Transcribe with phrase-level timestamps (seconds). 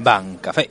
[0.00, 0.68] Ban Café.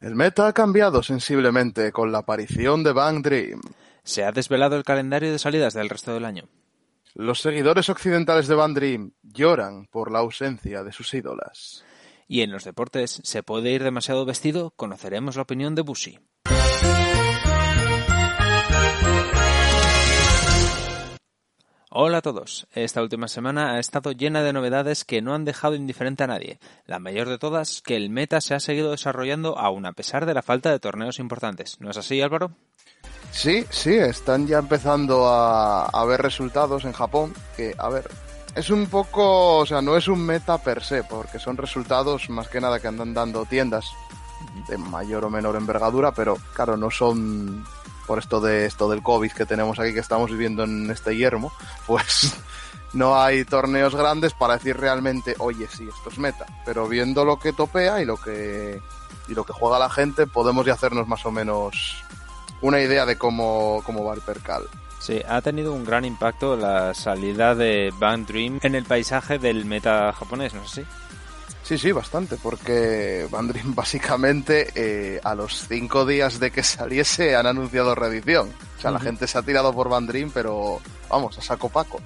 [0.00, 3.60] El meta ha cambiado sensiblemente con la aparición de Bang Dream.
[4.02, 6.44] Se ha desvelado el calendario de salidas del resto del año.
[7.14, 11.84] Los seguidores occidentales de Bang Dream lloran por la ausencia de sus ídolas.
[12.26, 14.70] Y en los deportes, ¿se puede ir demasiado vestido?
[14.76, 16.18] Conoceremos la opinión de Bushi.
[22.00, 22.68] Hola a todos.
[22.74, 26.60] Esta última semana ha estado llena de novedades que no han dejado indiferente a nadie.
[26.86, 30.32] La mayor de todas, que el meta se ha seguido desarrollando aún a pesar de
[30.32, 31.80] la falta de torneos importantes.
[31.80, 32.52] ¿No es así, Álvaro?
[33.32, 38.08] Sí, sí, están ya empezando a, a ver resultados en Japón que, a ver,
[38.54, 42.46] es un poco, o sea, no es un meta per se, porque son resultados más
[42.46, 43.86] que nada que andan dando tiendas
[44.68, 47.64] de mayor o menor envergadura, pero claro, no son
[48.08, 51.52] por esto de esto del COVID que tenemos aquí que estamos viviendo en este yermo,
[51.86, 52.34] pues
[52.94, 57.38] no hay torneos grandes para decir realmente, oye, sí, esto es meta, pero viendo lo
[57.38, 58.80] que topea y lo que
[59.28, 62.02] y lo que juega la gente, podemos ya hacernos más o menos
[62.62, 64.64] una idea de cómo, cómo va el percal.
[65.00, 69.66] Sí, ha tenido un gran impacto la salida de Bang Dream en el paisaje del
[69.66, 70.84] meta japonés, ¿no es así?
[71.68, 77.36] Sí, sí, bastante, porque Bang Dream básicamente eh, a los cinco días de que saliese
[77.36, 78.48] han anunciado reedición.
[78.78, 80.80] O sea, la gente se ha tirado por Bang Dream, pero
[81.10, 82.00] vamos, a saco paco.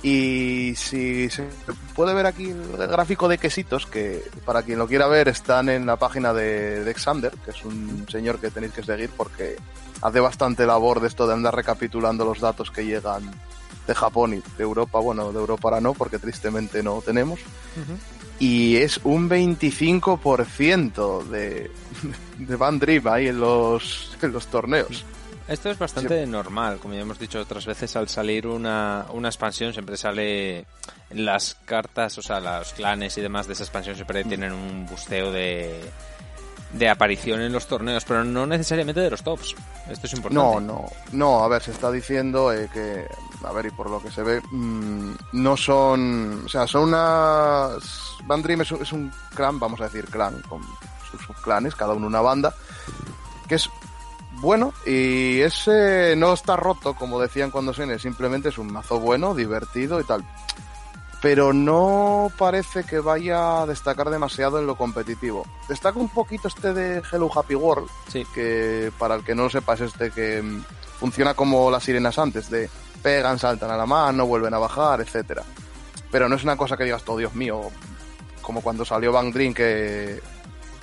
[0.00, 1.48] Y si se
[1.96, 5.84] puede ver aquí el gráfico de quesitos, que para quien lo quiera ver están en
[5.84, 9.56] la página de, de Xander, que es un señor que tenéis que seguir porque
[10.02, 13.28] hace bastante labor de esto de andar recapitulando los datos que llegan
[13.88, 15.00] de Japón y de Europa.
[15.00, 17.40] Bueno, de Europa ahora no, porque tristemente no tenemos.
[18.38, 21.70] Y es un 25% de,
[22.38, 25.04] de Van Dream ahí en los, en los torneos.
[25.48, 29.72] Esto es bastante normal, como ya hemos dicho otras veces, al salir una, una expansión
[29.72, 30.66] siempre sale
[31.10, 35.32] las cartas, o sea, los clanes y demás de esa expansión siempre tienen un busteo
[35.32, 35.80] de,
[36.72, 39.54] de aparición en los torneos, pero no necesariamente de los tops.
[39.88, 40.34] Esto es importante.
[40.34, 43.06] No, no, no, a ver, se está diciendo eh, que,
[43.44, 47.82] a ver, y por lo que se ve, mmm, no son, o sea, son unas...
[48.24, 50.60] Van Dream es, es un clan, vamos a decir clan, con
[51.10, 52.54] sus subclanes, cada uno una banda,
[53.48, 53.70] que es
[54.40, 59.34] bueno y ese no está roto, como decían cuando se simplemente es un mazo bueno,
[59.34, 60.24] divertido y tal.
[61.20, 65.44] Pero no parece que vaya a destacar demasiado en lo competitivo.
[65.68, 68.24] Destaca un poquito este de Hello Happy World, Sí.
[68.34, 70.62] que para el que no lo sepa es este que mm,
[71.00, 72.70] funciona como las sirenas antes, de
[73.02, 75.42] pegan, saltan a la mano, vuelven a bajar, etcétera.
[76.10, 77.62] Pero no es una cosa que digas, oh Dios mío,
[78.40, 80.20] como cuando salió Bang Dream que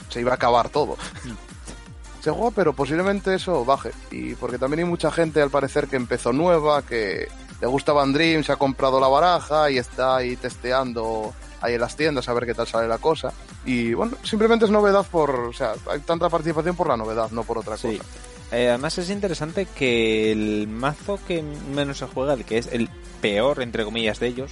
[0.09, 0.97] se iba a acabar todo.
[2.21, 3.91] se juega, pero posiblemente eso baje.
[4.11, 7.27] Y porque también hay mucha gente, al parecer, que empezó nueva, que
[7.61, 11.81] le gusta Van Dream, se ha comprado la baraja y está ahí testeando ahí en
[11.81, 13.31] las tiendas a ver qué tal sale la cosa.
[13.65, 17.43] Y bueno, simplemente es novedad por, o sea, hay tanta participación por la novedad, no
[17.43, 17.97] por otra Sí.
[17.97, 18.09] cosa.
[18.51, 22.89] Eh, además es interesante que el mazo que menos se juega, el que es el
[23.21, 24.51] peor, entre comillas, de ellos,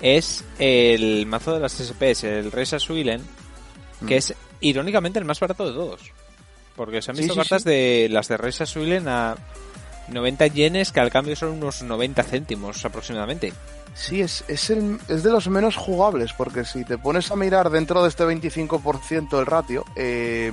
[0.00, 3.22] es el mazo de las SPS, el Reisa Suilen,
[4.06, 4.18] que Mm.
[4.18, 6.00] es irónicamente el más barato de todos.
[6.76, 9.34] Porque se han visto sí, cartas de las de Reisa Suilen a
[10.08, 13.52] 90 yenes, que al cambio son unos 90 céntimos aproximadamente.
[13.94, 17.70] Sí, es, es, el, es de los menos jugables, porque si te pones a mirar
[17.70, 20.50] dentro de este 25% el ratio, eh,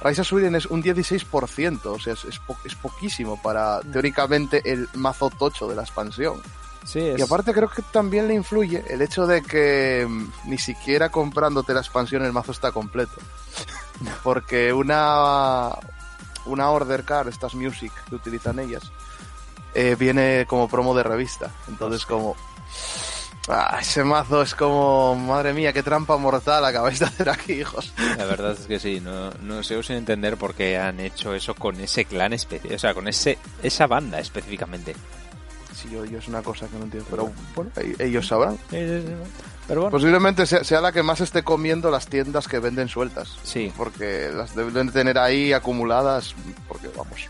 [0.00, 4.88] Raisa Suiren es un 16%, o sea, es, es, po- es poquísimo para teóricamente el
[4.94, 6.40] mazo tocho de la expansión.
[6.86, 7.18] Sí, es...
[7.18, 11.72] Y aparte creo que también le influye el hecho de que mm, ni siquiera comprándote
[11.74, 13.12] la expansión el mazo está completo.
[14.22, 15.70] Porque una,
[16.46, 18.82] una order card, estas music que utilizan ellas,
[19.74, 21.50] eh, viene como promo de revista.
[21.68, 22.36] Entonces como...
[23.48, 25.14] ah, ese mazo es como...
[25.16, 27.92] Madre mía, qué trampa mortal acabáis de hacer aquí, hijos.
[28.16, 31.54] La verdad es que sí, no, no sigo sin entender por qué han hecho eso
[31.54, 34.94] con ese clan específico, o sea, con ese esa banda específicamente.
[35.74, 37.08] Sí, yo, yo es una cosa que no entiendo.
[37.10, 38.56] Pero bueno, e- ellos sabrán.
[39.66, 43.36] Pero bueno, Posiblemente sea, sea la que más esté comiendo las tiendas que venden sueltas.
[43.44, 46.34] sí, porque las deben tener ahí acumuladas,
[46.68, 47.28] porque vamos,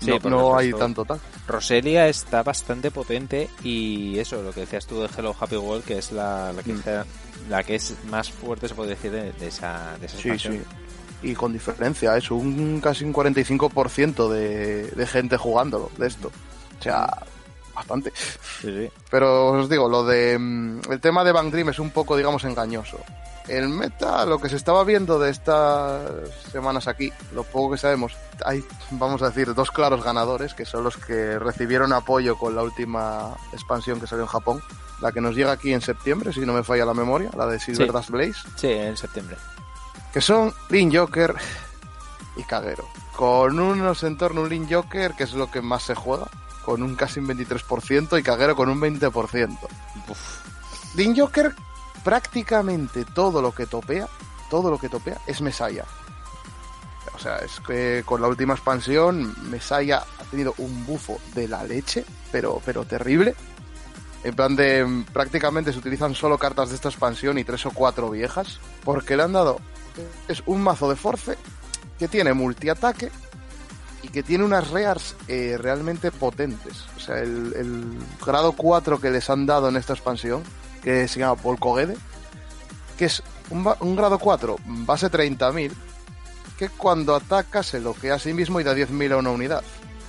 [0.00, 1.18] Sí, no, hay tanto tal.
[1.48, 5.98] Roselia está bastante potente y eso, lo que decías tú de Hello Happy World, que
[5.98, 6.78] es la, la, que, Mm.
[6.78, 7.06] está-
[7.48, 10.64] la que es más fuerte, se puede decir, de, de esa, de esa Sí, expansión.
[11.22, 11.28] sí.
[11.30, 16.30] Y con diferencia, es un casi un 45% de, de gente jugándolo, de esto.
[16.78, 17.08] O sea,
[17.78, 18.12] bastante.
[18.60, 18.90] Sí, sí.
[19.10, 22.44] Pero os digo, lo de mm, el tema de Bang Dream es un poco, digamos,
[22.44, 22.98] engañoso.
[23.48, 26.02] El meta, lo que se estaba viendo de estas
[26.52, 28.14] semanas aquí, lo poco que sabemos,
[28.44, 32.62] hay, vamos a decir, dos claros ganadores, que son los que recibieron apoyo con la
[32.62, 34.62] última expansión que salió en Japón,
[35.00, 37.58] la que nos llega aquí en septiembre, si no me falla la memoria, la de
[37.58, 37.92] Silver Sí.
[37.94, 39.36] Dust Blaze, Sí, en septiembre.
[40.12, 41.34] que son Lin Joker
[42.36, 42.84] y Kagero.
[43.16, 46.26] Con unos en torno a un Lin Joker, que es lo que más se juega,
[46.68, 49.58] con un casi un 23%, y Kagero con un 20%.
[50.06, 51.54] Uf, Lin Joker,
[52.04, 54.06] prácticamente todo lo que topea,
[54.50, 55.86] todo lo que topea es Mesaya.
[57.14, 61.64] O sea, es que con la última expansión, Mesaya ha tenido un bufo de la
[61.64, 63.34] leche, pero, pero terrible.
[64.22, 67.70] En plan de, mm, prácticamente se utilizan solo cartas de esta expansión y tres o
[67.70, 69.58] cuatro viejas, porque le han dado,
[70.28, 71.38] es un mazo de force
[71.98, 73.10] que tiene multiataque
[74.02, 76.84] y que tiene unas rears eh, realmente potentes.
[76.96, 80.42] O sea, el, grado 4 que les han dado en esta expansión,
[80.82, 81.96] que se llama Volkogede,
[82.96, 85.72] que es un, grado 4, base 30.000,
[86.58, 89.62] que cuando ataca se bloquea a sí mismo y da 10.000 a una unidad.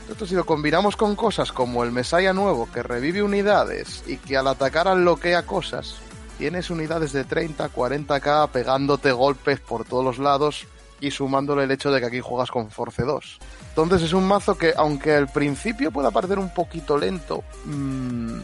[0.09, 4.37] Esto si lo combinamos con cosas como el Mesaya nuevo, que revive unidades y que
[4.37, 5.97] al atacar bloquea cosas,
[6.39, 10.65] tienes unidades de 30, 40k pegándote golpes por todos los lados
[10.99, 13.39] y sumándole el hecho de que aquí juegas con Force 2.
[13.83, 18.39] Entonces es un mazo que, aunque al principio pueda parecer un poquito lento, mm,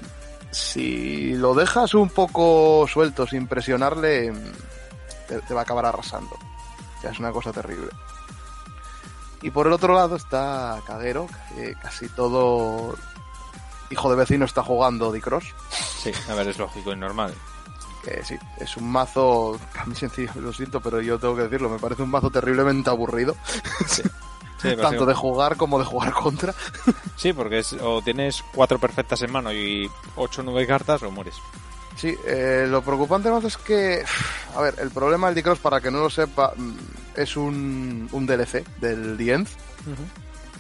[0.52, 4.52] si lo dejas un poco suelto, sin presionarle, mm,
[5.28, 6.36] te, te va a acabar arrasando.
[6.36, 7.90] O sea, es una cosa terrible.
[9.42, 12.96] Y por el otro lado está Kagero, que casi todo
[13.90, 15.54] hijo de vecino está jugando Dicross.
[15.70, 17.34] sí, a ver, es lógico y normal.
[18.04, 21.70] Que sí, es un mazo, a mí sencillo, lo siento, pero yo tengo que decirlo,
[21.70, 23.36] me parece un mazo terriblemente aburrido,
[23.88, 24.02] Sí,
[24.62, 26.54] Sí, tanto de jugar como de jugar contra.
[27.18, 31.12] Sí, porque es, o tienes cuatro perfectas en mano y ocho o nueve cartas o
[31.12, 31.36] mueres.
[31.96, 34.04] Sí, eh, lo preocupante más es que,
[34.54, 36.74] a ver, el problema del Dicross, para que no lo sepa, mm,
[37.16, 39.52] es un, un DLC del Dienz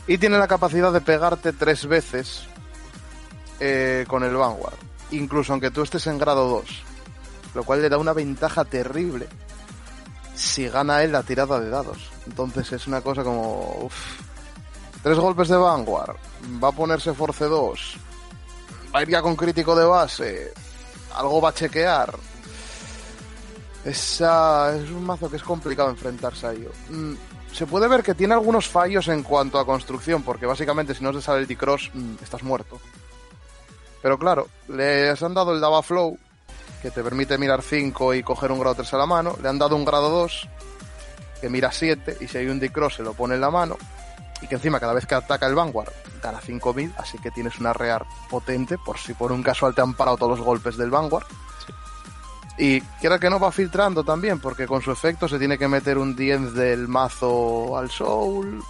[0.07, 2.43] y tiene la capacidad de pegarte tres veces
[3.59, 4.77] eh, con el Vanguard,
[5.11, 6.83] incluso aunque tú estés en grado 2,
[7.55, 9.27] lo cual le da una ventaja terrible
[10.35, 12.14] si gana él la tirada de dados.
[12.25, 13.89] Entonces es una cosa como...
[15.03, 16.17] tres golpes de Vanguard,
[16.63, 17.97] va a ponerse Force 2,
[18.93, 20.53] va a ir ya con crítico de base,
[21.13, 22.15] algo va a chequear.
[23.83, 26.71] Esa, es un mazo que es complicado enfrentarse a ello.
[26.89, 27.13] Mm,
[27.53, 31.13] se puede ver que tiene algunos fallos en cuanto a construcción, porque básicamente si no
[31.13, 32.79] te sale el D-Cross, mm, estás muerto.
[34.01, 36.17] Pero claro, les han dado el Dava Flow,
[36.81, 39.37] que te permite mirar 5 y coger un grado 3 a la mano.
[39.41, 40.47] Le han dado un grado 2,
[41.39, 43.77] que mira 7, y si hay un D-Cross se lo pone en la mano.
[44.41, 45.91] Y que encima cada vez que ataca el Vanguard
[46.21, 49.93] gana 5000, así que tienes una rear potente por si por un casual te han
[49.93, 51.25] parado todos los golpes del Vanguard.
[52.57, 55.97] Y quiera que no va filtrando también, porque con su efecto se tiene que meter
[55.97, 58.61] un 10 del mazo al Soul.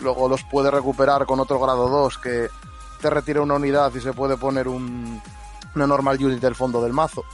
[0.00, 2.50] Luego los puede recuperar con otro grado 2 que
[3.00, 5.20] te retira una unidad y se puede poner un,
[5.74, 7.24] una normal unit del fondo del mazo.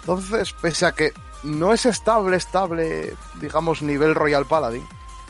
[0.00, 1.12] Entonces, pese a que
[1.42, 4.86] no es estable, estable, digamos, nivel Royal Paladin,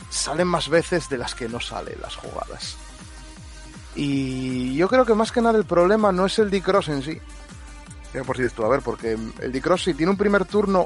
[0.09, 2.77] salen más veces de las que no salen las jugadas.
[3.95, 7.19] Y yo creo que más que nada el problema no es el D-Cross en sí.
[8.25, 10.85] Por si dices tú, a ver, porque el D-Cross sí tiene un primer turno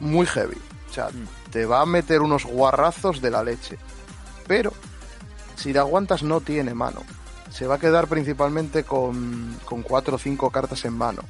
[0.00, 0.56] muy heavy.
[0.88, 1.08] O sea,
[1.50, 3.78] te va a meter unos guarrazos de la leche.
[4.46, 4.72] Pero,
[5.56, 7.02] si te aguantas, no tiene mano.
[7.50, 11.22] Se va a quedar principalmente con, con cuatro o cinco cartas en mano.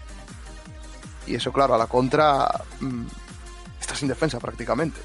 [1.28, 2.48] Y eso, claro, a la contra
[2.80, 3.06] mm,
[3.80, 5.00] estás sin defensa prácticamente.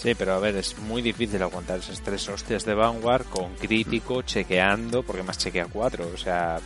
[0.00, 4.22] Sí, pero a ver, es muy difícil aguantar esas tres hostias de Vanguard con crítico,
[4.22, 6.60] chequeando, porque más chequea cuatro, o sea,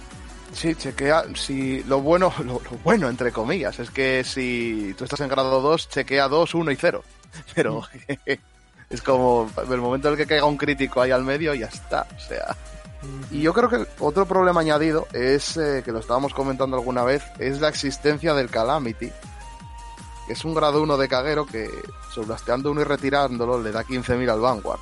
[0.52, 1.24] Sí, chequea.
[1.34, 5.60] Si lo bueno, lo, lo bueno, entre comillas, es que si tú estás en grado
[5.60, 7.04] 2, chequea 2, 1 y 0.
[7.54, 7.82] Pero
[8.90, 12.06] es como el momento en el que caiga un crítico ahí al medio, ya está.
[12.16, 12.56] O sea.
[13.30, 17.22] Y yo creo que otro problema añadido es, eh, que lo estábamos comentando alguna vez,
[17.38, 19.10] es la existencia del Calamity.
[20.26, 21.68] Que es un grado 1 de caguero que,
[22.12, 24.80] soblasteando uno y retirándolo, le da 15.000 al Vanguard.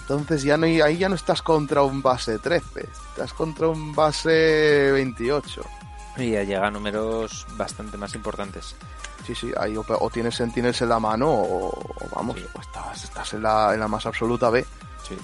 [0.00, 4.90] Entonces ya no, ahí ya no estás contra un base 13, estás contra un base
[4.92, 5.62] 28.
[6.18, 8.74] y ya llega a números bastante más importantes.
[9.26, 12.46] Sí, sí, ahí o, o tienes Sentinels en la mano o, o vamos, Sí.
[12.52, 14.66] o estás, estás en, la, en la más absoluta B.
[15.08, 15.16] Sí.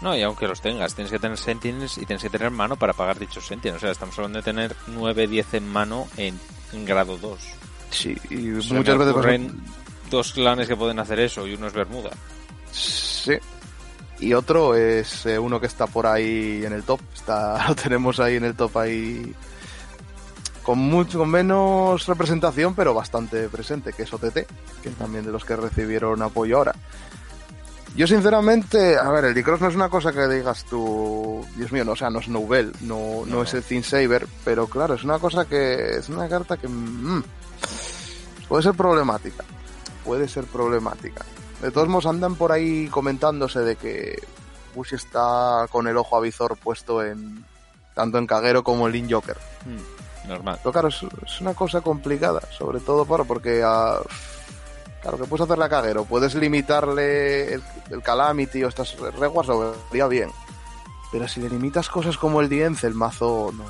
[0.00, 2.94] No, y aunque los tengas, tienes que tener Sentinels y tienes que tener mano para
[2.94, 3.78] pagar dichos Sentinels.
[3.78, 6.38] O sea, estamos hablando de tener 9, 10 en mano en,
[6.72, 7.38] en grado 2.
[7.90, 8.36] Sí, y
[8.72, 9.12] muchas veces...
[9.12, 9.60] ocurren
[10.10, 12.10] dos clanes que pueden hacer eso y uno es Bermuda.
[12.72, 13.34] Sí.
[14.20, 17.00] Y otro es eh, uno que está por ahí en el top.
[17.14, 19.34] Está, lo tenemos ahí en el top ahí
[20.62, 24.46] con mucho con menos representación, pero bastante presente, que es OTT,
[24.82, 26.74] que es también de los que recibieron apoyo ahora.
[27.96, 31.84] Yo sinceramente, a ver, el Dicross no es una cosa que digas tú, Dios mío,
[31.84, 35.02] no, o sea, no es Nobel, no, no, es el Thin Saber, pero claro, es
[35.02, 37.22] una cosa que es una carta que mm,
[38.48, 39.44] puede ser problemática,
[40.04, 41.24] puede ser problemática.
[41.60, 44.22] De todos modos andan por ahí comentándose de que
[44.74, 47.44] Bush está con el ojo avizor puesto en
[47.94, 49.36] tanto en Caguero como en Lin Joker.
[49.66, 50.58] Mm, normal.
[50.62, 53.98] Pero claro, es, es, una cosa complicada, sobre todo para porque a,
[55.00, 57.62] Claro, que puedes hacerle a Caguero, puedes limitarle el,
[58.02, 60.30] Calamity o estas reguas, lo vería bien.
[61.10, 63.64] Pero si le limitas cosas como el Dience, el mazo no.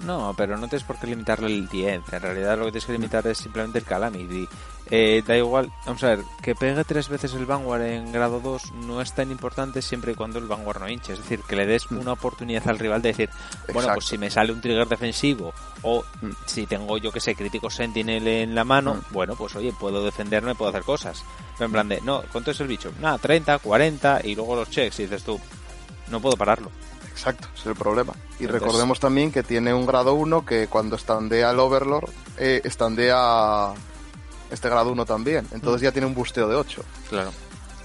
[0.00, 2.14] No, pero no tienes por qué limitarle el Dience.
[2.16, 4.48] En realidad lo que tienes que limitar es simplemente el Calamity.
[4.90, 8.72] Eh, da igual, vamos a ver, que pegue tres veces el Vanguard en grado 2
[8.86, 11.12] no es tan importante siempre y cuando el Vanguard no hinche.
[11.12, 13.28] Es decir, que le des una oportunidad al rival de decir,
[13.66, 13.94] bueno, Exacto.
[13.94, 15.52] pues si me sale un trigger defensivo
[15.82, 16.30] o Mm.
[16.46, 19.00] si tengo yo que sé, crítico Sentinel en la mano, Mm.
[19.12, 21.22] bueno, pues oye, puedo defenderme, puedo hacer cosas.
[21.58, 22.90] Pero en plan de, no, ¿cuánto es el bicho?
[23.00, 25.38] Nada, 30, 40 y luego los checks y dices tú,
[26.08, 26.70] no puedo pararlo.
[27.18, 28.12] Exacto, es el problema.
[28.38, 32.60] Y Entonces- recordemos también que tiene un grado 1 que cuando estandea el Overlord, eh,
[32.62, 33.72] estandea
[34.52, 35.44] este grado 1 también.
[35.50, 36.82] Entonces ya tiene un busteo de 8.
[37.10, 37.32] Claro.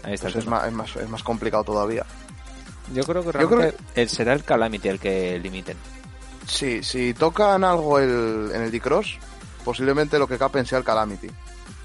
[0.04, 0.28] Ahí está.
[0.28, 2.06] Pues es más, es, más, es más complicado todavía.
[2.94, 5.78] Yo creo que Yo realmente el- será el Calamity el que limiten.
[6.46, 9.18] Sí, si tocan algo el, en el D-Cross,
[9.66, 11.30] posiblemente lo que capen sea el Calamity.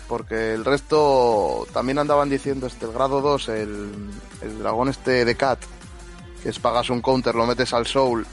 [0.07, 3.90] Porque el resto también andaban diciendo este, el grado 2, el,
[4.43, 5.61] el dragón este de Cat,
[6.42, 8.26] que es pagas un counter, lo metes al Soul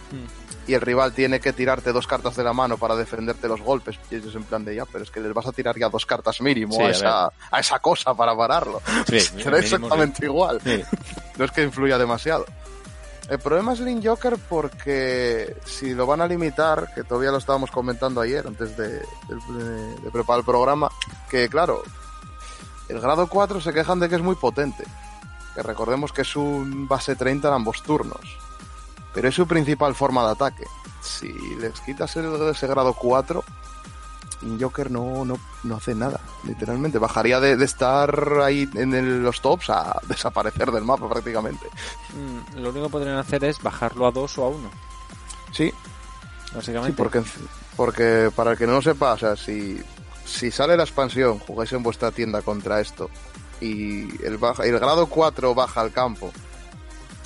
[0.67, 3.99] y el rival tiene que tirarte dos cartas de la mano para defenderte los golpes.
[4.09, 6.05] Y ellos en plan de ya, pero es que les vas a tirar ya dos
[6.07, 8.81] cartas mínimo Sí, a, a esa, a esa cosa para pararlo.
[9.07, 10.59] Sí, da exactamente igual.
[11.37, 12.45] No es que influya demasiado.
[13.29, 17.71] El problema es Link Joker porque si lo van a limitar, que todavía lo estábamos
[17.71, 20.89] comentando ayer antes de, de- de preparar el programa,
[21.29, 21.83] que claro,
[22.87, 24.83] el grado 4 se quejan de que es muy potente.
[25.55, 28.37] Que recordemos que es un base 30 en ambos turnos.
[29.13, 30.65] Pero es su principal forma de ataque.
[31.01, 33.43] Si les quitas el, ese grado 4,
[34.41, 36.99] Link Joker no, no, no hace nada, literalmente.
[36.99, 41.67] Bajaría de, de estar ahí en el- los tops a desaparecer del mapa prácticamente.
[42.13, 44.69] Mm, Lo único que podrían hacer es bajarlo a 2 o a 1.
[45.53, 45.73] Sí,
[46.53, 46.91] Básicamente.
[46.91, 47.23] Sí, porque,
[47.75, 49.81] porque para el que no lo sepa, o sea, si,
[50.25, 53.09] si sale la expansión, jugáis en vuestra tienda contra esto
[53.61, 56.31] y el, baja, el grado 4 baja al campo,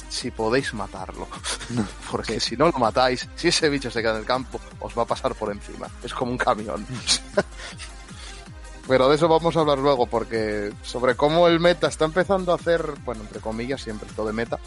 [0.10, 1.28] si podéis matarlo.
[2.12, 5.04] Porque si no lo matáis, si ese bicho se queda en el campo, os va
[5.04, 5.88] a pasar por encima.
[6.04, 6.86] Es como un camión.
[8.88, 12.56] Pero de eso vamos a hablar luego, porque sobre cómo el meta está empezando a
[12.56, 14.58] hacer, bueno, entre comillas, siempre esto de meta,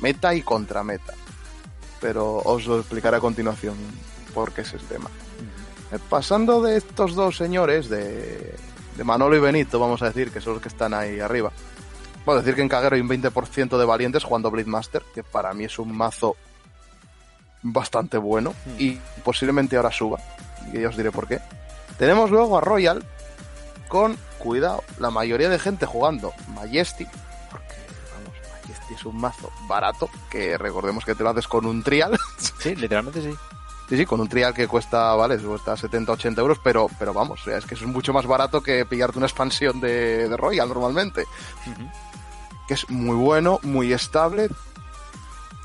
[0.00, 1.14] meta y contrameta.
[2.00, 3.74] Pero os lo explicaré a continuación
[4.32, 5.10] por qué es el tema.
[6.08, 8.54] Pasando de estos dos señores, de,
[8.96, 11.50] de Manolo y Benito, vamos a decir, que son los que están ahí arriba.
[12.24, 14.70] Bueno, decir que en Caguero hay un 20% de valientes jugando Blade
[15.14, 16.36] que para mí es un mazo
[17.62, 20.18] bastante bueno y posiblemente ahora suba.
[20.72, 21.40] Y ya os diré por qué.
[21.98, 23.04] Tenemos luego a Royal
[23.88, 27.08] con, cuidado, la mayoría de gente jugando Majestic,
[27.50, 27.74] porque
[28.14, 32.18] vamos, Majestic es un mazo barato, que recordemos que te lo haces con un trial.
[32.58, 33.34] Sí, literalmente sí.
[33.92, 37.46] Sí, sí, con un trial que cuesta, vale, cuesta 70, 80 euros, pero, pero vamos,
[37.46, 41.26] es que es mucho más barato que pillarte una expansión de, de Royal normalmente.
[42.66, 44.48] Que es muy bueno, muy estable,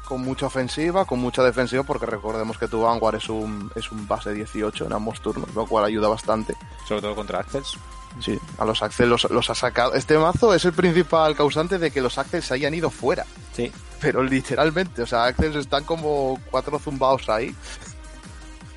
[0.04, 4.06] con mucha ofensiva, con mucha defensiva, porque recordemos que tu Vanguard es un, es un
[4.10, 6.54] base 18 en ambos turnos, lo cual ayuda bastante.
[6.86, 7.78] Sobre todo contra Accels.
[8.20, 9.94] Sí, a los Axel los, los ha sacado.
[9.94, 13.26] Este mazo es el principal causante de que los Axel se hayan ido fuera.
[13.54, 13.72] Sí.
[14.02, 17.56] Pero literalmente, o sea, Axel están como cuatro zumbaos ahí.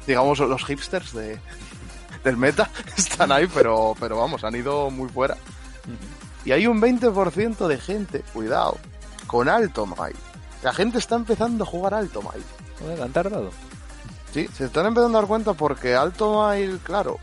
[0.07, 1.39] Digamos, los hipsters de,
[2.25, 5.37] del meta están ahí, pero, pero vamos, han ido muy fuera.
[6.45, 8.79] Y hay un 20% de gente, cuidado,
[9.27, 10.17] con Alto Might.
[10.63, 12.23] La gente está empezando a jugar Alto.
[12.79, 13.51] Joder, han tardado.
[14.33, 16.49] Sí, se están empezando a dar cuenta porque Alto
[16.83, 17.19] claro,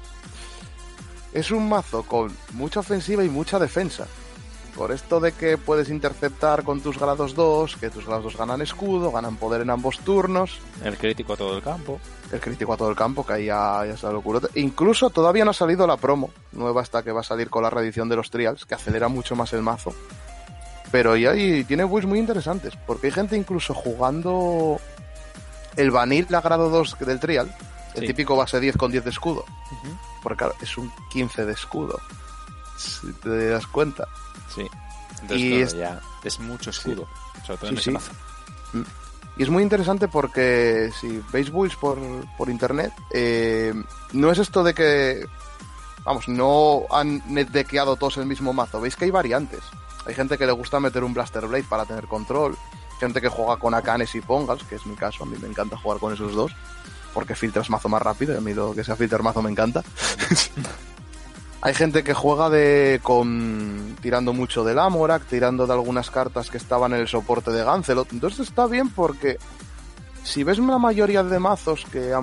[1.34, 4.08] es un mazo con mucha ofensiva y mucha defensa.
[4.78, 8.62] Por esto de que puedes interceptar con tus grados 2, que tus grados 2 ganan
[8.62, 12.00] escudo, ganan poder en ambos turnos, El crítico a todo el campo.
[12.32, 14.40] el crítico a todo el campo, que ahí ya, ya está locura.
[14.54, 17.72] Incluso todavía no ha salido la promo nueva hasta que va a salir con la
[17.72, 19.96] reedición de los trials, que acelera mucho más el mazo.
[20.92, 24.80] Pero ya y tiene builds muy interesantes, porque hay gente incluso jugando
[25.76, 27.52] el vanil a grado 2 del trial,
[27.96, 28.08] el Sí.
[28.08, 29.44] típico base 10 con 10 de escudo.
[30.22, 32.00] Porque claro, es un 15 de escudo.
[32.78, 34.08] Si te das cuenta.
[34.56, 34.68] Sí.
[35.22, 37.08] Entonces, Y claro, es- ya es mucho escudo,
[37.46, 37.92] sobre todo en Sí, ese sí.
[37.92, 38.12] mazo.
[38.74, 38.82] Mm.
[39.38, 41.98] Y es muy interesante porque si veis builds por,
[42.38, 43.74] por internet, eh,
[44.14, 45.26] no es esto de que,
[46.04, 48.82] vamos, no han netdeckeado todos el mismo mazo.
[48.82, 49.62] Veis que hay variantes.
[50.06, 52.58] Hay gente que le gusta meter un Blaster Blade para tener control.
[53.00, 55.24] Gente que juega con Akanes y Pongals, que es mi caso.
[55.24, 56.52] A mí me encanta jugar con esos dos.
[57.14, 58.34] Porque filtras mazo más rápido.
[58.34, 59.84] y A mí lo que sea filtrar mazo me encanta.
[61.62, 66.58] Hay gente que juega de con tirando mucho del Amorak, tirando de algunas cartas que
[66.58, 68.14] estaban en el soporte de Gancelot.
[68.14, 69.38] Entonces está bien porque
[70.24, 72.14] si ves la mayoría de mazos que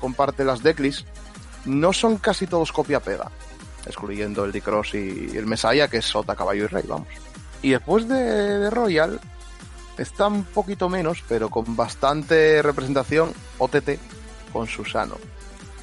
[0.00, 1.06] comparte las decklist,
[1.64, 3.30] no son casi todos copia-pega,
[3.86, 7.08] excluyendo el Dicross y el Messiah, que es Sota, Caballo y Rey, vamos.
[7.62, 9.20] Y después de, de Royal,
[9.96, 13.90] está un poquito menos, pero con bastante representación OTT
[14.52, 15.16] con Susano.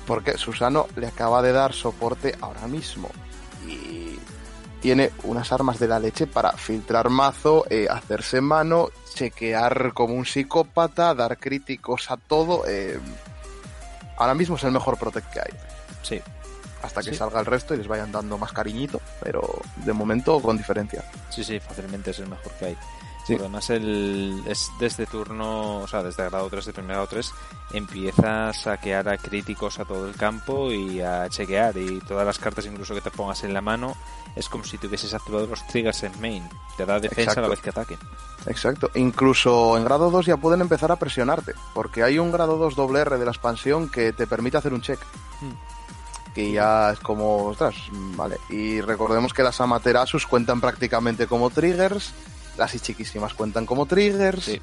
[0.09, 3.09] Porque Susano le acaba de dar soporte ahora mismo.
[3.67, 4.17] Y
[4.81, 10.25] tiene unas armas de la leche para filtrar mazo, eh, hacerse mano, chequear como un
[10.25, 12.63] psicópata, dar críticos a todo.
[12.67, 12.99] eh,
[14.17, 15.53] ahora mismo es el mejor protect que hay.
[16.01, 16.19] Sí,
[16.81, 17.17] Hasta que Sí.
[17.17, 21.03] salga el resto y les vayan dando más cariñito, pero de momento con diferencia.
[21.29, 22.77] sí, sí, fácilmente es el mejor que hay.
[23.29, 23.33] Sí.
[23.35, 27.33] Porque Además, el, es desde turno, o sea, desde grado 3, de primer grado 3,
[27.73, 31.77] empieza a saquear a críticos a todo el campo y a chequear.
[31.77, 33.95] Y todas las cartas, incluso que te pongas en la mano,
[34.35, 36.49] es como si tuvieses activado los triggers en main.
[36.75, 37.97] Te da defensa a la vez que ataque.
[38.47, 38.89] Exacto.
[38.95, 43.01] Incluso en grado 2 ya pueden empezar a presionarte, porque hay un grado 2 doble
[43.01, 44.99] R de la expansión que te permite hacer un check.
[46.33, 48.37] Que ya es como, ostras, vale.
[48.49, 52.13] Y recordemos que las Amaterasus cuentan prácticamente como triggers,
[52.59, 54.43] las Ichiquísimas cuentan como triggers.
[54.43, 54.61] Sí.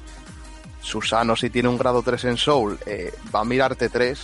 [0.81, 4.19] Susano, si tiene un grado 3 en Soul, eh, va a mirarte 3,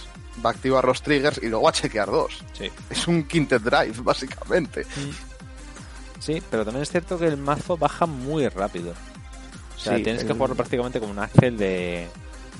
[0.45, 2.43] va a activar los triggers y luego a chequear 2.
[2.53, 2.71] Sí.
[2.89, 4.85] Es un Quintet Drive, básicamente.
[6.19, 8.91] Sí, pero también es cierto que el mazo baja muy rápido.
[9.75, 12.07] O sea, Sí, tienes que jugarlo prácticamente como un Axel de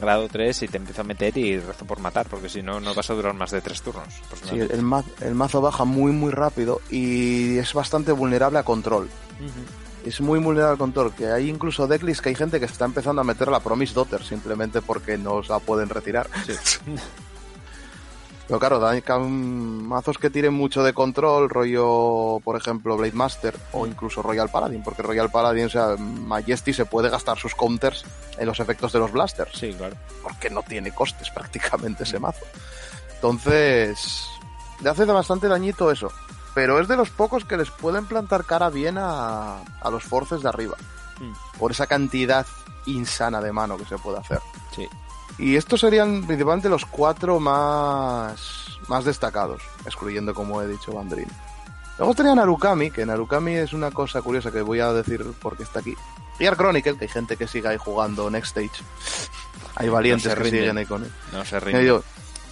[0.02, 2.94] grado 3 y te empieza a meter y rezo por matar, porque si no, no
[2.94, 4.14] vas a durar más de tres turnos.
[4.30, 8.64] Pues Sí, el, ma- el mazo baja muy, muy rápido y es bastante vulnerable a
[8.64, 9.08] control.
[10.06, 13.22] Es muy vulnerable al control, que hay incluso decklist que hay gente que está empezando
[13.22, 16.28] a meter la Promise Daughter simplemente porque no la pueden retirar.
[16.46, 16.54] Sí.
[18.46, 23.88] Pero claro, ca- mazos que tienen mucho de control, rollo, por ejemplo, Blade Master o
[23.88, 28.04] incluso Royal Paladin, porque Royal Paladin, o sea, Majesty se puede gastar sus counters
[28.38, 29.96] en los efectos de los blasters, Sí, claro.
[30.22, 32.46] porque no tiene costes prácticamente ese mazo.
[33.16, 34.28] Entonces,
[34.82, 36.12] le hace bastante dañito eso.
[36.54, 40.42] Pero es de los pocos que les pueden plantar cara bien a, a los forces
[40.44, 40.76] de arriba
[41.20, 41.34] Mm.
[41.60, 42.46] por esa cantidad
[42.88, 44.40] insana de mano que se puede hacer.
[44.76, 44.88] Sí.
[45.38, 51.28] Y estos serían principalmente los cuatro más, más destacados, excluyendo, como he dicho, Bandrin.
[52.00, 55.80] Luego estaría Narukami, que Narukami es una cosa curiosa que voy a decir porque está
[55.80, 55.96] aquí.
[56.40, 58.84] Gear Chronicle, que hay gente que sigue ahí jugando Next Stage.
[59.76, 60.62] Hay valientes se que rinden.
[60.62, 61.12] siguen ahí con él.
[61.32, 61.60] No se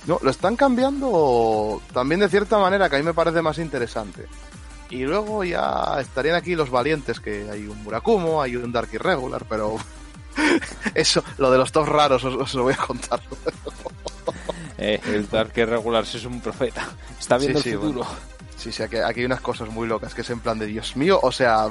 [0.08, 4.26] no, lo están cambiando también de cierta manera que a mí me parece más interesante.
[4.90, 9.46] Y luego ya estarían aquí los valientes, que hay un Murakumo, hay un Dark Irregular,
[9.48, 9.78] pero
[10.96, 13.22] eso, lo de los top raros os, os lo voy a contar.
[14.78, 16.90] Eh, el Dark regular es un profeta.
[17.20, 18.04] Está viendo Sí, sí, el.
[18.58, 20.96] Sí, sí, aquí, aquí hay unas cosas muy locas, que es en plan de Dios
[20.96, 21.70] mío, o sea,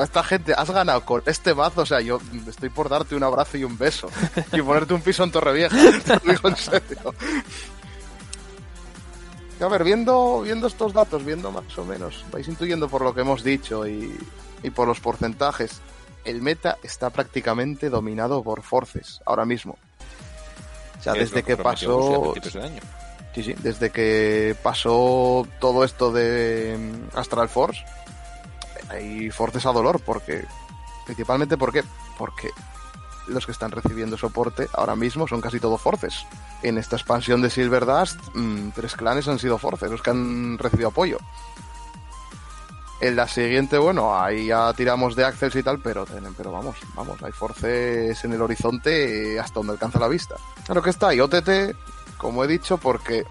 [0.00, 3.22] a esta gente, has ganado con este mazo, o sea, yo estoy por darte un
[3.22, 4.08] abrazo y un beso
[4.52, 7.14] y ponerte un piso en Torrevieja, te lo digo en serio.
[9.60, 13.20] A ver, viendo, viendo estos datos, viendo más o menos, vais intuyendo por lo que
[13.20, 14.14] hemos dicho y,
[14.62, 15.80] y por los porcentajes,
[16.24, 19.78] el meta está prácticamente dominado por Forces ahora mismo.
[20.98, 22.34] O sea, Que es desde que a pasó.
[23.34, 27.84] Sí, sí, desde que pasó todo esto de mm, Astral Force,
[28.90, 30.44] hay forces a dolor, porque.
[31.04, 31.84] Principalmente, ¿por qué?
[32.16, 32.50] Porque
[33.26, 36.26] los que están recibiendo soporte ahora mismo son casi todo forces.
[36.62, 40.58] En esta expansión de Silver Dust, mm, tres clanes han sido forces, los que han
[40.58, 41.18] recibido apoyo.
[43.00, 47.22] En la siguiente, bueno, ahí ya tiramos de Axels y tal, pero, pero vamos, vamos,
[47.22, 50.36] hay forces en el horizonte eh, hasta donde alcanza la vista.
[50.64, 51.76] Claro que está, y OTT,
[52.16, 53.26] como he dicho, porque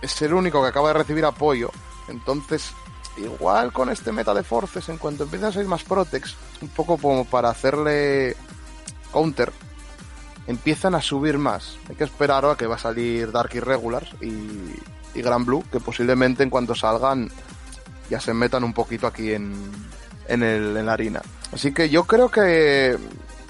[0.00, 1.70] es el único que acaba de recibir apoyo.
[2.08, 2.72] Entonces,
[3.16, 6.98] igual con este meta de forces, en cuanto empiezan a salir más Protex, un poco
[6.98, 8.36] como para hacerle
[9.12, 9.52] counter,
[10.46, 11.78] empiezan a subir más.
[11.88, 14.74] Hay que esperar ahora que va a salir Dark Irregulars y,
[15.14, 17.30] y Gran Blue, que posiblemente en cuanto salgan
[18.08, 19.54] ya se metan un poquito aquí en,
[20.28, 21.22] en, el, en la harina.
[21.52, 22.96] Así que yo creo que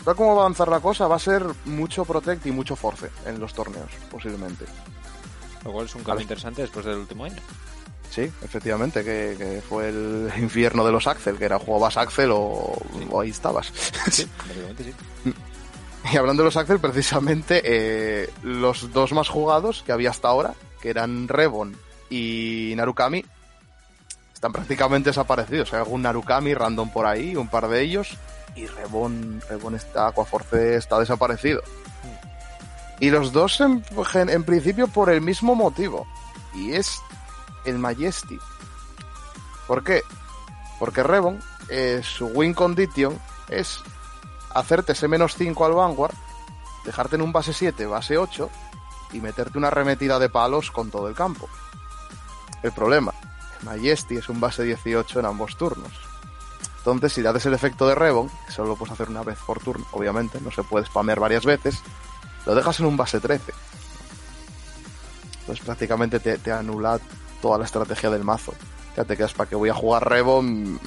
[0.05, 3.11] tal como va a avanzar la cosa, va a ser mucho Protect y mucho Force
[3.27, 4.65] en los torneos, posiblemente.
[5.65, 7.37] Lo cual es un A cambio interesante después del último año.
[8.11, 12.77] Sí, efectivamente, que, fue el infierno de los Axel, que era jugabas Axel o,
[13.11, 13.73] o ahí estabas.
[14.11, 14.29] Sí,
[14.79, 14.95] sí.
[16.13, 20.55] Y hablando de los Axel, precisamente eh, los dos más jugados que había hasta ahora,
[20.81, 21.77] que eran Rebon
[22.09, 23.25] y Narukami,
[24.33, 25.73] están prácticamente desaparecidos.
[25.73, 28.17] Hay algún Narukami random por ahí, un par de ellos,
[28.55, 31.63] y Rebon, Rebon está, Aquaforce está desaparecido.
[33.01, 33.83] Y los dos en,
[34.15, 36.07] en principio por el mismo motivo,
[36.55, 37.01] y es
[37.67, 38.39] el Majesty.
[39.67, 40.03] ¿Por qué?
[40.79, 43.81] Porque Rebon, eh, su win condition es
[44.55, 46.15] hacerte ese menos 5 al Vanguard,
[46.85, 48.49] dejarte en un base 7, base 8
[49.13, 51.49] y meterte una arremetida de palos con todo el campo.
[52.63, 53.13] El problema,
[53.63, 55.93] Majesty es un base 18 en ambos turnos.
[56.79, 59.59] Entonces, si haces el efecto de Rebon, que solo lo puedes hacer una vez por
[59.59, 61.83] turno, obviamente, no se puede spamear varias veces,
[62.47, 63.53] lo dejas en un base 13.
[65.41, 66.99] Entonces prácticamente te, te anula
[67.41, 68.55] toda la estrategia del mazo.
[68.97, 70.81] Ya te quedas para que voy a jugar Rebon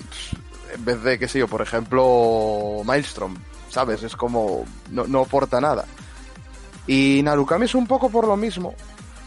[0.74, 3.36] en vez de, qué sé yo, por ejemplo, Maelstrom.
[3.70, 4.04] ¿sabes?
[4.04, 5.86] Es como, no, no aporta nada.
[6.88, 8.74] Y Narukami es un poco por lo mismo,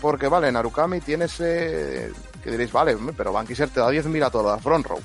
[0.00, 4.56] porque vale, Narukami tiene ese, que diréis, vale, pero Bankiser te da 10.000 a toda
[4.56, 5.00] la front row.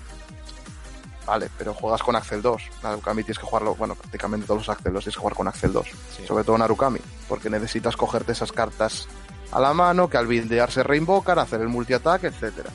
[1.25, 2.63] Vale, pero juegas con Axel 2.
[2.83, 5.73] Narukami tienes que jugarlo, bueno, prácticamente todos los Axel 2 tienes que jugar con Axel
[5.73, 5.87] 2.
[6.25, 9.07] Sobre todo Narukami, porque necesitas cogerte esas cartas
[9.51, 12.67] a la mano que al bindear se reinvocan, hacer el multi-ataque, etc.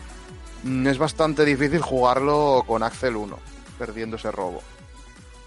[0.62, 3.38] Mm, es bastante difícil jugarlo con Axel 1,
[3.78, 4.62] perdiendo ese robo.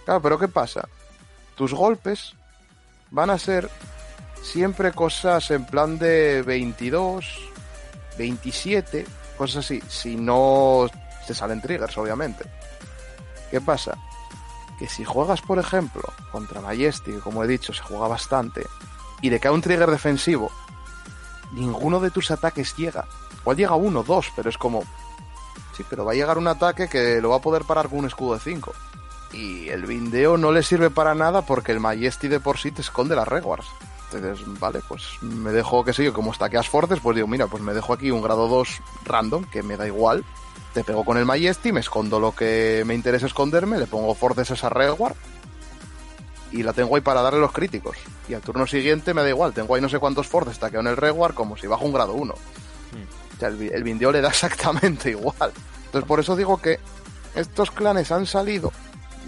[0.06, 0.88] Claro, pero ¿qué pasa?
[1.56, 2.34] tus golpes
[3.12, 3.70] van a ser
[4.42, 7.26] siempre cosas en plan de 22,
[8.18, 9.06] 27,
[9.38, 9.82] cosas así.
[9.88, 10.88] Si no
[11.26, 12.46] te salen triggers, obviamente.
[13.50, 13.98] ¿Qué pasa?
[14.78, 18.66] Que si juegas, por ejemplo, contra Majestic, como he dicho, se juega bastante,
[19.22, 20.52] y de cae un trigger defensivo,
[21.52, 23.06] ninguno de tus ataques llega.
[23.42, 24.84] Igual llega uno, dos, pero es como.
[25.76, 28.06] Sí, pero va a llegar un ataque que lo va a poder parar con un
[28.06, 28.74] escudo de 5
[29.36, 32.82] y el Vindeo no le sirve para nada porque el Majesty de por sí te
[32.82, 33.68] esconde las Rewards.
[34.12, 37.62] Entonces, vale, pues me dejo, qué sé yo, como stackeas Forces, pues digo, mira, pues
[37.62, 38.70] me dejo aquí un grado 2
[39.04, 40.24] random, que me da igual.
[40.74, 44.52] Te pego con el Majesty, me escondo lo que me interesa esconderme, le pongo Forces
[44.52, 45.16] a esa Reward
[46.56, 47.98] y la tengo ahí para darle los críticos.
[48.30, 50.88] Y al turno siguiente me da igual, tengo ahí no sé cuántos Forces stackeado en
[50.88, 52.34] el Reward como si bajo un grado 1.
[52.34, 53.36] Hmm.
[53.36, 55.52] O sea, el, el le da exactamente igual.
[55.86, 56.80] Entonces, por eso digo que
[57.36, 58.72] estos clanes han salido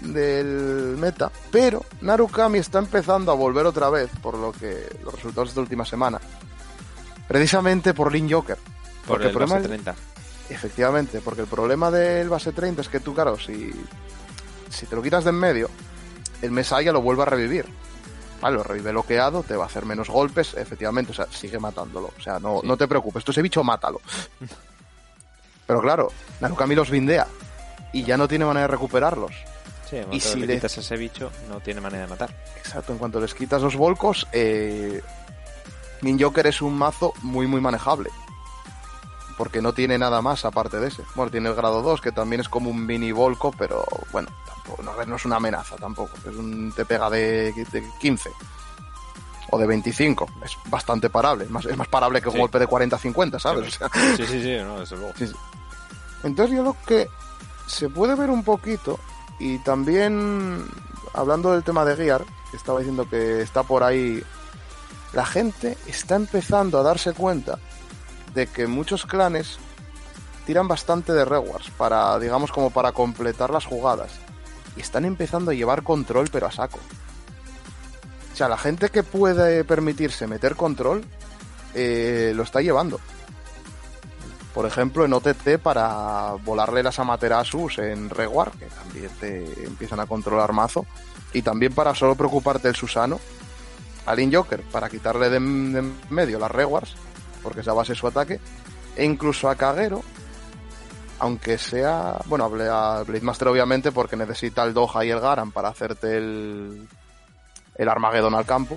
[0.02, 5.48] del meta, pero Narukami está empezando a volver otra vez, por lo que los resultados
[5.48, 6.18] de esta última semana.
[7.26, 8.56] Precisamente por Lin Joker.
[9.06, 9.94] Por el, base 30.
[10.48, 13.70] Efectivamente, porque el problema del base 30 es que tú, claro, si,
[14.70, 15.68] si te lo quitas de en medio,
[16.42, 17.66] el Mesaya lo vuelve a revivir.
[18.40, 22.12] Vale, lo revive bloqueado, te va a hacer menos golpes, efectivamente, o sea, sigue matándolo.
[22.16, 24.00] O sea, no, no te preocupes, tú ese bicho mátalo.
[25.66, 27.26] Pero claro, Narukami los vindea
[27.92, 29.32] y ya no tiene manera de recuperarlos
[30.12, 32.30] y si le quitas a ese bicho, no tiene manera de matar.
[32.56, 35.02] Exacto, en cuanto les quitas los volcos, eh,
[36.02, 38.10] Joker es un mazo muy, muy manejable.
[39.38, 41.04] Porque no tiene nada más aparte de ese.
[41.14, 44.82] Bueno, tiene el grado 2, que también es como un mini volco, pero bueno, tampoco,
[44.82, 46.10] no, no es una amenaza tampoco.
[46.28, 47.54] Es un, te pega de,
[48.00, 48.30] 15
[49.50, 50.28] o de 25.
[50.44, 51.44] Es bastante parable.
[51.44, 53.78] Es más, es más parable que un golpe de 40-50, ¿sabes?
[54.16, 55.14] Sí, sí, sí, no, desde luego.
[56.24, 57.08] Entonces yo lo que
[57.66, 58.98] se puede ver un poquito
[59.38, 60.66] y también,
[61.14, 64.22] hablando del tema de Gear, que estaba diciendo que está por ahí,
[65.12, 67.58] la gente está empezando a darse cuenta
[68.38, 69.58] de que muchos clanes
[70.46, 74.12] tiran bastante de rewards para, digamos, como para completar las jugadas.
[74.76, 76.78] Y están empezando a llevar control, pero a saco.
[78.32, 81.04] O sea, la gente que puede permitirse meter control,
[81.74, 83.00] eh, lo está llevando
[84.58, 90.06] por ejemplo, en OTC para volarle las Amaterasus en Reward, que también te empiezan a
[90.06, 90.84] controlar mazo,
[91.32, 93.20] y también para solo preocuparte del Susano,
[94.04, 96.96] al Joker para quitarle de, medio las Rewards,
[97.42, 98.40] porque esa base su ataque,
[98.96, 100.02] e incluso a Kagero,
[101.20, 105.68] aunque sea, bueno, a Blade Master obviamente porque necesita el Doha y el Garan para
[105.68, 106.88] hacerte el,
[107.74, 108.76] el Armageddon al campo,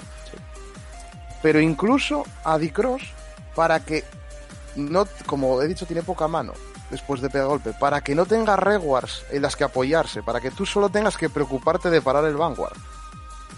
[1.42, 3.04] pero incluso a Dicross
[3.56, 4.04] para que
[4.76, 6.54] no, como he dicho, tiene poca mano
[6.90, 10.52] después de pegar golpe, para que no tenga rewards en las que apoyarse, para que
[10.52, 12.78] tú solo tengas que preocuparte de parar el Vanguard.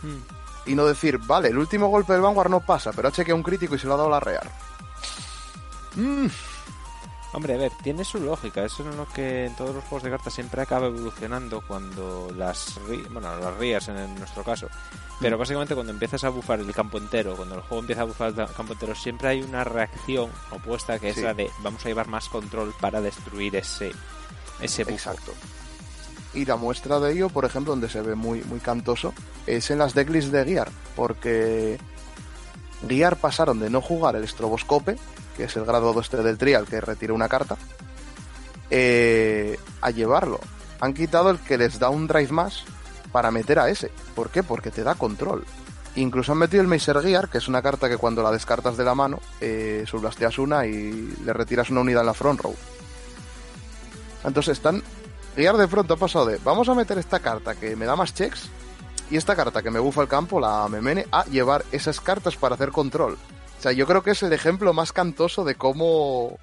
[0.04, 0.22] Hmm.
[0.68, 3.44] Y no decir, vale, el último golpe del Vanguard no pasa, pero ha chequeado un
[3.44, 4.48] crítico y se lo ha dado la rear.
[5.96, 6.28] Mm.
[7.34, 8.64] Hombre, a ver, tiene su lógica.
[8.64, 12.80] Eso es lo que en todos los juegos de cartas siempre acaba evolucionando cuando las,
[13.12, 14.68] bueno, las rías en nuestro caso.
[15.20, 15.40] Pero mm.
[15.40, 18.54] básicamente cuando empiezas a bufar el campo entero, cuando el juego empieza a bufar el
[18.54, 22.30] campo entero, siempre hay una reacción opuesta que es la de vamos a llevar más
[22.30, 23.92] control para destruir ese,
[24.62, 24.96] ese bufo.
[24.96, 25.34] Exacto.
[26.36, 29.14] Y la muestra de ello, por ejemplo, donde se ve muy, muy cantoso,
[29.48, 31.80] es en las decklists de Gear, porque
[32.88, 34.98] Gear pasaron de no jugar el estroboscope,
[35.36, 37.58] que es el grado 2 del trial que retira una carta,
[38.70, 40.40] eh, a llevarlo.
[40.80, 42.64] Han quitado el que les da un drive más
[43.12, 43.92] para meter a ese.
[44.16, 44.44] ¿Por qué?
[44.44, 45.46] Porque te da control.
[45.96, 48.84] Incluso han metido el Meiser Gear, que es una carta que cuando la descartas de
[48.84, 52.56] la mano, eh, subblasteas una y le retiras una unidad en la front row.
[54.24, 54.82] Entonces están
[55.36, 58.14] Guiar de pronto ha pasado de vamos a meter esta carta que me da más
[58.14, 58.50] checks
[59.10, 62.56] y esta carta que me bufa el campo, la memene, a llevar esas cartas para
[62.56, 63.18] hacer control.
[63.64, 66.38] O sea, yo creo que es el ejemplo más cantoso de cómo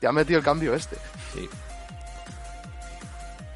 [0.00, 0.96] te ha metido el cambio este.
[1.32, 1.48] Sí.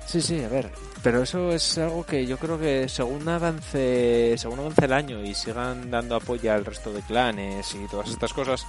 [0.06, 0.70] Sí, sí, a ver.
[1.02, 5.34] Pero eso es algo que yo creo que según avance, según avance el año y
[5.34, 8.64] sigan dando apoyo al resto de clanes y todas estas cosas,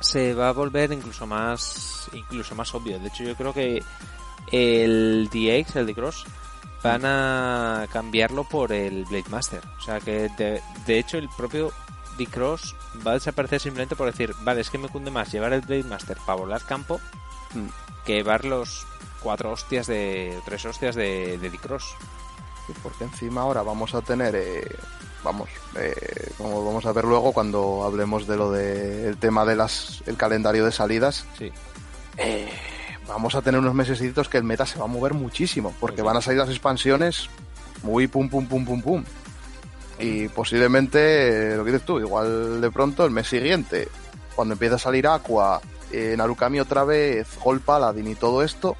[0.00, 2.98] se va a volver incluso más, incluso más obvio.
[2.98, 3.82] De hecho, yo creo que
[4.52, 6.26] el DX, el D-Cross,
[6.82, 9.62] van a cambiarlo por el Blade Master.
[9.78, 11.72] O sea que de, hecho el propio
[12.20, 15.62] D-Cross va a desaparecer simplemente por decir, vale, es que me cunde más llevar el
[15.62, 17.00] Blade Master para volar campo
[17.54, 18.04] mm.
[18.04, 18.86] que llevar los
[19.22, 21.94] cuatro hostias de, tres hostias de, de D-Cross.
[22.82, 24.68] porque encima ahora vamos a tener, eh,
[25.24, 30.02] vamos, eh, como vamos a ver luego cuando hablemos de lo del tema de las
[30.06, 31.26] el calendario de salidas.
[31.38, 31.50] Sí.
[32.16, 32.50] Eh,
[33.06, 36.16] vamos a tener unos mesecitos que el meta se va a mover muchísimo, porque van
[36.16, 37.28] a salir las expansiones
[37.82, 39.04] muy pum pum pum pum pum.
[40.00, 43.88] Y posiblemente, lo que dices tú, igual de pronto el mes siguiente,
[44.34, 45.60] cuando empieza a salir Aqua,
[45.92, 48.76] eh, Narukami otra vez, Gol Paladin y todo esto,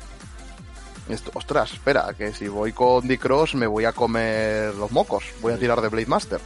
[1.08, 5.52] esto, ostras, espera, que si voy con D-Cross me voy a comer los mocos, voy
[5.52, 6.40] a tirar de Blade Master.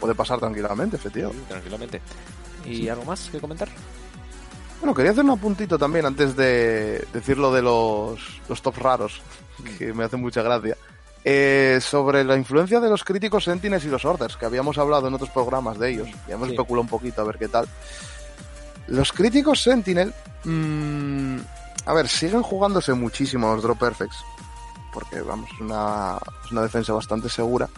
[0.00, 1.44] Puede pasar tranquilamente, efectivamente.
[1.48, 2.00] tranquilamente.
[2.64, 3.68] ¿Y algo más que comentar?
[4.80, 9.22] Bueno, quería hacer un apuntito también antes de decir lo de los, los tops raros,
[9.78, 10.76] que me hace mucha gracia.
[11.28, 15.14] Eh, sobre la influencia de los críticos Sentinels y los Orders, que habíamos hablado en
[15.14, 17.68] otros programas de ellos, y hemos especulado un poquito a ver qué tal.
[18.86, 21.38] Los críticos Sentinel, mmm,
[21.84, 24.18] a ver, siguen jugándose muchísimo los Drop Perfects,
[24.92, 27.68] porque vamos, es una, es una defensa bastante segura.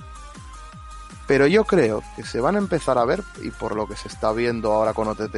[1.26, 4.08] Pero yo creo que se van a empezar a ver, y por lo que se
[4.08, 5.36] está viendo ahora con OTT,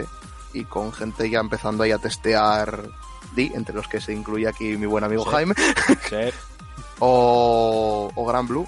[0.53, 2.89] y con gente ya empezando ahí a testear
[3.37, 5.55] D, entre los que se incluye aquí mi buen amigo Jaime,
[7.01, 8.67] o, o Gran Blue,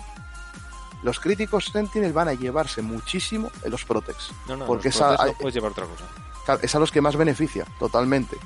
[1.03, 4.31] los críticos Sentinel van a llevarse muchísimo en los Protex.
[4.49, 6.59] No, no, porque los a, puedes llevar otra cosa.
[6.63, 8.37] es a los que más beneficia, totalmente.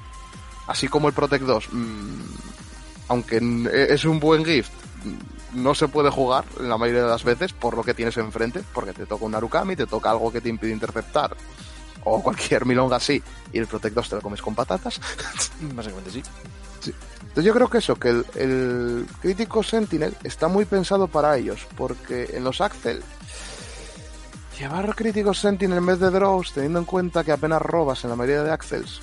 [0.66, 2.20] Así como el Protect 2, mmm,
[3.08, 3.40] aunque
[3.88, 4.70] es un buen gift,
[5.54, 8.92] no se puede jugar la mayoría de las veces por lo que tienes enfrente, porque
[8.92, 11.36] te toca un Narukami, te toca algo que te impide interceptar
[12.04, 13.22] o cualquier milonga así,
[13.52, 15.00] y el Protect 2 te lo comes con patatas.
[15.60, 16.22] Básicamente sí.
[17.36, 21.66] Entonces yo creo que eso, que el, el, crítico Sentinel está muy pensado para ellos,
[21.76, 23.02] porque en los Axel,
[24.58, 28.16] llevar críticos Sentinel en vez de Draws, teniendo en cuenta que apenas robas en la
[28.16, 29.02] mayoría de Axels,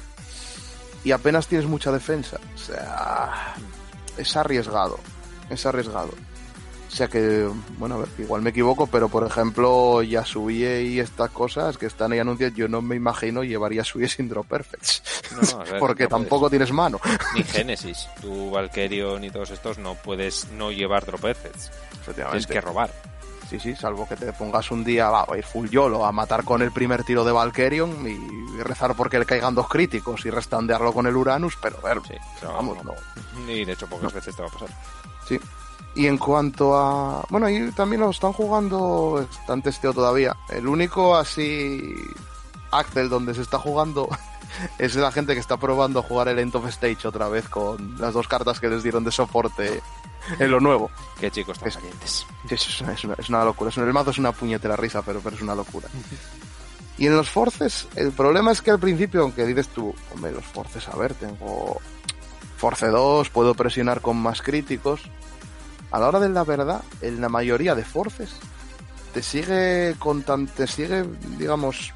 [1.04, 3.54] y apenas tienes mucha defensa, o sea,
[4.18, 4.98] es arriesgado,
[5.52, 6.14] es arriesgado.
[6.94, 11.32] O sea que, bueno, a ver, igual me equivoco, pero por ejemplo, Yasuie y estas
[11.32, 15.02] cosas que están ahí anunciadas, yo no me imagino llevar Yasuie sin Drop Perfects.
[15.80, 17.00] Porque tampoco tienes mano.
[17.34, 21.72] Ni Genesis, tu Valkyrion y todos estos no puedes no llevar Drop Perfects.
[22.14, 22.92] Tienes que robar.
[23.50, 26.44] Sí, sí, salvo que te pongas un día, va, a ir full YOLO a matar
[26.44, 30.94] con el primer tiro de Valkyrion y rezar porque le caigan dos críticos y restandearlo
[30.94, 32.02] con el Uranus, pero a ver,
[32.44, 32.94] vamos, no.
[33.52, 34.70] Y de hecho pocas veces te va a pasar.
[35.28, 35.40] Sí,
[35.96, 37.26] y en cuanto a.
[37.30, 39.26] Bueno, ahí también lo están jugando.
[39.30, 40.36] Están testeo todavía.
[40.50, 41.96] El único así.
[42.72, 44.10] Axel donde se está jugando
[44.80, 48.00] es la gente que está probando a jugar el End of Stage otra vez con
[48.00, 49.82] las dos cartas que les dieron de soporte
[50.40, 50.90] en lo nuevo.
[51.20, 51.78] Qué chicos tan es,
[52.50, 53.72] Es, una, es, una, es, una, locura.
[53.76, 55.88] El mazo es una puñetera risa, pero, pero es una locura.
[56.98, 60.46] y en los forces, el problema es que al principio, aunque dices tú, hombre, los
[60.46, 61.80] forces, a ver, tengo
[62.58, 65.02] Force 2, puedo presionar con más críticos
[65.94, 68.32] a la hora de la verdad, en la mayoría de forces,
[69.14, 71.06] te sigue con te sigue,
[71.38, 71.94] digamos,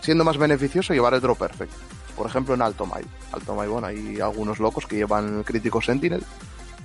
[0.00, 1.72] siendo más beneficioso llevar el Drop Perfect.
[2.16, 3.04] Por ejemplo, en Alto Mai.
[3.32, 6.24] Alto Mai, bueno, hay algunos locos que llevan Crítico Sentinel.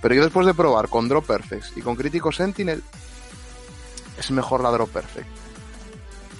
[0.02, 2.82] Pero yo después de probar con Drop Perfect y con Crítico Sentinel,
[4.18, 5.28] es mejor la Drop Perfect.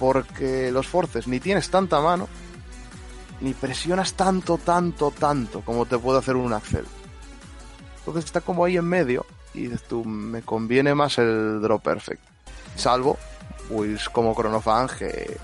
[0.00, 2.26] Porque los forces ni tienes tanta mano,
[3.40, 6.86] ni presionas tanto, tanto, tanto como te puede hacer un Axel.
[8.00, 9.24] Entonces está como ahí en medio
[9.54, 12.22] y dices tú, me conviene más el Drop Perfect.
[12.76, 13.18] Salvo,
[13.68, 15.36] pues como Chronofan, que,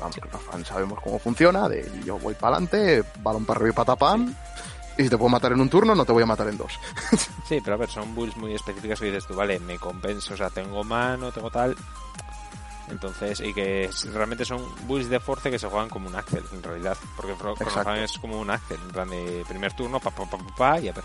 [0.00, 4.34] vamos, Chronofan sabemos cómo funciona, de yo voy para adelante, balón para arriba y patapam,
[4.98, 6.72] y si te puedo matar en un turno, no te voy a matar en dos.
[7.48, 10.36] Sí, pero a ver, son builds muy específicas que dices tú, vale, me compenso, o
[10.36, 11.76] sea, tengo mano, tengo tal.
[12.88, 16.62] Entonces, y que realmente son builds de force que se juegan como un Axel, en
[16.62, 16.96] realidad.
[17.16, 20.54] Porque Chronofan es como un Axel, en plan de primer turno, pa, pa, pa, pa,
[20.54, 21.04] pa y a ver.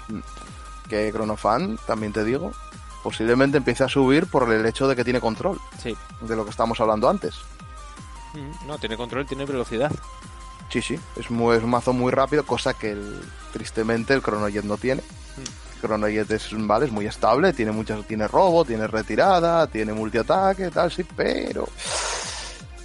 [0.89, 2.51] Que Chronofan, también te digo,
[3.03, 5.59] posiblemente empiece a subir por el hecho de que tiene control.
[5.81, 5.95] Sí.
[6.21, 7.35] De lo que estábamos hablando antes.
[8.33, 9.91] Mm, No, tiene control, tiene velocidad.
[10.69, 13.21] Sí, sí, es, muy, es un mazo muy rápido, cosa que el,
[13.53, 15.01] tristemente el Chronojet no tiene.
[15.75, 20.69] El Chronojet es, vale, es muy estable, tiene muchas, tiene robo, tiene retirada, tiene multiataque,
[20.69, 21.67] tal, sí, pero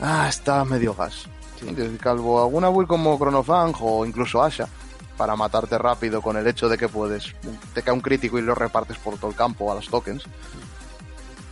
[0.01, 1.25] ah, está medio gas.
[1.59, 4.69] Sí, Calvo, alguna build como Chronofang o incluso Asha
[5.17, 7.35] para matarte rápido con el hecho de que puedes
[7.75, 10.25] te cae un crítico y lo repartes por todo el campo a los tokens.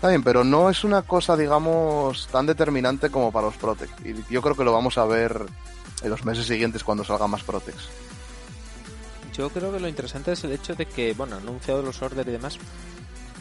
[0.00, 4.06] Está bien, pero no es una cosa, digamos, tan determinante como para los Protect.
[4.06, 5.44] Y yo creo que lo vamos a ver
[6.02, 7.90] en los meses siguientes cuando salgan más Protects.
[9.34, 12.26] Yo creo que lo interesante es el hecho de que, bueno, han anunciado los orders
[12.26, 12.58] y demás.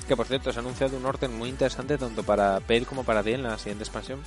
[0.05, 3.23] Que por cierto, se ha anunciado un orden muy interesante tanto para Pale como para
[3.23, 4.19] D en la siguiente expansión.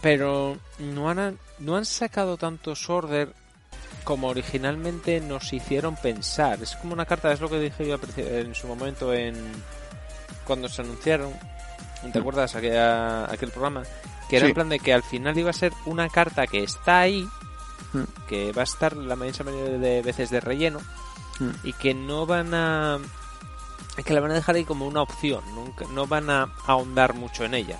[0.00, 3.32] Pero no han, no han sacado tantos order
[4.04, 6.62] como originalmente nos hicieron pensar.
[6.62, 9.34] Es como una carta, es lo que dije yo en su momento en
[10.44, 11.32] cuando se anunciaron.
[12.12, 13.82] ¿Te acuerdas aquella- aquel programa?
[14.28, 14.50] Que era Sí.
[14.50, 17.28] en plan de que al final iba a ser una carta que está ahí,
[17.92, 18.02] Mm.
[18.28, 20.80] que va a estar la mayor mayoría de veces de relleno
[21.38, 21.50] Mm.
[21.64, 22.98] y que no van a
[24.04, 27.44] que la van a dejar ahí como una opción, nunca, no van a ahondar mucho
[27.44, 27.78] en ella.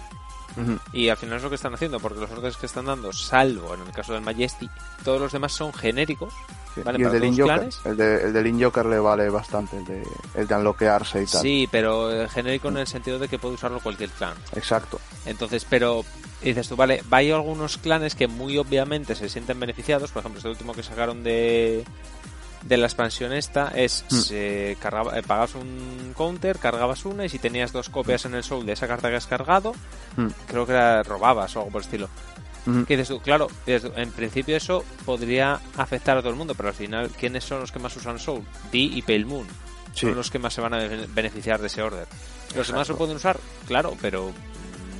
[0.92, 3.74] Y al final es lo que están haciendo, porque los órdenes que están dando, salvo
[3.74, 4.68] en el caso del Majesty,
[5.04, 6.32] todos los demás son genéricos.
[6.74, 6.80] Sí.
[6.82, 7.80] Vale, y el para del clanes.
[7.84, 10.02] el, de, el del Injoker le vale bastante, el de,
[10.34, 11.42] el de unlockearse y tal.
[11.42, 14.34] Sí, pero eh, genérico en el sentido de que puede usarlo cualquier clan.
[14.54, 14.98] Exacto.
[15.26, 16.04] Entonces, pero
[16.42, 20.10] dices tú, vale, hay algunos clanes que muy obviamente se sienten beneficiados.
[20.10, 21.84] Por ejemplo, este último que sacaron de,
[22.64, 24.14] de la expansión esta es Mm.
[24.16, 28.44] se cargaba, eh, pagabas un counter, cargabas una y si tenías dos copias en el
[28.44, 29.74] soul de esa carta que has cargado,
[30.16, 30.28] Mm.
[30.46, 32.08] creo que era robabas o algo por el estilo.
[32.64, 32.84] Ujú.
[32.86, 36.74] Que dices tú, claro, en principio eso podría afectar a todo el mundo, pero al
[36.76, 38.44] final, ¿quiénes son los que más usan Soul?
[38.70, 39.46] D y Pale Moon.
[39.94, 40.06] Sí.
[40.06, 42.06] Son los que más se van a be- beneficiar de ese order.
[42.54, 44.30] Los demás lo pueden usar, claro, pero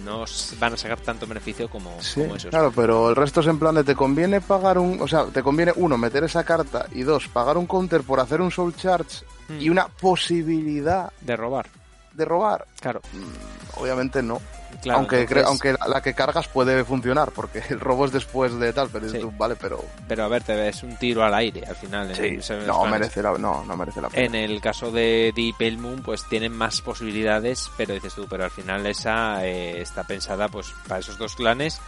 [0.05, 0.25] no
[0.59, 2.51] van a sacar tanto beneficio como, Sí, como esos.
[2.51, 5.43] claro, pero el resto es en plan de te conviene pagar un, o sea, te
[5.43, 9.25] conviene uno meter esa carta y dos pagar un counter por hacer un soul charge
[9.59, 11.67] y una posibilidad De robar,
[12.15, 12.67] de robar.
[12.81, 13.01] claro.
[13.13, 14.41] Mm, Obviamente no.
[14.81, 18.13] Claro aunque entonces- cre- aunque la, la que cargas puede funcionar porque el robo es
[18.13, 19.19] después de tal, pero Sí.
[19.19, 22.15] tú, vale, pero Pero a ver, te ves un tiro al aire al final.
[22.15, 24.25] sí, en no merece la, no, no merece la pena.
[24.25, 28.51] En el caso de Deep Moon, pues tienen más posibilidades, pero dices tú, pero al
[28.51, 31.81] final esa eh, está pensada pues para esos dos clanes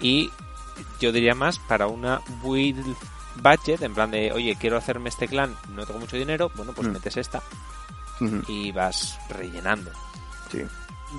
[0.00, 0.30] y
[1.00, 2.96] yo diría más para una build
[3.42, 6.88] budget, en plan de, oye, quiero hacerme este clan, no tengo mucho dinero, bueno, pues
[6.88, 6.92] Mm.
[6.92, 7.42] metes esta
[8.48, 9.90] y vas rellenando.
[10.50, 10.62] sí.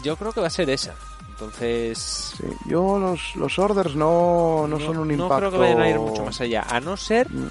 [0.03, 0.93] Yo creo que va a ser esa.
[1.39, 5.37] Entonces, Sí, yo los, los orders no, no, son un no impacto.
[5.37, 7.47] creo que vayan a ir mucho más allá, a no ser Mm,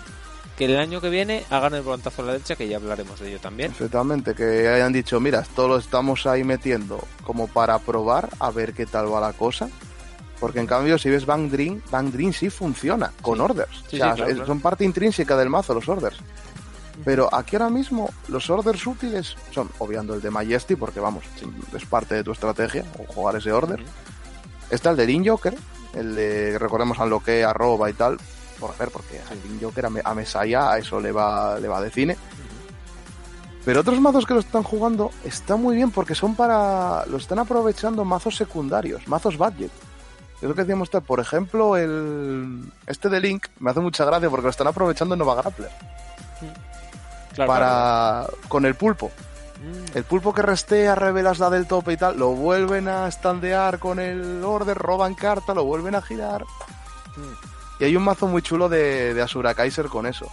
[0.57, 3.29] que el año que viene hagan el volantazo a la derecha, que ya hablaremos de
[3.31, 3.71] ello también.
[3.71, 8.75] Efectivamente, que hayan dicho, mira, esto lo estamos ahí metiendo como para probar a ver
[8.75, 9.69] qué tal va la cosa.
[10.41, 13.41] Porque en cambio, si ves Bang Dream, Bang Dream sí funciona con Sí.
[13.43, 13.85] orders.
[13.91, 14.47] Sí, o sea, sí, claro, es- claro.
[14.47, 16.17] son parte intrínseca del mazo los orders.
[17.05, 21.25] Pero aquí ahora mismo los orders útiles son, obviando el de Majesty, porque vamos,
[21.75, 23.83] es parte de tu estrategia, o jugar ese order.
[24.71, 25.57] Está el de Lin Joker,
[25.95, 28.19] el de, recordemos, Unloque, arroba y tal,
[28.59, 31.69] por ver, porque al Lin Joker, a, Me- a Mesaya, a eso le va, le
[31.69, 32.17] va de cine.
[33.65, 37.05] Pero otros mazos que lo están jugando está muy bien porque son para.
[37.07, 39.71] Lo están aprovechando mazos secundarios, mazos budget.
[40.41, 42.63] Es lo que decíamos, por ejemplo, el.
[42.87, 45.71] Este de Link me hace mucha gracia porque lo están aprovechando en Nova Grappler.
[47.47, 48.27] Claro, para.
[48.49, 49.13] con el pulpo.
[49.63, 49.97] Mm.
[49.97, 54.01] El pulpo que restea, revelas la del tope y tal, lo vuelven a standear con
[54.01, 56.43] el order, roban carta, lo vuelven a girar.
[56.43, 57.81] Mm.
[57.81, 60.29] Y hay un mazo muy chulo de, de Asura Kaiser con eso.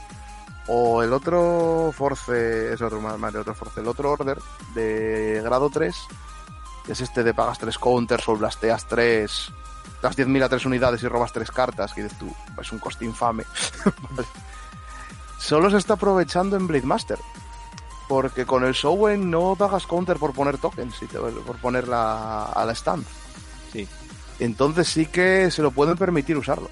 [0.67, 4.39] O el otro Force, es otro más, de otro Force, el otro Order
[4.73, 5.95] de grado 3,
[6.87, 9.51] que es este de pagas 3 counters o blasteas 3,
[10.01, 13.05] das 10.000 a 3 unidades y robas 3 cartas, que dices tú, es un coste
[13.05, 13.43] infame.
[14.09, 14.27] Vale.
[15.45, 17.19] Solo se está aprovechando en Blade Master.
[18.07, 22.65] Porque con el Sowen no pagas counter por poner tokens, y te- por ponerla a
[22.65, 23.03] la stand.
[23.73, 23.87] Sí.
[24.39, 26.69] Entonces sí que se lo pueden permitir usarlo.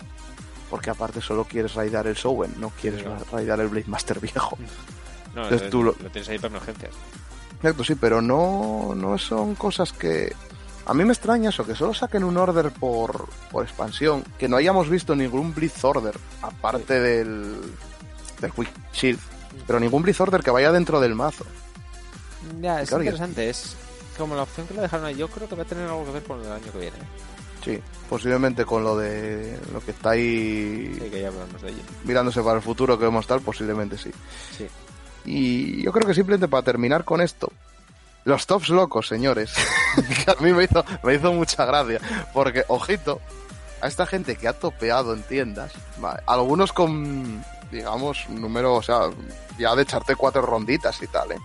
[0.70, 4.58] Porque aparte solo quieres raidar el Sowen, no quieres raidar el Blade Master viejo.
[5.36, 6.92] No, Entonces es- tú lo- lo tienes ahí para emergencias.
[7.58, 10.36] Exacto, sí, pero no, no son cosas que...
[10.86, 14.58] A mí me extraña eso, que solo saquen un order por, por expansión, que no
[14.58, 17.56] hayamos visto ningún Blitz Order, aparte del,
[18.44, 19.20] del Quick Shield,
[19.66, 21.46] pero ningún Blitz Order que vaya dentro del mazo.
[22.62, 23.50] Ya, es Claro, interesante.
[23.50, 23.76] Es
[24.18, 25.16] como la opción que le dejaron ahí.
[25.16, 26.98] Yo creo que va a tener algo que ver con el año que viene.
[27.64, 27.80] Sí,
[28.10, 31.82] posiblemente con lo de lo que está ahí Sí, que ya hablamos de ello.
[32.04, 34.12] mirándose para el futuro que vemos tal, posiblemente sí.
[34.58, 34.68] Sí.
[35.24, 37.50] Y yo creo que simplemente para terminar con esto,
[38.26, 39.54] los tops locos, señores,
[40.26, 42.02] que a mí me hizo, me hizo mucha gracia,
[42.34, 43.22] porque, ojito,
[43.82, 48.82] a esta gente que ha topeado en tiendas, vale, algunos con, digamos, un número, o
[48.82, 49.10] sea,
[49.58, 51.40] ya de echarte cuatro ronditas y tal, ¿eh?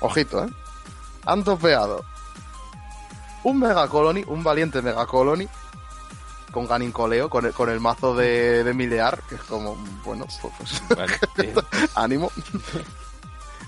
[0.00, 0.48] Ojito, ¿eh?
[1.26, 2.04] Han topeado
[3.44, 5.46] un Mega Colony, un valiente Mega Colony,
[6.50, 10.26] con Ganin Coleo, con el, con el mazo de, de Milear, que es como, bueno,
[10.40, 10.82] pues, pues,
[11.36, 11.54] Vale,
[11.94, 12.30] ánimo.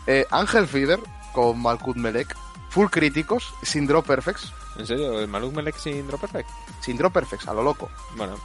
[0.06, 1.00] Eh, Ángel Feeder
[1.32, 2.34] con Malkut Melek.
[2.70, 4.52] Full críticos, sin drop perfects.
[4.78, 5.20] ¿En serio?
[5.20, 6.48] ¿El Maluk Melek sin Drop Perfect?
[6.80, 7.88] Sin drop perfects, a lo loco.
[8.16, 8.36] Bueno.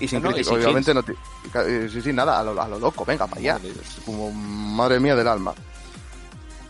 [0.00, 1.02] Y sin No, críticos, sin obviamente no.
[1.02, 1.12] ti-
[1.54, 3.58] eh, Sí, sí, nada, a lo, a lo loco, venga, para allá.
[4.04, 5.54] Como madre mía del alma.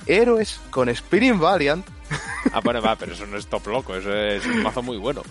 [0.06, 1.86] Héroes con Spinning Valiant.
[2.52, 5.22] Ah, bueno, va, pero eso no es top loco, eso es un mazo muy bueno.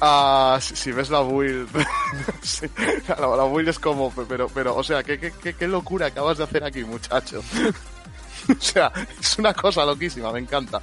[0.00, 1.68] Ah, si, si ves la build.
[2.42, 2.66] sí,
[3.06, 4.10] la, la build es como.
[4.28, 7.40] Pero, pero, o sea, ¿qué, qué, qué, locura acabas de hacer aquí, muchacho.
[8.48, 10.80] o sea, es una cosa loquísima, me encanta.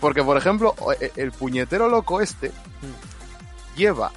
[0.00, 2.52] Porque, por ejemplo, e- el puñetero loco este
[3.74, 4.12] lleva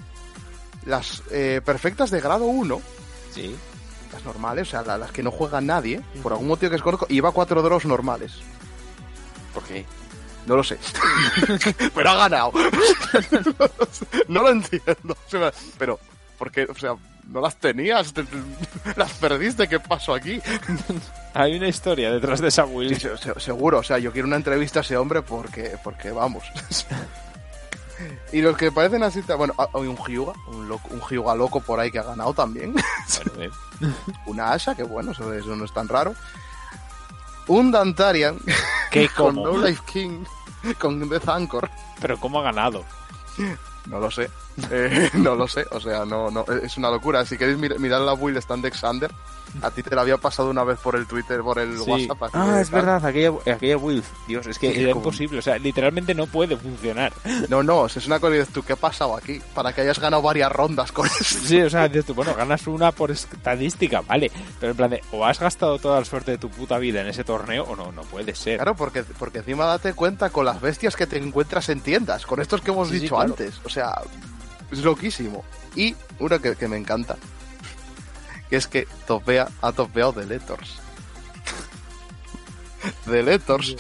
[0.90, 2.82] las eh, perfectas de grado 1,
[3.34, 3.56] Sí.
[4.12, 7.06] las normales, o sea, la- las que no juega nadie, por algún motivo que desconozco,
[7.10, 8.34] y lleva cuatro draws normales.
[9.54, 9.86] ¿Por qué?
[10.46, 10.78] No lo sé.
[11.96, 12.52] pero ha ganado.
[14.28, 15.16] no lo entiendo.
[15.78, 16.00] Pero,
[16.38, 16.66] ¿por qué?
[16.66, 16.96] O sea,
[17.28, 18.38] no las tenías, Te- te-
[18.96, 20.42] las perdiste, ¿qué pasó aquí?
[21.36, 24.38] Hay una historia detrás de esa Sí, se- se- seguro, o sea, yo quiero una
[24.38, 26.44] entrevista a ese hombre porque, porque vamos.
[28.34, 31.80] y los que parecen así, bueno, hay un Hyuga, un, loco, un Hyuga loco por
[31.80, 32.74] ahí que ha ganado también.
[33.26, 33.52] Bueno, eh.
[34.28, 36.14] una Asha, que bueno, eso, eso no es tan raro.
[37.48, 38.38] Un Dantarian
[38.92, 39.36] ¿Qué con?
[39.36, 40.24] No Life King,
[40.80, 41.70] con Death Anchor.
[42.00, 42.86] Pero ¿cómo ha ganado?
[43.88, 44.30] No lo sé.
[44.70, 45.66] Eh, no lo sé.
[45.72, 47.26] O sea, no, no, es una locura.
[47.26, 49.12] Si queréis mir- mirar la build stand de Xander,
[49.62, 51.90] a ti te la había pasado una vez por el Twitter, por el Sí.
[51.90, 52.30] WhatsApp.
[52.36, 52.82] Ah, es tal.
[52.82, 54.04] verdad, aquella, aquella build.
[54.28, 55.40] Dios, es que Sí, era como- imposible.
[55.40, 57.12] O sea, literalmente no puede funcionar.
[57.50, 59.42] No, no, es una cosa tú, ¿qué ha pasado aquí?
[59.54, 61.24] Para que hayas ganado varias rondas con esto.
[61.24, 64.32] Sí, o sea, dices tú, bueno, ganas una por estadística, vale.
[64.60, 67.08] Pero en plan de, o has gastado toda la suerte de tu puta vida en
[67.08, 68.58] ese torneo o no, no puede ser.
[68.58, 72.42] Claro, porque, porque encima date cuenta con las bestias que te encuentras en tiendas, con
[72.42, 73.32] estos que hemos Sí, sí, dicho claro.
[73.32, 73.60] antes.
[73.66, 74.02] O sea,
[74.72, 75.44] es loquísimo.
[75.76, 77.16] Y uno que, que me encanta,
[78.50, 80.80] que es que topea, ha topeado Deletors.
[83.06, 83.76] Deletors,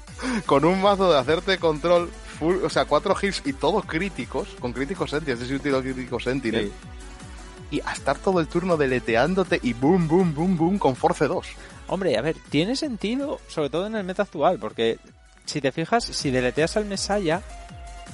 [0.46, 4.72] con un mazo de hacerte control, full, o sea, cuatro hits y todos críticos, con
[4.72, 6.66] críticos sentinels, es útil crítico sentinel.
[6.66, 7.76] Sí.
[7.76, 11.46] Y a estar todo el turno deleteándote y boom, boom, boom, boom con Force 2.
[11.88, 14.98] Hombre, a ver, tiene sentido, sobre todo en el meta actual, porque
[15.46, 17.42] si te fijas, si deleteas al Mesaya,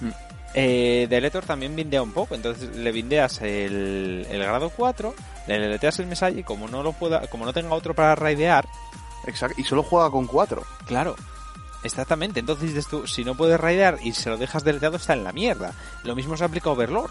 [0.01, 0.11] Mm.
[0.55, 5.15] Eh, Deletor también bindea un poco, entonces le bindeas el, el grado 4,
[5.47, 8.67] le deleteas el Mesaya y como no lo pueda, como no tenga otro para raidear,
[9.27, 9.61] Exacto.
[9.61, 10.63] Y solo juega con cuatro.
[10.87, 11.15] claro,
[11.83, 15.25] exactamente, entonces dices tú, si no puedes raidear y se lo dejas deleteado está en
[15.25, 15.73] la mierda.
[16.05, 17.11] Lo mismo se aplica a Overlord.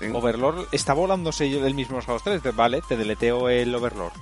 [0.00, 0.06] Sí.
[0.12, 4.12] Overlord está volándose el mismo grados 3, te- vale, te deleteo el Overlord.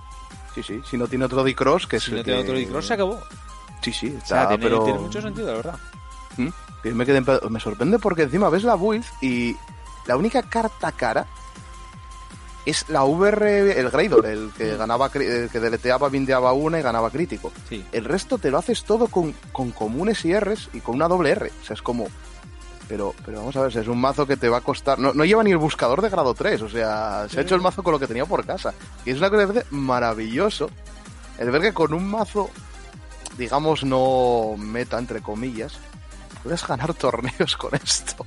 [0.55, 0.81] Sí, sí.
[0.89, 2.95] Si no tiene otro D-Cross, que Si es no el tiene que- otro Dicross, se
[2.95, 3.21] acabó.
[3.83, 4.85] Sí, sí, O está, sea, tiene, pero...
[4.85, 5.79] tiene mucho sentido, la verdad.
[6.39, 6.49] ¿Mm?
[6.87, 7.21] Que me, quedé
[7.51, 9.57] me sorprende porque encima ves la build y
[10.07, 11.27] la única carta cara
[12.65, 17.11] es la VR, el Greydor, el que ganaba, el que deleteaba, bindeaba una y ganaba
[17.11, 17.53] crítico.
[17.69, 17.85] Sí.
[17.91, 21.31] El resto te lo haces todo con, con comunes y Rs y con una doble
[21.31, 21.51] R.
[21.63, 22.07] O sea, es como...
[22.89, 24.99] Pero, pero vamos a ver, es un mazo que te va a costar...
[25.01, 27.63] No, no lleva ni el buscador de grado 3, o sea, se ha hecho el
[27.63, 28.75] mazo con lo que tenía por casa.
[29.05, 30.71] Y es una cosa que maravilloso
[31.39, 32.51] el ver que con un mazo,
[33.39, 35.79] digamos, no meta, entre comillas,
[36.47, 38.25] puedes ganar torneos con esto.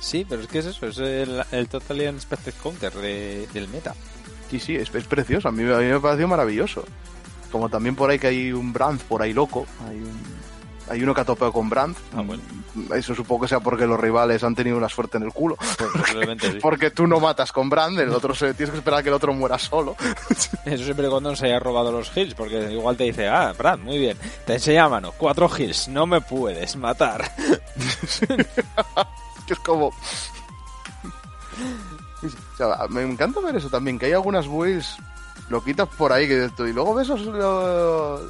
[0.00, 3.94] Sí, pero es que es eso, es el, el Total Unexpected Counter de- del meta.
[4.50, 6.84] Sí, sí, es, es precioso, a mí, a mí me pareció maravilloso.
[7.52, 10.39] Como también por ahí que hay un Brand por ahí loco, hay, un-
[10.90, 11.96] hay uno que ha topeado con Brand.
[12.16, 12.42] Ah, bueno.
[12.94, 15.56] Eso supongo que sea porque los rivales han tenido una suerte en el culo.
[16.40, 16.58] Sí.
[16.60, 19.14] Porque tú no matas con Brand, el otro se, tienes que esperar a que el
[19.14, 19.94] otro muera solo.
[20.64, 23.98] Eso siempre cuando se haya robado los hills, porque igual te dice, ah, Brad, muy
[23.98, 24.16] bien,
[24.46, 27.30] te enseña a mano, cuatro hills, no me puedes matar.
[29.46, 29.86] que es como...
[32.22, 34.96] O sea, me encanta ver eso también, que hay algunas builds
[35.50, 38.20] loquitas por ahí que y luego ves esos, lo-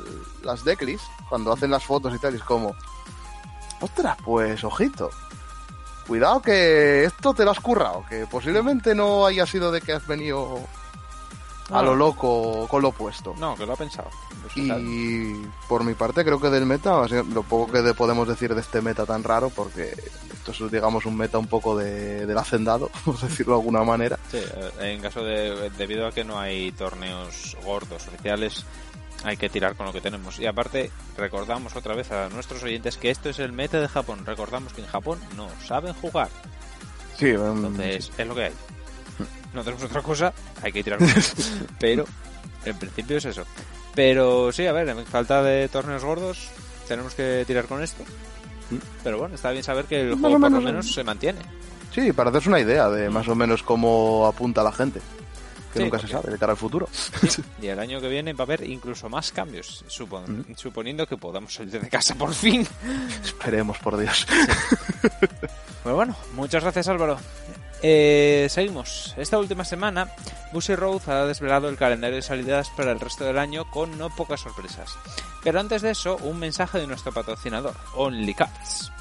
[0.42, 2.74] las declis cuando hacen las fotos y tal, y es como,
[3.80, 5.10] ostras, pues ojito.
[6.06, 10.04] Cuidado que esto te lo has currado, que posiblemente no haya sido de que has
[10.06, 10.58] venido
[11.70, 13.34] a lo loco con lo puesto.
[13.38, 14.08] No, que lo ha pensado.
[14.56, 15.34] Y
[15.68, 18.80] por mi parte creo que del meta, lo poco que de- podemos decir de este
[18.80, 19.94] meta tan raro, porque
[20.40, 24.18] esto es digamos un meta un poco de, del hacendado, por decirlo de alguna manera.
[24.30, 28.64] Sí, eh, en caso de debido a que no hay torneos gordos oficiales,
[29.24, 30.38] hay que tirar con lo que tenemos.
[30.38, 34.24] Y aparte, recordamos otra vez a nuestros oyentes que esto es el meta de Japón.
[34.24, 36.28] Recordamos que en Japón no saben jugar.
[37.18, 38.52] Sí, em, Entonces, es lo que hay.
[39.52, 40.32] No tenemos otra cosa,
[40.62, 41.08] hay que tirar con.
[41.78, 42.06] Pero,
[42.64, 43.44] en principio es eso.
[43.94, 46.48] Pero sí, a ver, en falta de torneos gordos,
[46.88, 48.04] tenemos que tirar con esto.
[49.04, 51.04] Pero bueno, está bien saber que el Más juego o por lo menos, menos se
[51.04, 51.40] mantiene.
[51.94, 55.00] sí, para hacerse una idea de más o menos cómo apunta la gente,
[55.72, 56.88] que Sí, nunca se sabe de cara al futuro.
[57.62, 61.54] Y el año que viene va a haber incluso más cambios, supon- suponiendo que podamos
[61.54, 62.66] salir de casa por fin.
[63.24, 64.26] Esperemos, por Dios.
[65.82, 67.18] Pues bueno, muchas gracias Álvaro.
[67.82, 69.14] Eh, seguimos.
[69.16, 70.10] Esta última semana,
[70.52, 74.10] Busy Road ha desvelado el calendario de salidas para el resto del año con no
[74.14, 74.90] pocas sorpresas.
[75.42, 78.92] Pero antes de eso, un mensaje de nuestro patrocinador, Only Cards.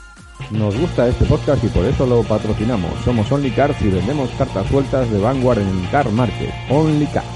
[0.51, 2.91] Nos gusta este podcast y por eso lo patrocinamos.
[3.03, 6.53] Somos Only Cards y vendemos cartas sueltas de Vanguard en Car Market.
[6.69, 7.27] Only Cards.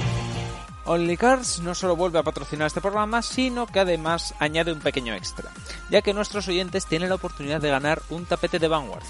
[0.86, 5.14] Only Cards no solo vuelve a patrocinar este programa, sino que además añade un pequeño
[5.14, 5.50] extra,
[5.90, 9.06] ya que nuestros oyentes tienen la oportunidad de ganar un tapete de Vanguard.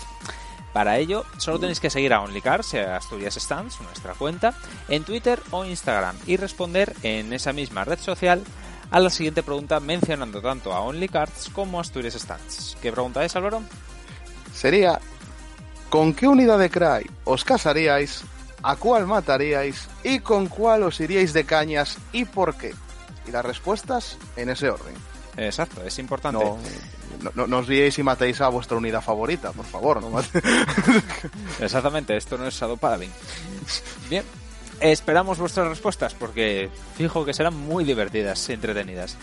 [0.74, 4.56] Para ello, solo tenéis que seguir a OnlyCards, a Asturias Stands, nuestra cuenta,
[4.90, 8.44] en Twitter o Instagram y responder en esa misma red social
[8.94, 12.78] a la siguiente pregunta mencionando tanto a OnlyCards como a Asturias Stands.
[12.80, 13.64] ¿Qué pregunta es, Álvaro?
[14.54, 15.00] Sería,
[15.90, 18.24] ¿con qué unidad de Cry os casaríais?
[18.62, 19.90] ¿A cuál mataríais?
[20.04, 21.98] ¿Y con cuál os iríais de cañas?
[22.12, 22.76] ¿Y por qué?
[23.28, 24.94] Y las respuestas en ese orden.
[25.38, 26.46] Exacto, es importante.
[26.46, 26.60] No,
[27.24, 30.04] no, no, no os liéis y matéis a vuestra unidad favorita, por favor.
[30.04, 30.20] No
[31.60, 33.12] Exactamente, esto no es Shadow Paladin.
[34.08, 34.24] Bien,
[34.92, 39.18] esperamos vuestras respuestas porque fijo que serán muy divertidas y entretenidas.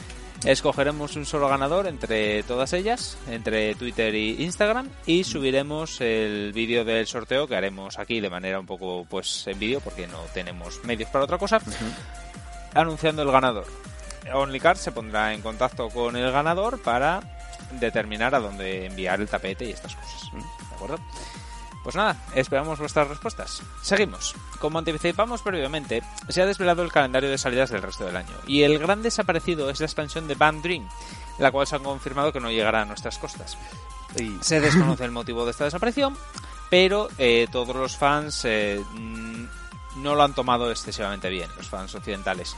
[0.45, 6.83] Escogeremos un solo ganador entre todas ellas, entre Twitter y Instagram, y subiremos el vídeo
[6.87, 10.83] del sorteo que haremos aquí de manera un poco pues en vídeo porque no tenemos
[10.85, 11.61] medios para otra cosa,
[12.73, 13.67] anunciando el ganador.
[14.33, 17.21] OnlyCard se pondrá en contacto con el ganador para
[17.79, 20.23] determinar a dónde enviar el tapete y estas cosas.
[20.33, 20.99] ¿De acuerdo?
[21.83, 23.63] Pues nada, esperamos vuestras respuestas.
[23.81, 24.35] Seguimos.
[24.59, 28.37] Como anticipamos previamente, se ha desvelado el calendario de salidas del resto del año.
[28.47, 30.87] Y el gran desaparecido es la expansión de Band Dream,
[31.39, 33.57] la cual se ha confirmado que no llegará a nuestras costas.
[34.43, 36.17] Se desconoce el motivo de esta desaparición,
[36.69, 39.45] pero eh, todos los fans eh, mm,
[40.03, 42.55] no lo han tomado excesivamente bien, los fans occidentales.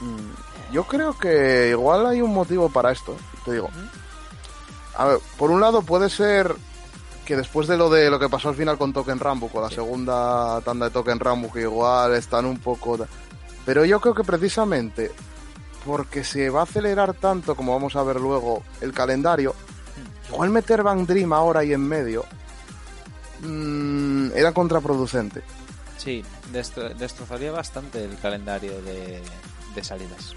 [0.00, 3.16] mm, yo creo que igual hay un motivo para esto.
[3.44, 3.70] Te digo.
[4.96, 6.54] A ver, por un lado puede ser
[7.24, 9.70] que después de lo de lo que pasó al final con Token Rambo, con la
[9.70, 12.98] segunda tanda de Token Rambo, que igual están un poco...
[13.64, 15.10] Pero yo creo que precisamente
[15.86, 19.54] porque se va a acelerar tanto, como vamos a ver luego, el calendario,
[20.30, 22.24] igual meter Bang Dream ahora y en medio
[23.42, 25.42] mm, era contraproducente.
[25.98, 26.22] Sí,
[26.52, 29.22] destro- destrozaría bastante el calendario de
[29.82, 30.34] salidas.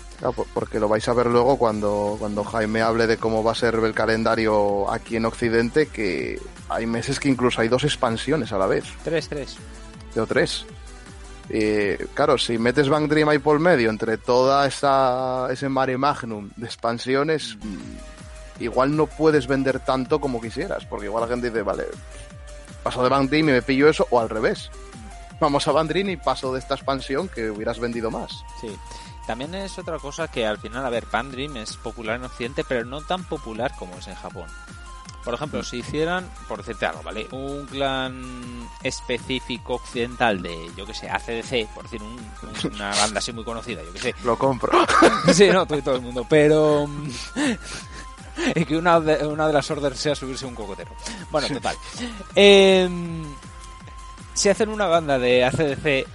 [0.53, 3.75] Porque lo vais a ver luego cuando, cuando Jaime hable de cómo va a ser
[3.75, 6.39] el calendario aquí en Occidente, que
[6.69, 9.55] hay meses que incluso hay dos expansiones a la vez, 3-3.
[10.15, 10.65] de o tres.
[11.49, 16.49] Eh, claro, si metes Bang Dream ahí por medio, entre toda esa, ese mare magnum
[16.57, 21.61] de expansiones, mm, igual no puedes vender tanto como quisieras, porque igual la gente dice,
[21.61, 21.85] vale,
[22.83, 24.69] paso de Bang Dream y me pillo eso, o al revés.
[25.39, 28.43] Vamos a Bang Dream y paso de esta expansión que hubieras vendido más.
[28.59, 28.75] Sí.
[29.27, 32.63] También es otra cosa que al final, a ver, Pan Dream es popular en Occidente,
[32.63, 34.47] pero no tan popular como es en Japón.
[35.23, 37.27] Por ejemplo, si hicieran, por decirte algo, ¿vale?
[37.31, 42.31] Un clan específico occidental de, yo que sé, ACDC, por decir un-
[42.73, 44.15] una banda así muy conocida, yo que sé.
[44.23, 44.71] Lo compro.
[45.33, 46.87] Sí, no, tú y todo el mundo, pero...
[46.87, 47.09] mm,
[48.55, 50.91] y que una de, una de las orders sea subirse un cocotero.
[51.29, 51.75] Bueno, total.
[52.33, 53.25] Em,
[54.33, 56.07] si hacen una banda de ACDC,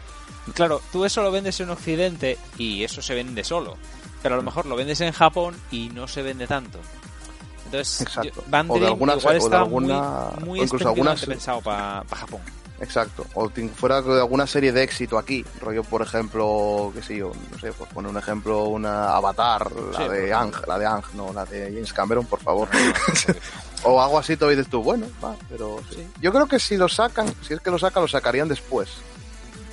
[0.54, 3.76] claro, tú eso lo vendes en Occidente y eso se vende solo.
[4.22, 6.78] Pero a lo mejor lo vendes en Japón y no se vende tanto.
[7.64, 8.30] Entonces, Exacto.
[8.34, 12.04] yo- O de alguna- igual o de alguna- muy, muy o incluso algunas- pensado para
[12.14, 12.40] Japón.
[12.80, 13.24] Exacto.
[13.34, 15.44] O fuera de alguna serie de éxito aquí.
[15.60, 19.98] Rollo, por ejemplo, qué sé yo, no sé, por poner un ejemplo, una Avatar, la
[19.98, 20.32] Sí, de.
[20.34, 22.68] Ang, la de Ang, no, la de James Cameron, por favor.
[23.84, 25.96] o algo así, te dices tú, bueno, va, pero sí.
[25.96, 26.06] Sí.
[26.20, 28.88] yo creo que si lo sacan, si es que lo sacan, lo sacarían después.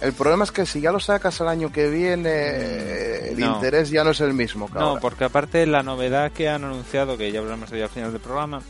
[0.02, 3.56] El problema es que si ya lo sacas el año que viene, el No.
[3.56, 4.68] interés ya no es el mismo.
[4.68, 5.02] que No, ahora.
[5.02, 8.22] porque aparte la novedad que han anunciado, que ya hablamos de ella al final del
[8.22, 8.62] programa,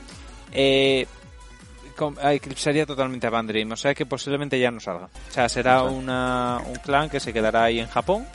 [0.52, 1.06] eh,
[2.32, 5.06] eclipsaría totalmente a Van Dream, o sea que posiblemente ya no salga.
[5.30, 8.26] O sea, será una, un clan que se quedará ahí en Japón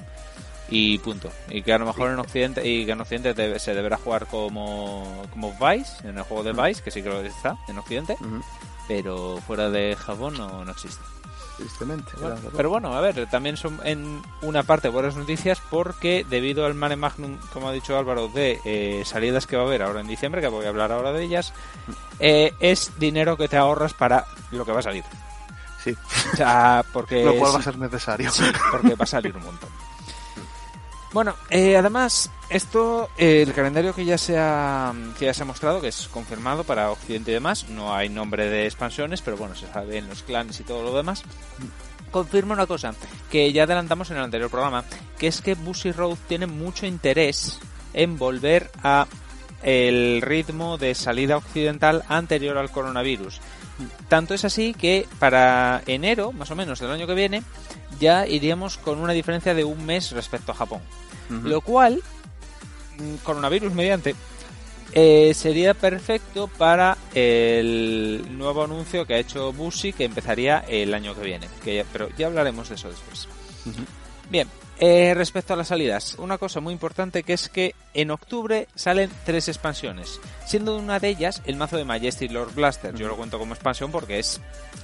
[0.69, 1.31] y punto.
[1.51, 4.27] Y que a lo mejor en Occidente y que en Occidente debe- se deberá jugar
[4.27, 8.17] como, como Vice, en el juego de Vice, que sí que lo está en Occidente,
[8.87, 11.03] pero fuera de Japón no, no existe.
[11.57, 12.13] Tristemente.
[12.21, 16.75] Bueno, pero bueno, a ver, también son en una parte buenas noticias porque debido al
[16.75, 20.09] mare magnum, como ha dicho Álvaro, de eh, salidas que va a haber ahora en
[20.09, 21.53] diciembre, que voy a hablar ahora de ellas,
[22.19, 25.05] eh, es dinero que te ahorras para lo que va a salir.
[25.83, 25.95] Sí,
[26.33, 28.31] O sea, porque, lo cual va a ser necesario.
[28.31, 29.69] sí, porque va a salir un montón.
[31.15, 35.47] Bueno, eh, además, esto, eh, el calendario que ya, se ha, que ya se ha
[35.47, 39.55] mostrado, que es confirmado para Occidente y demás, no hay nombre de expansiones, pero bueno,
[39.55, 41.23] se sabe en los clanes y todo lo demás,
[42.11, 42.97] confirma una cosa
[43.31, 44.83] que ya adelantamos en el anterior programa,
[45.17, 47.61] que es que Busy Road tiene mucho interés
[47.93, 49.07] en volver a
[49.63, 53.41] el ritmo de salida occidental anterior al coronavirus.
[54.09, 57.45] Tanto es así que para enero, más o menos del año que viene,
[57.99, 60.81] ya iríamos con una diferencia de un mes respecto a Japón.
[61.29, 62.03] Lo cual,
[62.99, 64.15] mm, coronavirus mediante,
[64.93, 71.15] eh, sería perfecto para el nuevo anuncio que ha hecho Busi que empezaría el año
[71.15, 71.49] que viene.
[71.65, 73.27] Que ya- pero ya hablaremos de eso después.
[74.31, 78.67] Bien, eh, respecto a las salidas, una cosa muy importante que es que en octubre
[78.75, 82.95] salen tres expansiones, siendo una de ellas el mazo de Majesty Lord Blaster.
[82.95, 84.41] Yo lo cuento como expansión porque es,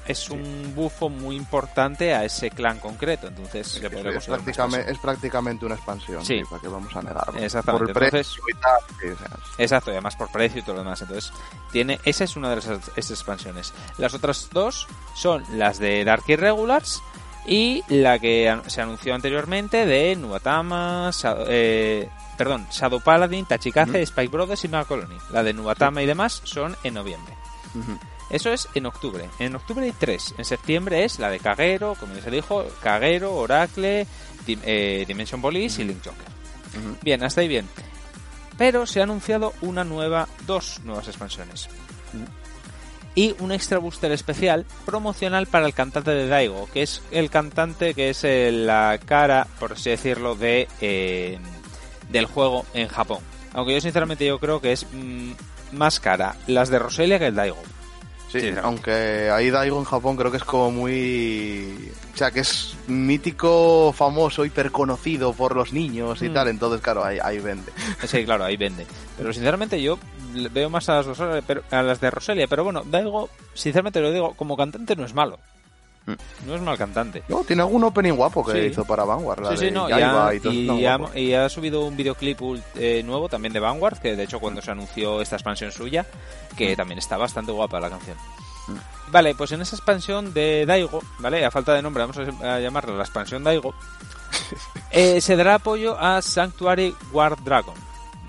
[0.07, 5.67] es un bufo muy importante a ese clan concreto, entonces es, una prácticamente, es prácticamente
[5.67, 6.25] una expansión.
[6.25, 6.41] Sí.
[6.49, 7.41] ¿Para qué vamos a negarlo?
[7.41, 9.39] Exactamente, Por el entonces- precio y tal.
[9.59, 11.03] Exacto, y además por precio y todo lo demás.
[11.03, 11.33] Entonces,
[11.73, 12.67] tiene esa es una de las
[12.97, 13.73] esas expansiones.
[13.99, 14.87] Las otras dos
[15.17, 17.03] son las de Dark Irregulars
[17.47, 21.11] y la que se anunció anteriormente de Nubatama,
[21.49, 25.17] eh, perdón, Shadow Paladin, Tachikaze, Spike Brothers y Mega Colony.
[25.33, 27.35] La de Nubatama y demás son en noviembre.
[28.31, 29.29] Eso es en octubre.
[29.41, 30.35] En octubre hay tres.
[30.39, 34.07] En septiembre es la de Kagero, como ya se dijo, Kagero, Oracle,
[34.47, 36.27] Dim- eh, Dimension Police y Link Joker.
[37.03, 37.69] Bien, hasta ahí bien.
[38.57, 41.69] Pero se ha anunciado una nueva, dos nuevas expansiones.
[43.15, 47.95] Y un extra booster especial promocional para el cantante de Daigo, que es el cantante
[47.95, 51.39] que es eh, la cara, por así decirlo, de eh,
[52.11, 53.19] del juego en Japón.
[53.53, 55.33] Aunque yo sinceramente yo creo que es mm,
[55.73, 57.59] más cara las de Roselia que el Daigo.
[58.31, 61.91] Sí, aunque ahí Daigo en Japón creo que es como muy...
[62.15, 66.35] O sea, que es mítico, famoso, hiperconocido por los niños y Mm.
[66.35, 67.73] tal, entonces claro, ahí, ahí vende.
[68.07, 68.87] Sí, claro, ahí vende.
[69.17, 69.99] Pero sinceramente yo
[70.53, 72.47] veo más a las, a las de Roselia.
[72.47, 75.39] Pero bueno, Daigo, sinceramente lo digo, como cantante no es malo.
[76.07, 76.13] Mm.
[76.47, 77.23] No es mal cantante.
[77.29, 78.59] No, tiene algún opening guapo que Sí.
[78.73, 79.43] hizo para Vanguard.
[79.43, 81.97] la Sí, sí, de no, y y todo y eso, ha- y ha subido un
[81.97, 82.41] videoclip
[82.77, 86.07] eh, nuevo también de Vanguard, que de hecho cuando se anunció esta expansión suya,
[86.57, 88.17] que también está bastante guapa la canción.
[88.69, 89.11] Mm.
[89.13, 91.45] Vale, pues en esa expansión de Daigo, ¿vale?
[91.45, 93.75] A falta de nombre, vamos a, llamarla la expansión Daigo,
[94.91, 97.75] eh, se dará apoyo a Sanctuary Guard Dragon.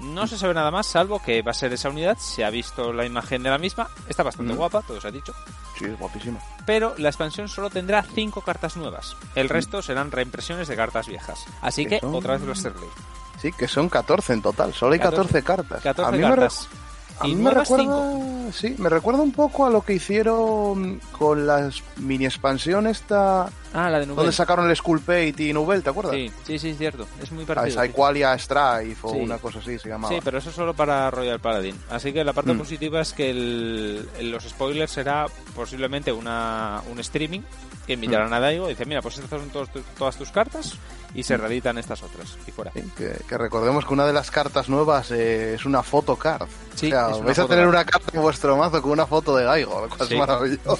[0.01, 2.91] No se sabe nada más, salvo que va a ser esa unidad, se ha visto
[2.91, 4.57] la imagen de la misma, está bastante Mm.
[4.57, 5.33] guapa, todo se ha dicho
[5.85, 6.39] Sí, es guapísima.
[6.65, 9.15] pero la expansión solo tendrá 5 cartas nuevas.
[9.35, 11.45] El resto serán reimpresiones de cartas viejas.
[11.61, 12.87] Así que Eso- otra vez Blaster Blade.
[13.41, 15.81] Sí, que son 14 en total, solo hay 14, 14 cartas.
[15.83, 16.67] 14 a mí me cartas.
[17.21, 21.45] A y mí me recuerda, sí, me recuerda un poco a lo que hicieron con
[21.47, 24.17] las mini expansión esta, Ah, la de Nubel.
[24.17, 26.13] donde sacaron el Skull Pate y Nubel, ¿te acuerdas?
[26.13, 27.07] Sí, sí, sí, es cierto.
[27.21, 27.81] Es muy A parecido.
[27.83, 27.87] sí.
[27.89, 29.19] Equalia Strife o Sí.
[29.19, 30.13] una cosa así se llamaba.
[30.13, 31.75] Sí, pero eso solo para Royal Paladin.
[31.89, 32.57] Así que la parte Mm.
[32.57, 37.41] positiva es que el- los spoilers será posiblemente una, un streaming
[37.85, 38.33] que invitarán Mm.
[38.33, 40.73] a Daigo y dicen, mira, pues estas son todos todas tus cartas
[41.13, 42.37] y se reeditan estas otras.
[42.47, 42.71] Y fuera.
[42.73, 46.47] Sí, que, que recordemos que una de las cartas nuevas eh, es una photocard.
[46.75, 49.43] Sí, o sea, vais a tener una carta en vuestro mazo con una foto de
[49.43, 50.13] Daigo, lo cual Sí.
[50.13, 50.77] es maravilloso.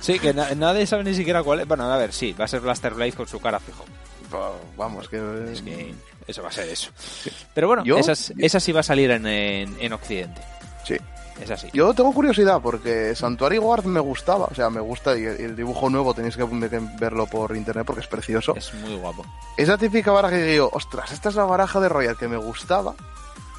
[0.00, 1.66] Sí, que na- nadie sabe ni siquiera cuál es.
[1.68, 3.84] Bueno, a ver, sí, va a ser Blaster Blade con su cara fijo.
[4.76, 5.16] Vamos, que...
[5.52, 5.94] Es que
[6.26, 6.90] eso va a ser eso.
[7.54, 10.40] Pero bueno, esa, es- esa sí va a salir en, en, en Occidente.
[10.84, 10.96] Sí.
[11.40, 11.68] Es así.
[11.72, 15.90] Yo tengo curiosidad porque Santuario Guard me gustaba, o sea, me gusta y el, dibujo
[15.90, 16.44] nuevo tenéis que
[16.98, 18.54] verlo por internet porque es precioso.
[18.56, 19.24] Es muy guapo.
[19.56, 22.94] Esa típica baraja que digo, ostras, esta es la baraja de Royal que me gustaba.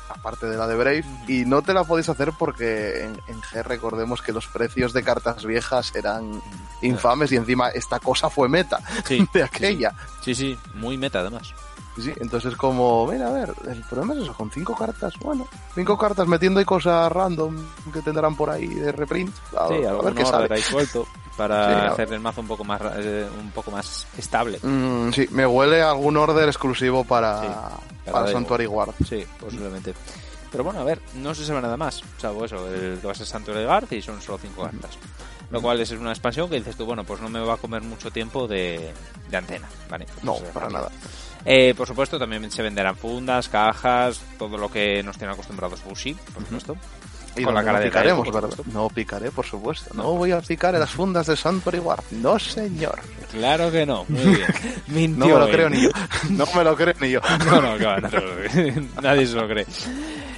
[0.09, 3.63] aparte de la de Brave, y no te la podéis hacer porque en, en G
[3.63, 6.41] recordemos que los precios de cartas viejas eran
[6.81, 9.93] infames y encima esta cosa fue meta Sí, de aquella.
[10.21, 11.53] Sí, sí, muy meta además.
[11.97, 15.97] Sí, entonces como, mira, a ver, el problema es eso, con cinco cartas, bueno, cinco
[15.97, 17.55] cartas metiendo ahí cosas random
[17.93, 20.61] que tendrán por ahí de reprint, a, Sí, a ver qué sale.
[20.61, 24.59] suelto para Sí, hacer el mazo un poco más eh, un poco más estable.
[24.61, 27.47] Mm, sí, me huele a algún order exclusivo para, Sí,
[28.05, 28.93] para, para Sanctuary Guard.
[29.07, 29.93] Sí, posiblemente.
[30.51, 32.01] Pero bueno, a ver, no se sabe nada más.
[32.17, 34.97] Salvo eso, el que va a ser de Garth y son solo cinco cartas.
[35.49, 37.81] Lo cual es una expansión que dices tú, bueno, pues no me va a comer
[37.81, 38.93] mucho tiempo de,
[39.29, 40.05] de antena, ¿vale?
[40.23, 40.91] No, Pues, para eh, nada.
[41.45, 46.15] Eh, por supuesto, también se venderán fundas, cajas, todo lo que nos tienen acostumbrados Bushi,
[46.33, 46.75] por supuesto.
[47.37, 48.27] Y con no, la cara no de picaremos.
[48.73, 49.93] No picaré, por supuesto.
[49.93, 52.03] No voy a picar en las fundas de Sanctuary Guard.
[52.11, 52.99] No, señor.
[53.31, 54.47] Claro que no, muy bien.
[54.87, 55.89] Mintió No me lo creo ni yo.
[56.29, 57.19] No me lo creo ni yo.
[57.45, 58.09] No, no, claro,
[59.01, 59.65] nadie se lo cree.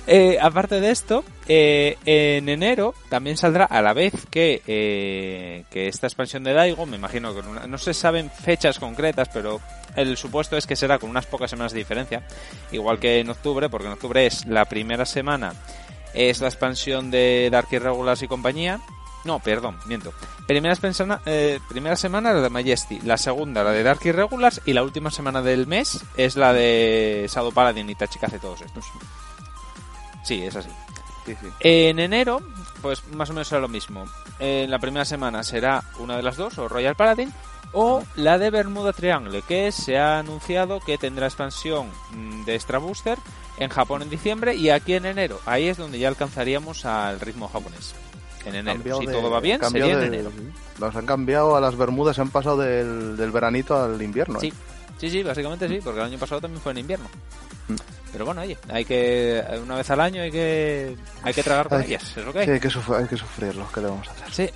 [0.09, 5.89] Eh, aparte de esto, eh, en enero también saldrá a la vez que, eh, que
[5.89, 9.59] esta expansión de Daigo, me imagino que una- no se saben fechas concretas, pero
[9.97, 12.23] el supuesto es que será con unas pocas semanas de diferencia,
[12.71, 15.53] igual que en octubre, porque en octubre es la primera semana,
[16.13, 18.79] es la expansión de Dark Irregulars y compañía.
[19.25, 20.13] No, perdón, miento.
[20.47, 21.59] Primera, expansión- eh,
[21.97, 25.67] semana la de Majesty, la segunda la de Dark Irregulars y la última semana del
[25.67, 28.85] mes es la de Shadow Paladin y Tachikaze todos estos.
[30.27, 30.69] Sí, es así.
[31.25, 31.47] Sí, sí.
[31.59, 32.41] En enero,
[32.81, 34.05] pues más o menos será lo mismo.
[34.39, 37.33] En la primera semana será una de las dos, o Royal Paladin,
[37.73, 42.77] o la de Bermuda Triangle, que se ha anunciado que tendrá expansión mm, de Extra
[42.79, 43.17] Booster
[43.57, 45.39] en Japón en diciembre y aquí en enero.
[45.45, 47.93] Ahí es donde ya alcanzaríamos al ritmo japonés.
[48.45, 48.99] En enero.
[48.99, 50.31] Si de- todo va bien, sería en de- enero.
[50.79, 54.39] Los han cambiado a las Bermudas, se han pasado del, del veranito al invierno.
[54.39, 54.53] Sí, ¿eh?
[54.97, 57.09] Sí, sí, básicamente sí, porque el año pasado también fue en invierno.
[57.67, 57.75] Mm.
[58.11, 61.79] Pero bueno, oye, hay que una vez al año hay que hay que tragar con
[61.81, 62.45] Hay- ellas, es lo que hay.
[62.45, 64.31] Sí, hay que, sufrir, hay que sufrirlo, ¿qué le vamos a hacer?
[64.31, 64.53] Sí,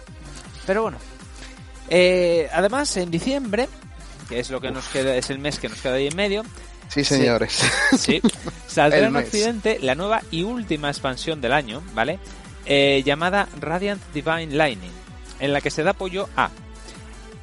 [0.66, 0.98] pero bueno.
[1.89, 3.68] Eh, además, en diciembre,
[4.30, 6.44] que es lo que nos queda, es el mes que nos queda ahí en medio,
[6.88, 7.62] Sí, señores.
[7.98, 8.22] sí,
[8.68, 9.16] saldrá El en.
[9.18, 12.20] Occidente la nueva y última expansión del año, ¿vale?
[12.66, 14.92] Eh, llamada Radiant Divine Lightning,
[15.39, 16.50] en la que se da apoyo a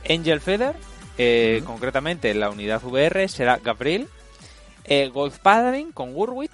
[0.08, 0.74] Angel Feather,
[1.18, 4.08] eh, concretamente la unidad VR será Gabriel,
[4.84, 6.52] eh, Gold Paladin con Gurwit,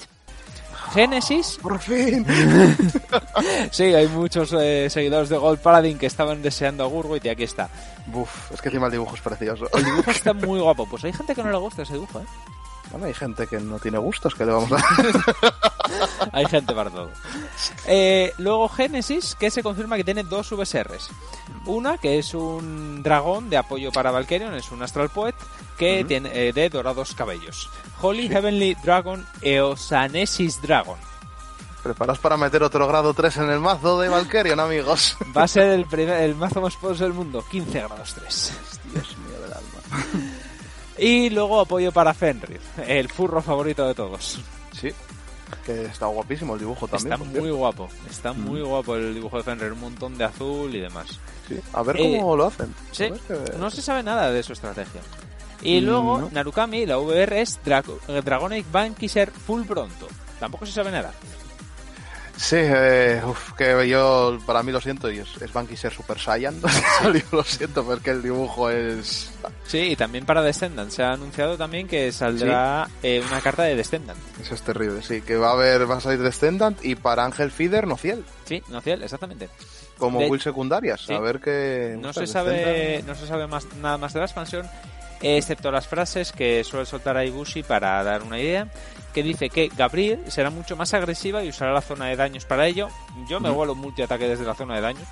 [0.93, 2.27] Genesis, Por fin.
[3.71, 7.45] sí, hay muchos eh, seguidores de Gold Paladin que estaban deseando a Gurwit y aquí
[7.45, 7.69] está.
[8.07, 9.69] Buf, es que encima el dibujo es precioso.
[9.73, 10.87] El dibujo está muy guapo.
[10.87, 12.25] Pues hay gente que no le gusta ese dibujo, ¿eh?
[12.95, 15.55] Bueno, hay gente que no tiene gustos, ¿qué le vamos a dar?
[16.33, 17.11] Hay gente para todo.
[17.89, 21.11] Eh, luego Genesis, que se confirma que tiene dos VSRs.
[21.67, 25.35] Una, que es un dragón de apoyo para Valkyrion, es un Astral Poet,
[25.77, 27.69] que tiene eh, de dorados cabellos.
[28.01, 30.97] Holy Heavenly Dragon Eosanesis Dragon.
[31.83, 35.17] Preparaos para meter otro grado 3 en el mazo de Valkyrion, amigos.
[35.37, 38.53] Va a ser el, primer, el mazo más poderoso del mundo, 15 grados 3.
[38.93, 40.34] Dios mío del alma.
[40.99, 44.41] Y luego apoyo para Fenrir, el furro favorito de todos.
[44.73, 44.91] Sí,
[45.67, 47.13] que está guapísimo el dibujo también.
[47.15, 50.81] Está muy guapo, está muy guapo el dibujo de Fenrir, un montón de azul y
[50.81, 51.19] demás.
[51.49, 52.75] Sí, A ver Eh, cómo lo hacen.
[52.93, 55.01] Sí, que- no se sabe nada de su estrategia.
[55.63, 56.31] Y Mm, luego no.
[56.31, 60.07] Narukami, la VR es Draco- eh, Dragonic Vanquisher Full Pronto.
[60.39, 61.13] Tampoco se sabe nada.
[62.37, 66.61] Sí, eh, uf, que yo, para mí lo siento, y es, es Bankiser Super Saiyan.
[67.33, 69.31] lo siento, porque el dibujo es...
[69.67, 70.91] Sí, y también para Descendant.
[70.91, 74.19] Se ha anunciado también que saldrá eh, una carta de Descendant.
[74.41, 75.21] Eso es terrible, sí.
[75.21, 78.25] Que va a haber, va a salir Descendant y para Ángel Feeder, no Ciel.
[78.45, 79.49] Sí, no ciel, exactamente.
[79.97, 81.03] Como De- will secundarias.
[81.07, 81.15] Sí.
[81.15, 81.97] A ver qué...
[82.01, 84.69] No se sabe, no se sabe más, nada más de la expansión,
[85.25, 88.69] excepto las frases que suele soltar a Ibushi para dar una idea,
[89.13, 92.67] que dice que Gabriel será mucho más agresiva y usará la zona de daños para
[92.67, 92.89] ello.
[93.29, 95.09] Yo me vuelo multiataque desde la zona de daños.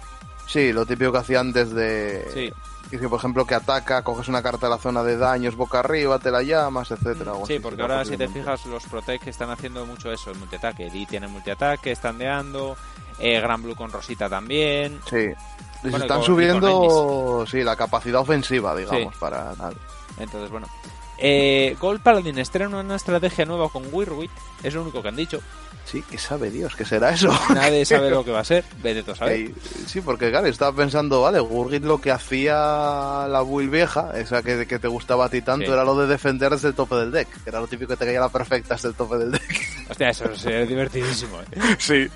[0.48, 2.30] Sí, lo típico que hacían desde...
[2.34, 2.52] Sí.
[2.90, 6.18] que, por ejemplo, que ataca, coges una carta de la zona de daños boca arriba,
[6.18, 7.32] te la llamas, etcétera.
[7.46, 10.90] Sí, porque ahora si te fijas, los Protect están haciendo mucho eso, el multiataque.
[10.90, 12.76] Di tiene multiataque, standeando,
[13.18, 15.00] eh, Gran Blue con Rosita también.
[15.08, 15.16] Sí.
[15.84, 19.18] Les Bueno, están con subiendo, sí, la capacidad ofensiva, digamos, Sí.
[19.20, 19.74] para tal.
[20.18, 20.68] Entonces, bueno.
[21.18, 24.30] Eh, Gold Paladin estrena una estrategia nueva con Wirwit,
[24.62, 25.40] es lo único que han dicho.
[25.84, 27.28] Sí, que sabe Dios, ¿qué será eso?
[27.54, 29.36] Nadie sabe lo que va a ser, vete tú a saber.
[29.40, 29.54] Eh,
[29.86, 34.66] sí, porque claro, estaba pensando, vale, Gurgit lo que hacía la build vieja, esa que,
[34.66, 35.72] que te gustaba a ti tanto, Sí.
[35.72, 38.06] era lo de defender desde el tope del deck, que era lo típico que te
[38.06, 39.86] caía la perfecta desde el tope del deck.
[39.90, 41.40] Hostia, eso sería divertidísimo.
[41.40, 41.46] eh.
[41.78, 42.08] sí.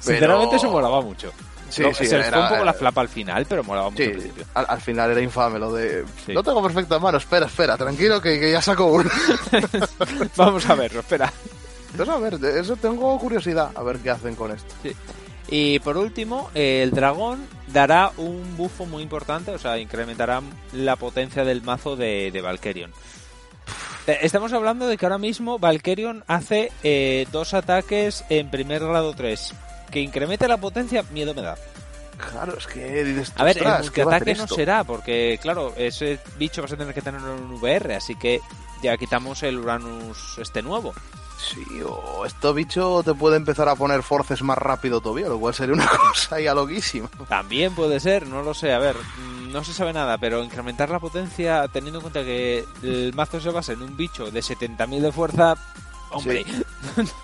[0.00, 1.32] Sinceramente, Pero- eso molaba mucho.
[1.72, 4.02] Sí, Lo- sí, se les fue un poco la flapa al final, pero molaba mucho
[4.02, 4.44] Sí, al principio.
[4.54, 6.04] al, al final era infame lo de...
[6.26, 6.32] Sí.
[6.34, 9.10] No tengo perfecta mano, espera, espera, tranquilo que, que ya saco uno.
[10.36, 11.32] Vamos a verlo, espera.
[11.92, 14.74] Entonces, a ver, eso tengo curiosidad, a ver qué hacen con esto.
[14.82, 14.92] Sí.
[15.48, 20.40] Y por último, el dragón dará un bufo muy importante, o sea, incrementará
[20.72, 22.90] la potencia del mazo de, de Valkyrion.
[24.06, 29.12] Eh, Estamos hablando de que ahora mismo Valkyrion hace eh, dos ataques en primer grado
[29.14, 29.52] 3.
[29.92, 31.56] Que incremente la potencia, miedo me da.
[32.30, 34.54] Claro, es que dices, A ver, el "Ostras, ¿qué va a hacer multiataque no esto?".
[34.54, 38.40] será, porque claro, ese bicho vas a tener que tenerlo en un VR, así que
[38.82, 40.92] ya quitamos el Uranus este nuevo.
[41.38, 45.52] Sí, o esto bicho te puede empezar a poner forces más rápido todavía, lo cual
[45.54, 47.08] sería una cosa ya loquísima.
[47.28, 48.72] También puede ser, no lo sé.
[48.72, 48.94] A ver,
[49.50, 53.50] no se sabe nada, pero incrementar la potencia teniendo en cuenta que el mazo se
[53.50, 55.56] basa en un bicho de 70.000 de fuerza.
[56.12, 56.44] Hombre,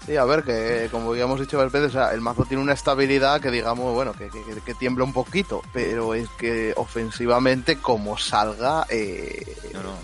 [0.07, 2.63] Sí, a ver, que como ya hemos dicho varias veces, o sea, el mazo tiene
[2.63, 7.77] una estabilidad que digamos, bueno, que, que, que tiembla un poquito, pero es que ofensivamente
[7.79, 9.95] como salga, eh, No, no.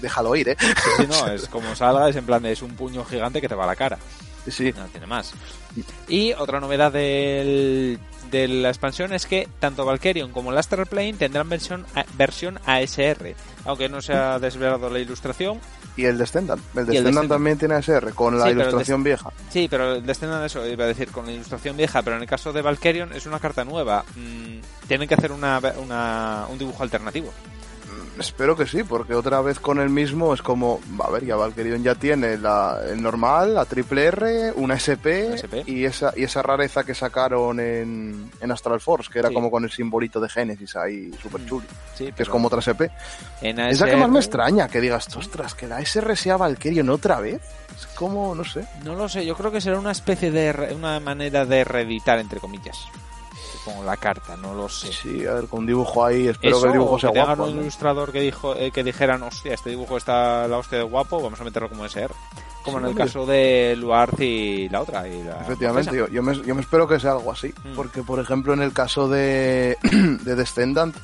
[0.00, 0.56] déjalo ir, ¿eh?
[0.98, 3.54] Sí, no, es como salga, es en plan de es un puño gigante que te
[3.54, 3.98] va a la cara.
[4.48, 5.32] Sí, No tiene más.
[6.06, 7.98] Y otra novedad del,
[8.30, 11.86] de la expansión es que tanto Valkyrion como el Astral Plane tendrán versión,
[12.18, 13.34] versión ASR.
[13.64, 15.60] Aunque no se ha desvelado la ilustración.
[15.96, 17.28] Y el Descendant, el el Descendant Descendant.
[17.30, 19.30] también tiene SR, con la Sí, el ilustración vieja.
[19.50, 22.28] Sí, pero el Descendant eso, iba a decir, con la ilustración vieja, pero en el
[22.28, 24.04] caso de Valkyrion es una carta nueva.
[24.16, 27.32] Mm, tienen que hacer una, una- un dibujo alternativo.
[28.16, 31.36] Mm, Espero que sí, porque otra vez con el mismo es como, a ver, ya
[31.36, 35.34] Valkyrion ya tiene la, el normal, la triple R, una SP,
[35.66, 39.34] y esa y esa rareza que sacaron en, en Astral Force, que era Sí.
[39.34, 42.90] como con el simbolito de Génesis ahí, súper chulo, Sí, que es como otra SP.
[43.42, 46.88] en Es la que más me extraña, que digas, ostras, que la SR sea Valkyrion
[46.90, 47.40] otra vez.
[47.76, 48.64] Es como, no sé.
[48.84, 52.20] No lo sé, yo creo que será una especie de re- una manera de reeditar
[52.20, 52.78] entre comillas.
[53.64, 54.92] Con la carta, no lo sé.
[54.92, 57.36] Sí, a ver, con un dibujo ahí, espero Eso, que el dibujo sea que tengan
[57.36, 57.50] guapo.
[57.50, 57.62] un ¿no?
[57.62, 61.40] ilustrador que dijo eh, que dijeran, hostia, este dibujo está la hostia de guapo, vamos
[61.40, 62.12] a meterlo como SR.
[62.62, 65.06] Como Sí, en el caso de Luarth y la otra.
[65.06, 67.74] Y la Efectivamente, yo, yo me, yo me espero que sea algo así, Mm.
[67.74, 70.96] porque por ejemplo en el caso de, de Descendant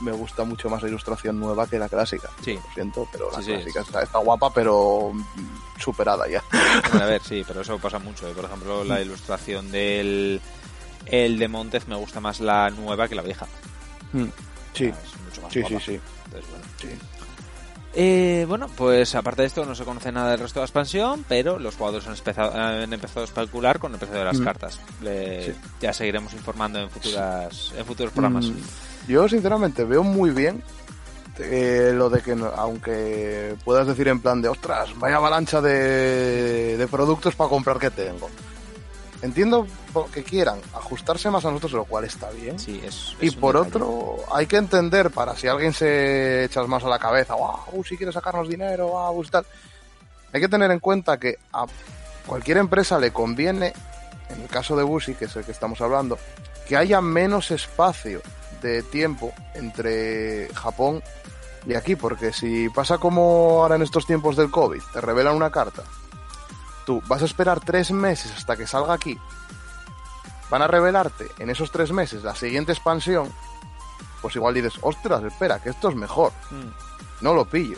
[0.00, 2.28] me gusta mucho más la ilustración nueva que la clásica.
[2.44, 2.54] Sí.
[2.54, 6.42] Lo siento, pero la Sí, sí, clásica Está, está guapa, pero mm, superada ya.
[7.00, 8.28] A ver, sí, pero eso pasa mucho.
[8.28, 8.32] eh.
[8.34, 10.40] Por ejemplo, la ilustración del
[11.06, 13.46] el de Montez me gusta más la nueva que la vieja.
[14.74, 14.94] Sí, Es
[15.24, 15.80] mucho más sí, guapa.
[15.80, 16.00] sí, sí.
[16.26, 16.64] Entonces, bueno.
[16.80, 16.88] sí.
[17.94, 21.24] Eh, bueno, pues aparte de esto no se conoce nada del resto de la expansión,
[21.26, 24.44] pero los jugadores han empezado, han empezado a especular con el precio de las Mm.
[24.44, 24.78] cartas.
[25.02, 25.54] Le- Sí.
[25.80, 28.44] Ya seguiremos informando en futuras en futuros programas.
[28.46, 28.56] Mm,
[29.08, 30.62] Yo sinceramente veo muy bien
[31.40, 36.76] eh, lo de que no- aunque puedas decir en plan de ostras, vaya avalancha de,
[36.76, 38.28] de productos para comprar que tengo.
[39.20, 39.66] Entiendo
[40.12, 42.58] que quieran ajustarse más a nosotros, lo cual está bien.
[42.58, 46.84] Sí, es, Y es por otro, hay que entender para si alguien se echa más
[46.84, 49.44] a la cabeza, wow, si quiere sacarnos dinero, wow, tal.
[50.32, 51.66] Hay que tener en cuenta que a
[52.26, 53.72] cualquier empresa le conviene,
[54.28, 56.16] en el caso de Busi, que es el que estamos hablando,
[56.68, 58.20] que haya menos espacio
[58.62, 61.02] de tiempo entre Japón
[61.66, 65.50] y aquí, porque si pasa como ahora en estos tiempos del COVID, te revelan una
[65.50, 65.82] carta,
[66.88, 69.18] tú vas a esperar tres meses hasta que salga aquí,
[70.48, 73.30] van a revelarte en esos tres meses la siguiente expansión,
[74.22, 76.70] pues igual dices, ostras, espera, que esto es mejor, Mm.
[77.24, 77.76] no lo pillo.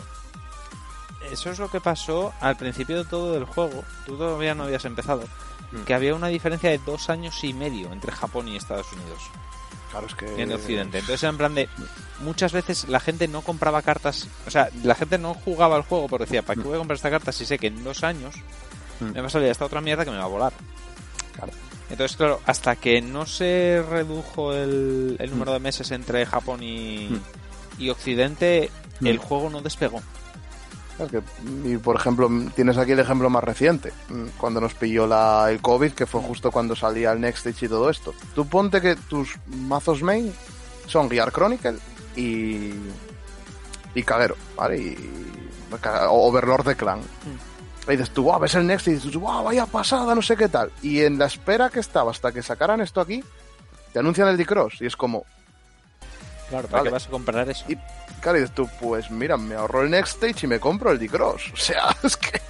[1.28, 3.82] Eso es lo que pasó al principio de todo el juego.
[4.06, 5.24] Tú todavía no habías empezado.
[5.72, 5.82] Mm.
[5.82, 9.22] Que había una diferencia de dos años y medio entre Japón y Estados Unidos
[9.90, 10.40] Claro, es que...
[10.40, 10.98] en Occidente.
[11.00, 11.68] Entonces, en plan de.
[12.20, 14.28] Muchas veces la gente no compraba cartas.
[14.46, 16.94] O sea, la gente no jugaba al juego porque decía, ¿para qué voy a comprar
[16.94, 18.36] esta carta si sé que en dos años
[19.00, 19.12] Mm.
[19.14, 20.52] me va a salir esta otra mierda que me va a volar?
[21.34, 21.52] Claro.
[21.90, 25.54] Entonces, claro, hasta que no se redujo el, el número Mm.
[25.54, 27.10] de meses entre Japón y,
[27.78, 28.70] y Occidente,
[29.00, 29.06] Mm.
[29.06, 30.00] el juego no despegó.
[30.96, 35.06] Claro que- y por ejemplo, tienes aquí el ejemplo más reciente, mm, cuando nos pilló
[35.06, 38.12] la, el COVID, que fue justo cuando salía el Next Stage y todo esto.
[38.34, 40.32] Tú ponte que tus mazos main
[40.86, 41.78] son Gear Chronicle
[42.16, 42.72] y.
[43.94, 44.76] y Kagero, ¿vale?
[44.78, 45.10] Y.
[46.08, 47.00] o Overlord de Clan.
[47.88, 50.48] Y dices tú, wow, ves el Next y dices, wow, vaya pasada, no sé qué
[50.48, 50.70] tal.
[50.82, 53.24] Y en la espera que estaba hasta que sacaran esto aquí,
[53.92, 55.24] te anuncian el D-Cross y es como,
[56.48, 56.88] Claro, ¿para Vale.
[56.90, 57.64] qué vas a comprar eso?
[57.68, 57.76] y
[58.20, 60.98] claro, y dices tú, pues mira, me ahorro el Next Stage y me compro el
[60.98, 61.42] D-Cross.
[61.54, 62.40] O sea, es que,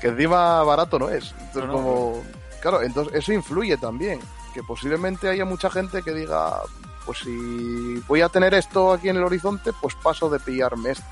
[0.00, 1.32] que encima barato no es.
[1.38, 2.22] Entonces, No, no, como,
[2.60, 4.20] claro, entonces eso influye también.
[4.54, 6.60] Que posiblemente haya mucha gente que diga,
[7.06, 11.04] pues si voy a tener esto aquí en el horizonte, pues paso de pillarme este.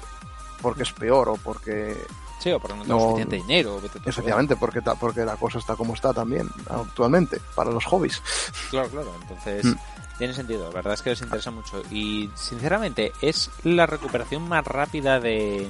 [0.63, 1.95] Porque es peor o porque,
[2.39, 3.01] Sí, o porque no No.
[3.01, 3.81] suficiente dinero.
[3.81, 8.23] vete efectivamente, porque, ta- porque la cosa está como está también actualmente para los hobbies.
[8.71, 9.13] Claro, claro.
[9.23, 9.75] Entonces, Mm.
[10.19, 10.69] tiene sentido.
[10.69, 11.83] La verdad es que les interesa mucho.
[11.91, 15.69] Y, sinceramente, es la recuperación más rápida de,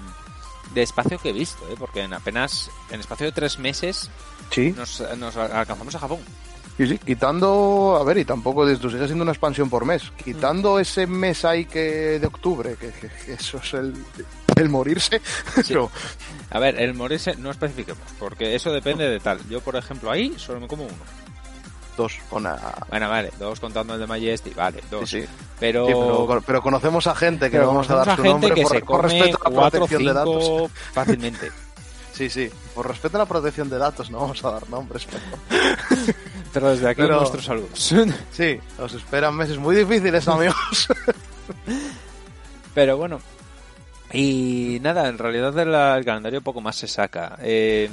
[0.75, 1.77] de espacio que he visto, ¿eh?
[1.79, 4.11] porque en apenas, en espacio de tres meses,
[4.51, 4.73] sí.
[4.77, 6.19] nos, nos alcanzamos a Japón.
[6.77, 10.79] Sí, sí, quitando, a ver, y tampoco esto sigue siendo una expansión por mes, quitando
[10.79, 13.95] ese mes ahí que de octubre, que, que- que eso es el,
[14.57, 15.23] el morirse,
[15.69, 15.91] pero
[16.51, 19.41] A ver, el morirse no especifiquemos, porque eso depende de tal.
[19.49, 20.95] Yo, por ejemplo, ahí solo me como uno.
[21.97, 22.57] dos, una...
[22.89, 25.09] Bueno, vale, dos contando el de Majesty, vale, dos.
[25.11, 25.29] Sí, sí.
[25.59, 28.55] Pero, Sí, pero, pero conocemos a gente que no vamos a dar conocemos su nombre
[28.55, 30.71] que por, se por come respeto a la cuatro protección de datos.
[30.93, 31.51] fácilmente.
[32.17, 35.23] Sí, sí, por respeto a la protección de datos no vamos a dar nombres, pero
[36.55, 37.95] Pero desde aquí Pero- nuestros saludos.
[38.33, 40.89] sí, os esperan meses muy difíciles, amigos.
[42.75, 43.21] Pero bueno.
[44.19, 47.37] Y nada, en realidad de la- el calendario poco más se saca.
[47.43, 47.91] Eh,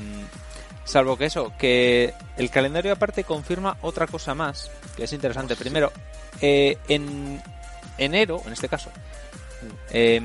[0.86, 5.58] salvo que eso, que el calendario aparte confirma otra cosa más, que es interesante.
[5.58, 5.92] Primero,
[6.40, 7.42] eh, en
[7.98, 8.90] enero, en este caso,
[9.92, 10.22] eh,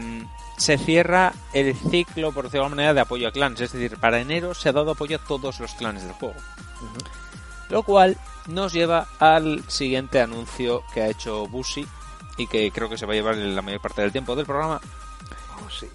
[0.57, 3.61] se cierra el ciclo, por decirlo de alguna manera, de apoyo a clans.
[3.61, 6.37] Es decir, para enero se ha dado apoyo a todos los clanes del juego.
[7.71, 11.85] Lo cual nos lleva al siguiente anuncio que ha hecho Busi
[12.37, 14.81] y que creo que se va a llevar la mayor parte del tiempo del programa.
[15.71, 15.87] Sí.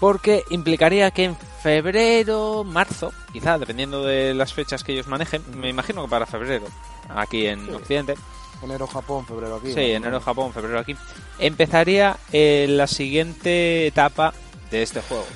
[0.00, 5.68] Porque implicaría que en febrero, marzo, quizá, dependiendo de las fechas que ellos manejen, me
[5.70, 6.66] imagino que para febrero,
[7.08, 7.72] aquí en Sí.
[7.72, 8.14] Occidente,
[8.62, 9.68] Enero Japón, febrero aquí.
[9.68, 9.82] sí, ¿no?
[9.82, 10.96] enero Japón, febrero aquí,
[11.38, 14.32] empezaría eh, la siguiente etapa
[14.70, 15.26] de este juego,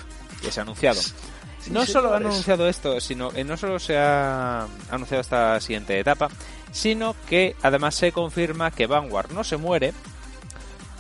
[0.43, 1.01] que se ha anunciado.
[1.01, 5.99] Sí, no solo han anunciado esto, sino que no solo se ha anunciado esta siguiente
[5.99, 6.29] etapa,
[6.73, 9.93] sino que además se confirma que Vanguard no se muere,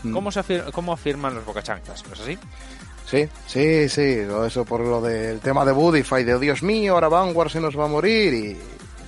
[0.03, 0.13] Mm.
[0.13, 2.39] como, se afir- como afirman los bocachanclas, ¿no es así?
[3.07, 6.95] Sí, sí, sí, todo eso por lo del tema de Budify, de oh, Dios mío,
[6.95, 8.57] ahora Vanguard se nos va a morir y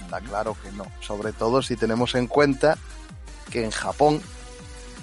[0.04, 2.76] está claro que no, sobre todo si tenemos en cuenta
[3.50, 4.20] que en Japón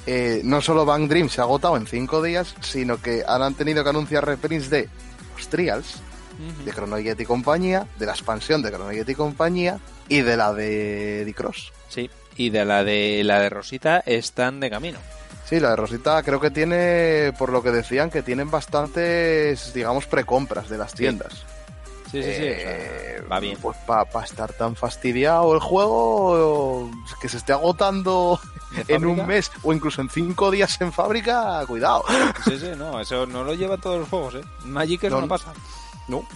[0.06, 3.84] eh, no solo Bang Dream se ha agotado en cinco días, sino que han, tenido
[3.84, 4.90] que anunciar reprints de
[5.36, 6.02] los Trials,
[6.66, 11.24] de Chronojet y compañía, de la expansión de Chronojet y compañía y de la de
[11.26, 11.72] Dicross.
[11.90, 15.00] Sí, y de la de la de Rosita están de camino.
[15.50, 20.06] Sí, la de Rosita creo que tiene, por lo que decían, que tienen bastantes, digamos,
[20.06, 21.34] precompras de las tiendas.
[22.12, 23.58] Sí, sí, sí, o sea, Eh, va bien.
[23.60, 28.40] Pues para estar tan fastidiado el juego, que se esté agotando
[28.72, 32.04] ¿De en un mes o incluso en cinco días en fábrica, cuidado.
[32.46, 34.42] Sí, sí, no, eso no lo lleva todos los juegos, ¿eh?
[34.66, 35.52] Magic No, no, pasa.
[36.08, 36.24] No.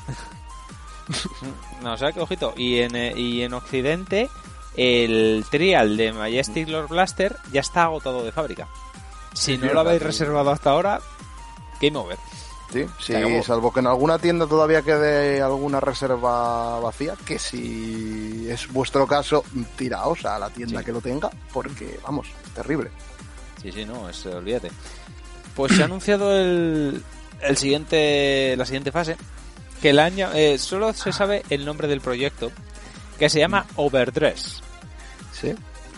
[1.84, 2.54] No, o sea que ojito.
[2.56, 4.30] Y en, eh, y en Occidente,
[4.78, 8.70] el trial de Majestic Lord Blaster ya está agotado de fábrica.
[9.34, 11.02] Si no lo habéis reservado hasta ahora,
[11.82, 12.18] game over.
[12.72, 13.14] Sí, sí,
[13.44, 19.44] salvo que en alguna tienda todavía quede alguna reserva vacía, que si es vuestro caso,
[19.78, 20.86] tiraos a la tienda Sí.
[20.86, 22.90] que lo tenga, porque vamos, es terrible.
[23.62, 24.72] Sí, sí, no, es, olvídate.
[25.56, 27.04] Pues se ha anunciado el,
[27.42, 29.18] el siguiente, la siguiente fase,
[29.80, 32.52] que el año, eh, solo se sabe el nombre del proyecto,
[33.20, 34.64] que se llama Overdress.
[35.32, 35.54] Sí.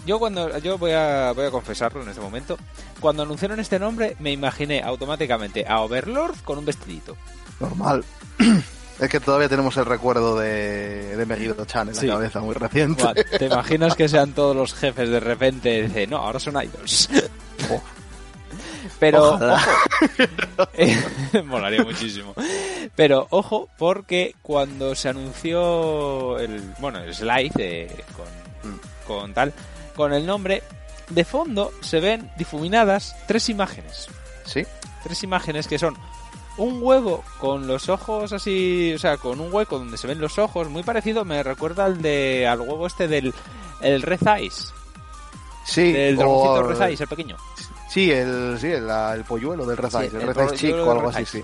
[0.06, 2.58] Yo cuando yo voy a voy a confesarlo en este momento,
[3.00, 7.16] cuando anunciaron este nombre me imaginé automáticamente a Overlord con un vestidito.
[7.60, 8.04] Normal.
[8.98, 12.08] Es que todavía tenemos el recuerdo de, de Megiddo Chan en Sí.
[12.08, 13.04] la cabeza, muy reciente.
[13.04, 17.10] Buah, ¿Te imaginas que sean todos los jefes de repente de no, ahora son idols?
[17.70, 17.82] Oh.
[19.00, 19.56] Pero Ojalá.
[20.58, 20.98] ojo, eh,
[21.44, 22.34] molaría muchísimo.
[22.96, 29.52] Pero ojo, porque cuando se anunció el bueno el slide de- con, con tal
[29.96, 30.64] con el nombre
[31.10, 34.08] de fondo se ven difuminadas tres imágenes.
[34.46, 34.64] Sí,
[35.04, 35.96] tres imágenes que son
[36.58, 40.38] un huevo con los ojos así, o sea, con un hueco donde se ven los
[40.40, 43.34] ojos, muy parecido, me recuerda al de al huevo este del
[43.82, 44.72] el Red Eyes,
[45.66, 45.92] sí.
[45.92, 47.38] del o- dragoncito Red Eyes, el pequeño.
[47.90, 51.10] Sí, el, sí, el, el polluelo del Sí, Rezais, el el polluelo chico o algo
[51.12, 51.44] Red así, sí.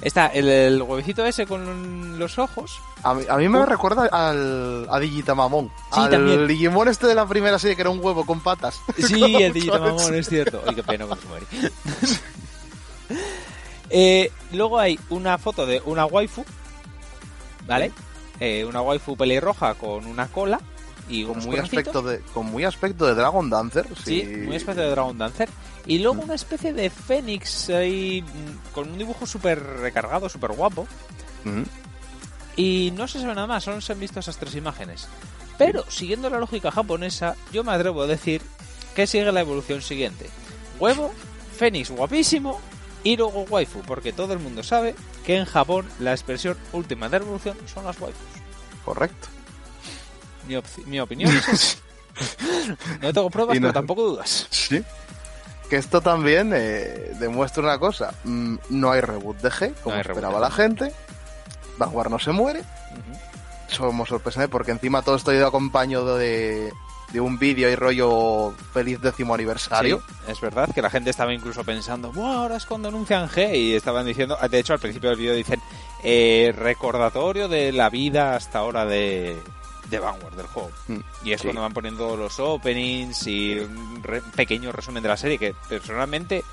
[0.00, 2.80] Está el, el huevecito ese con los ojos.
[3.02, 5.70] A mí, a mí me recuerda al, a Digitamamón.
[5.92, 6.46] Sí, al también.
[6.46, 8.80] Digimon este de la primera serie que era un huevo con patas.
[8.96, 10.62] Sí, Como el Digitamamon mucho es cierto.
[10.66, 11.26] Ay, qué pena con su.
[13.90, 16.44] Eh, luego hay una foto de una waifu,
[17.66, 17.92] ¿vale?
[18.40, 20.58] Eh, una waifu pelirroja con una cola
[21.08, 23.86] y Con muy, aspecto de, con muy aspecto de Dragon Dancer.
[24.04, 25.48] Sí, Sí, una especie de Dragon Dancer.
[25.86, 30.86] Y luego una especie de Fénix ahí mm, con un dibujo súper recargado, súper guapo.
[32.56, 35.08] Y no se sabe nada más, solo se han visto esas tres imágenes.
[35.58, 38.40] Pero, siguiendo la lógica japonesa, yo me atrevo a decir
[38.94, 40.28] que sigue la evolución siguiente.
[40.78, 41.12] Huevo,
[41.56, 42.60] Fénix guapísimo
[43.02, 44.94] y luego waifu, porque todo el mundo sabe
[45.26, 48.22] que en Japón la expresión última de evolución son las waifus.
[48.84, 49.28] Correcto.
[50.48, 50.56] Mi,
[50.86, 51.78] mi opinión es.
[53.02, 54.46] No tengo pruebas, no- pero tampoco dudas.
[54.50, 54.80] Sí.
[55.74, 58.14] Que esto también eh, demuestra una cosa.
[58.22, 60.92] Mm, no hay reboot de G, como No esperaba la gente.
[61.78, 62.62] Vanguard no se muere.
[63.66, 66.72] Somos sorpresas porque encima todo esto ha ido acompañado de,
[67.12, 70.00] de un vídeo y rollo feliz décimo aniversario.
[70.06, 73.74] Sí, es verdad que la gente estaba incluso pensando, ahora es cuando anuncian G y
[73.74, 75.60] estaban diciendo, de hecho al principio del vídeo dicen
[76.04, 79.42] eh, recordatorio de la vida hasta ahora de,
[79.94, 80.70] de Vanguard del juego.
[80.88, 84.02] Mm, y es cuando van poniendo los openings y un
[84.34, 86.44] pequeño resumen de la serie que personalmente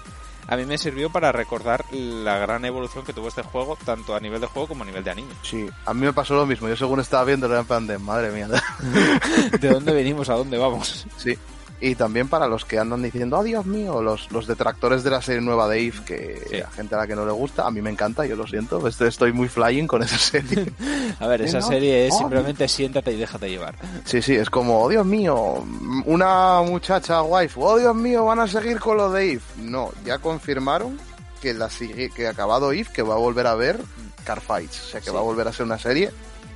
[0.48, 4.20] a mí me sirvió para recordar la gran evolución que tuvo este juego, tanto a
[4.20, 5.34] nivel de juego como a nivel de anime.
[5.44, 6.68] Sí, a mí me pasó lo mismo.
[6.68, 8.48] Yo según estaba viendo era en plan de, madre mía.
[9.60, 10.30] ¿De dónde venimos?
[10.30, 11.06] ¿A dónde vamos?
[11.18, 11.38] Sí,
[11.82, 15.22] y también para los que andan diciendo, oh Dios mío, los, los detractores de la
[15.22, 17.82] serie nueva de Eve, que a gente a la que no le gusta, a mí
[17.82, 20.72] me encanta, yo lo siento, estoy muy flying con esa serie.
[21.20, 23.76] a ver, esa serie es oh, simplemente siéntate y déjate llevar.
[24.06, 25.66] Sí, sí, es como, oh Dios mío,
[26.06, 29.42] una muchacha wife, oh Dios mío, van a seguir con lo de Eve.
[29.58, 31.00] No, ya confirmaron
[31.42, 31.68] que, la
[32.16, 33.80] que ha acabado Eve, que va a volver a ver
[34.24, 36.12] Carfights, o sea que va a volver a ser una serie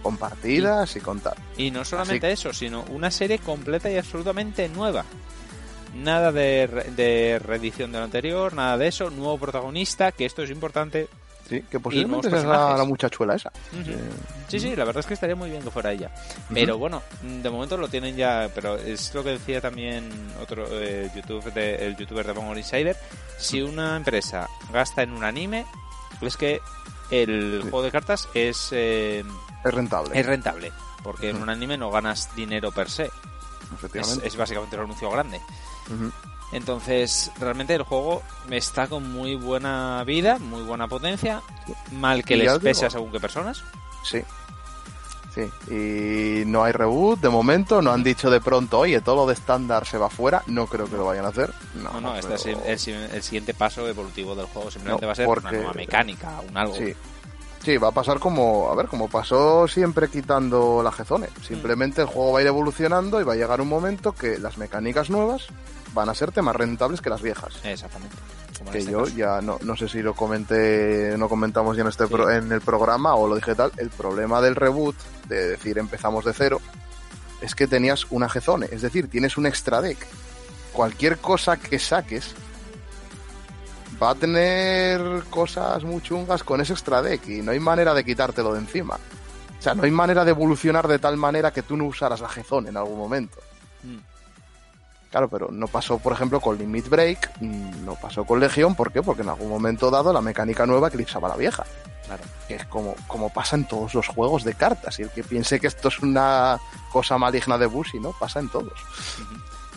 [0.05, 1.35] compartidas y, contar.
[1.57, 5.03] Y no solamente eso, sino una serie completa y absolutamente nueva.
[5.95, 10.51] Nada de, de reedición de lo anterior, nada de eso, nuevo protagonista, que esto es
[10.51, 11.07] importante.
[11.49, 12.43] Sí, que posiblemente sea
[12.77, 13.51] la, muchachuela esa.
[14.47, 14.59] sí.
[14.59, 16.11] sí, la verdad es que estaría muy bien que fuera ella.
[16.53, 20.07] Pero bueno, de momento lo tienen ya, pero es lo que decía también
[20.39, 22.95] otro eh, YouTube de, el youtuber de Bongo Insider.
[23.39, 25.65] Si una empresa gasta en un anime,
[26.21, 26.59] es que
[27.09, 29.23] el juego de cartas es eh,
[29.65, 30.19] es rentable.
[30.19, 30.71] Es rentable,
[31.03, 33.09] porque en un anime no ganas dinero per se.
[33.73, 34.27] Efectivamente.
[34.27, 35.41] Es, básicamente un anuncio grande.
[36.51, 41.41] Entonces, realmente el juego está con muy buena vida, muy buena potencia,
[41.91, 43.63] mal que les pese a según qué personas.
[44.03, 44.21] Sí.
[45.33, 49.27] Sí, y no hay reboot de momento, no han dicho de pronto, oye, todo lo
[49.27, 51.51] de estándar se va fuera, no creo que lo vayan a hacer.
[51.73, 52.35] No, no, este
[52.71, 56.55] es el, siguiente paso evolutivo del juego, simplemente va a ser una nueva mecánica, un
[56.55, 56.77] algo.
[56.77, 56.95] Sí,
[57.65, 61.29] Sí, va a pasar como, a ver, como pasó siempre quitando la Gezone.
[61.41, 64.59] Simplemente el juego va a ir evolucionando y va a llegar un momento que las
[64.59, 65.47] mecánicas nuevas
[65.95, 67.55] van a serte más rentables que las viejas.
[67.63, 68.15] Exactamente.
[68.71, 72.03] que este yo ya no, no sé si lo comenté, no comentamos ya en, este
[72.03, 73.71] en el programa o lo dije tal.
[73.77, 74.95] El problema del reboot,
[75.27, 76.61] de decir empezamos de cero,
[77.41, 79.97] es que tenías una Gezone, es decir, tienes un extra deck.
[80.71, 82.35] Cualquier cosa que saques
[84.01, 88.03] va a tener cosas muy chungas con ese extra deck y no hay manera de
[88.03, 88.99] quitártelo de encima.
[89.57, 92.29] O sea, no hay manera de evolucionar de tal manera que tú no usaras la
[92.29, 93.37] Gezón en algún momento.
[93.83, 93.97] Mm.
[95.09, 99.01] Claro, pero no pasó, por ejemplo, con Limit Break, no pasó con Legión, ¿por qué?
[99.01, 101.63] Porque en algún momento dado la mecánica nueva eclipsaba a la vieja.
[102.05, 102.23] Claro.
[102.47, 104.99] Que es como, como pasa en todos los juegos de cartas.
[104.99, 106.59] Y el que piense que esto es una
[106.91, 108.11] cosa maligna de Bushi, ¿no?
[108.11, 108.73] Pasa en todos.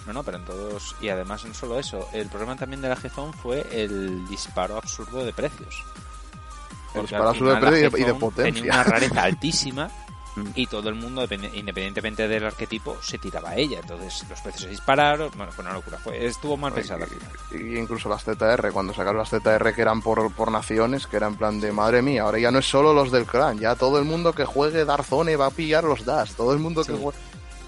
[0.09, 0.97] No, no, pero en todos.
[1.03, 2.09] Y además, no solo eso.
[2.15, 5.85] El problema también de la Gezón fue el disparo absurdo de precios.
[6.95, 8.63] el disparo absurdo de precios y de potencia.
[8.63, 9.91] Tenía una rareza altísima
[10.37, 10.47] mm.
[10.55, 13.81] y todo el mundo, independientemente del arquetipo, se tiraba a ella.
[13.83, 15.31] Entonces los precios se dispararon.
[15.37, 15.99] Bueno, fue una locura.
[15.99, 17.05] Fue, estuvo mal pensado.
[17.51, 21.33] Y, incluso las ZR, cuando sacaron las ZR que eran por, por naciones, que eran
[21.33, 23.99] en plan de madre mía, ahora ya no es solo los del clan, ya todo
[23.99, 26.35] el mundo que juegue Darzone va a pillar los Das.
[26.35, 27.19] Todo el mundo que juegue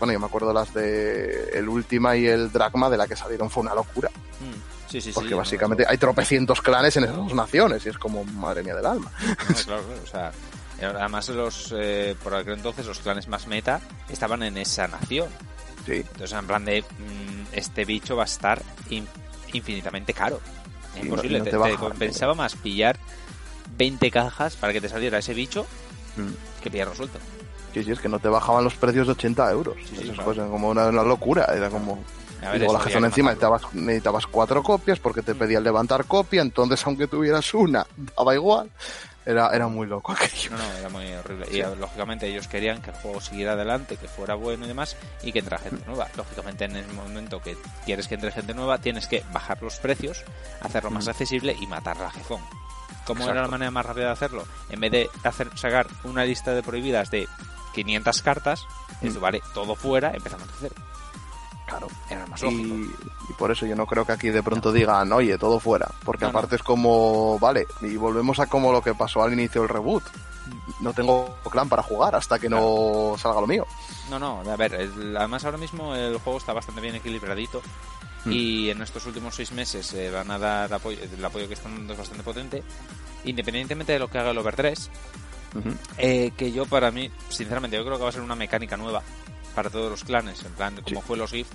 [0.01, 3.51] bueno, yo me acuerdo las de el Ultima y el Dragma de la que salieron,
[3.51, 4.09] fue una locura.
[4.09, 4.91] Mm.
[4.91, 8.65] Sí, sí, Porque básicamente hay tropecientos clanes en esas dos naciones y es como madre
[8.65, 9.13] mía del alma.
[9.65, 10.33] claro, o sea,
[10.83, 15.29] además los eh, por aquel entonces los clanes más meta estaban en esa nación.
[15.87, 15.93] Sí.
[15.93, 18.61] Entonces en plan de mm, este bicho va a estar
[19.53, 20.41] infinitamente caro.
[20.97, 22.99] Es imposible, te, compensaba más pillar
[23.77, 25.67] 20 cajas para que te saliera ese bicho
[26.17, 26.63] mm.
[26.63, 27.21] que pillar resuelto.
[27.73, 29.77] Sí, sí, es que no te bajaban los precios de 80 euros.
[29.89, 31.47] Sí, como una, locura.
[31.55, 32.03] Era como.
[32.55, 36.85] y luego la gestión encima necesitabas, necesitabas, cuatro copias porque te pedían levantar copia, entonces
[36.87, 38.71] aunque tuvieras una, daba igual.
[39.27, 40.51] Era, era muy loco aquello.
[40.53, 41.47] No, no, era muy horrible.
[41.51, 45.31] Y lógicamente ellos querían que el juego siguiera adelante, que fuera bueno y demás, y
[45.31, 46.09] que entra gente nueva.
[46.16, 50.25] Lógicamente en el momento que quieres que entre gente nueva, tienes que bajar los precios,
[50.62, 52.41] hacerlo más accesible y matar la jefón.
[53.05, 54.45] ¿Cómo era la manera más rápida de hacerlo?
[54.68, 57.29] En vez de hacer sacar una lista de prohibidas de
[57.85, 58.67] 500 cartas,
[59.03, 59.21] mm.
[59.21, 60.75] vale, todo fuera, empezamos de cero.
[61.67, 61.87] Claro.
[62.09, 62.75] Era más lógico.
[62.75, 65.89] Y, por eso yo no creo que aquí de pronto digan, oye, todo fuera.
[66.05, 69.71] Porque aparte es como, vale, y volvemos a como lo que pasó al inicio del
[69.71, 70.03] reboot.
[70.03, 70.85] Mm.
[70.85, 73.67] No tengo clan para jugar hasta que no salga lo mío.
[74.11, 74.75] No, no, a ver,
[75.17, 77.63] además ahora mismo el juego está bastante bien equilibradito.
[78.25, 78.33] Mm.
[78.33, 81.75] Y en estos últimos seis meses se van a dar apoyo, el apoyo que están
[81.77, 82.63] dando es bastante potente.
[83.25, 84.91] Independientemente de lo que haga el Over 3,
[85.99, 89.03] eh, que yo para mí, sinceramente, yo creo que va a ser una mecánica nueva
[89.55, 91.53] para todos los clanes, en plan, como fue los Gift,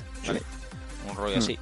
[1.10, 1.58] Un rollo así.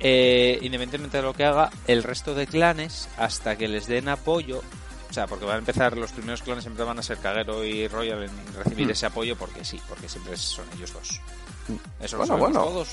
[0.00, 4.62] Eh, independientemente de lo que haga, el resto de clanes, hasta que les den apoyo,
[5.10, 7.88] O sea, porque van a empezar, los primeros clones siempre van a ser Kagero y
[7.88, 8.30] Royal en
[8.62, 8.90] recibir Mm.
[8.90, 11.20] ese apoyo porque sí, porque siempre son ellos dos.
[11.68, 12.04] Mm.
[12.04, 12.60] Eso Bueno, lo sabemos bueno.
[12.64, 12.88] todos.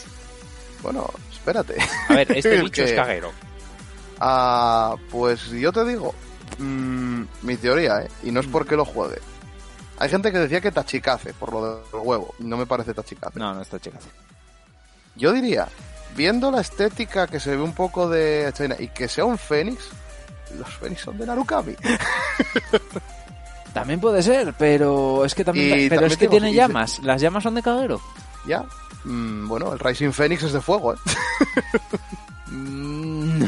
[0.82, 1.76] Bueno, espérate.
[2.08, 3.32] A ver, este bicho es que- Kagero.
[4.20, 6.16] Ah, pues yo te digo,
[6.58, 8.10] mm, mi teoría, ¿eh?
[8.24, 9.20] Y no es porque lo juegue.
[9.98, 12.36] Hay gente que decía que Tachikaze, por lo del huevo.
[12.40, 13.40] y No me parece Tachikaze.
[13.40, 13.98] No, no está chica.
[15.16, 15.68] Yo diría,
[16.16, 19.90] viendo la estética que se ve un poco de China y que sea un Fénix,
[20.58, 21.76] los Fénix son de Narukami.
[23.74, 27.00] También puede ser, pero es que también, pero también es que tiene llamas.
[27.04, 28.00] Las llamas son de Kagero.
[28.48, 28.64] ya.
[29.04, 30.98] Mm, bueno, el Rising Fénix es de fuego, ¿eh?
[32.48, 33.44] Mm,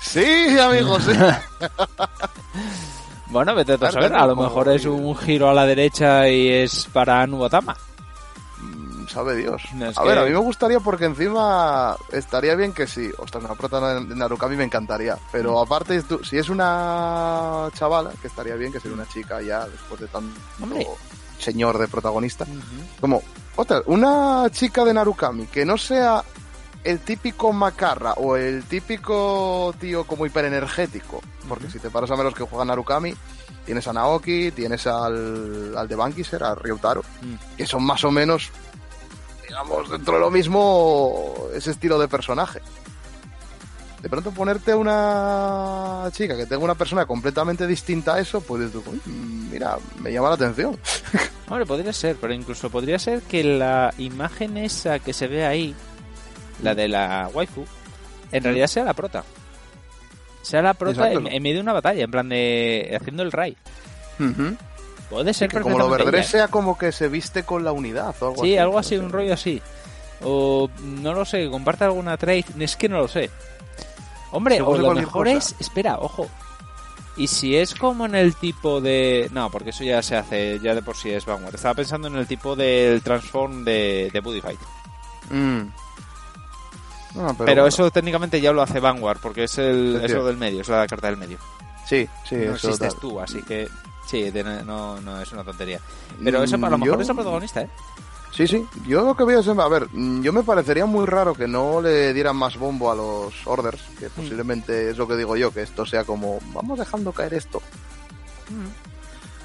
[0.00, 1.12] sí, amigos, sí.
[3.28, 4.12] Bueno, vete a saber.
[4.12, 7.76] A lo mejor es un giro a la derecha y es para Nubatama.
[8.60, 9.62] Mm, Sabe Dios.
[9.74, 13.08] No, a que- ver, a mí me gustaría porque encima estaría bien que sí.
[13.18, 15.16] Ostras, una prota de Narukami me encantaría.
[15.30, 15.62] Pero Mm.
[15.64, 20.08] aparte, si es una chavala, que estaría bien que sea una chica ya después de
[20.08, 20.84] tanto Hombre.
[21.38, 22.44] señor de protagonista.
[23.00, 23.22] Como,
[23.54, 26.24] otra, una chica de Narukami que no sea
[26.84, 31.20] el típico macarra o el típico tío como hiperenergético.
[31.48, 33.14] Porque si te paras a ver los que juegan Narukami,
[33.66, 37.56] tienes a Naoki, tienes al, al de Bankiser, a Ryutaro, Mm.
[37.56, 38.50] que son más o menos,
[39.46, 42.60] digamos, dentro de lo mismo, ese estilo de personaje.
[44.00, 48.82] De pronto ponerte una chica que tenga una persona completamente distinta a eso, pues dices
[48.82, 49.00] tú, "Uy,
[49.50, 50.78] mira, me llama la atención.
[51.50, 55.74] Hombre, podría ser, pero incluso podría ser que la imagen esa que se ve ahí,
[56.62, 57.64] la de la waifu,
[58.32, 59.24] en realidad sea la prota.
[60.42, 63.54] Sea la prota en, en medio de una batalla, en plan de haciendo el raid.
[65.08, 68.26] Puede ser que como lo verdré sea como que se viste con la unidad o
[68.28, 68.58] algo Sí, así.
[68.58, 68.98] algo no así, sé.
[69.00, 69.60] un rollo así.
[70.22, 73.30] O no lo sé, comparte alguna trade, es que no lo sé.
[74.30, 75.36] Hombre, Según o lo mejor cosa.
[75.38, 76.28] es, espera, ojo.
[77.16, 79.28] Y si es como en el tipo de...
[79.32, 81.54] No, porque eso ya se hace, ya de por sí es Vanguard.
[81.56, 84.60] Estaba pensando en el tipo del transform de, de Buddy Fight.
[85.30, 85.60] Mm.
[87.14, 87.66] No, pero Pero, bueno.
[87.66, 90.16] eso técnicamente ya lo hace Vanguard, porque es el Sí, es sí.
[90.16, 91.38] lo del medio, es la carta del medio.
[91.86, 93.00] Sí, sí, no eso existes tal.
[93.00, 93.68] tú, así que
[94.06, 94.30] sí,
[94.64, 95.80] no, no es una tontería.
[96.22, 97.70] Pero eso a lo Mm, mejor yo- es el protagonista, ¿eh?
[98.32, 98.64] Sí, sí.
[98.86, 101.80] Yo lo que veo es, a ver, mm, yo me parecería muy raro que no
[101.80, 104.10] le dieran más bombo a los orders, que Mm.
[104.14, 107.60] posiblemente es lo que digo yo, que esto sea como, vamos dejando caer esto.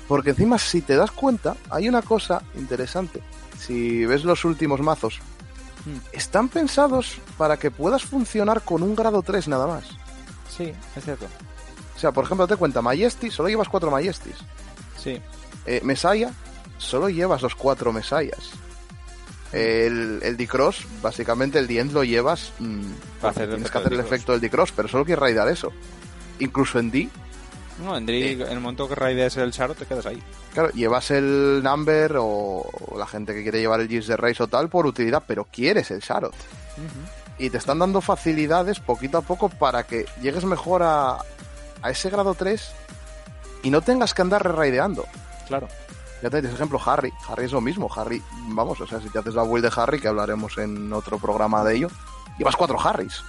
[0.08, 3.22] Porque encima, si te das cuenta, hay una cosa interesante.
[3.58, 5.35] Si ves los últimos mazos, Mm.
[6.12, 9.86] Están pensados para que puedas funcionar con un grado 3 nada más.
[10.56, 11.26] Sí, es cierto.
[11.96, 14.36] O sea, por ejemplo, te cuenta, Majesty, solo llevas cuatro Majesties.
[15.02, 15.22] Sí.
[15.66, 16.32] Eh, Messiah,
[16.78, 18.52] solo llevas los cuatro Messiahs.
[19.52, 22.52] El, el D-Cross, básicamente el D-End lo llevas.
[22.60, 22.82] mm,
[23.22, 25.72] Para hacer el tienes que hacer el efecto del D-Cross, pero solo quieres raidar eso.
[26.40, 27.10] Incluso en D,
[27.84, 30.22] No, en, el momento que raideas el Charo te quedas ahí.
[30.54, 34.42] claro, llevas el Number o, o la gente que quiere llevar el Gis de Race
[34.42, 36.36] o tal por utilidad, pero quieres el Sharot.
[37.38, 41.18] Y te están dando facilidades poquito a poco para que llegues mejor a,
[41.82, 42.72] a ese grado 3
[43.64, 45.06] y no tengas que andar raideando.
[45.48, 45.68] Claro.
[46.22, 47.14] Ya te ejemplo, Harry.
[47.28, 47.90] Harry es lo mismo.
[47.96, 51.20] Harry, vamos, o sea, si te haces la build de Harry, que hablaremos en otro
[51.20, 51.88] programa de ello,
[52.38, 53.22] llevas cuatro Harrys.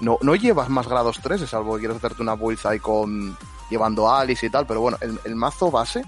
[0.00, 3.36] No, no llevas más grados 3, salvo que quieras hacerte una build ahí con
[3.72, 6.04] llevando a Alice y tal, pero bueno, el, el mazo base,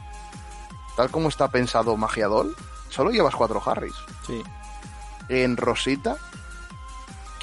[0.96, 2.54] tal como está pensado Magiadol,
[2.88, 3.96] solo llevas cuatro Harrys.
[4.26, 4.42] Sí.
[5.28, 6.16] En Rosita,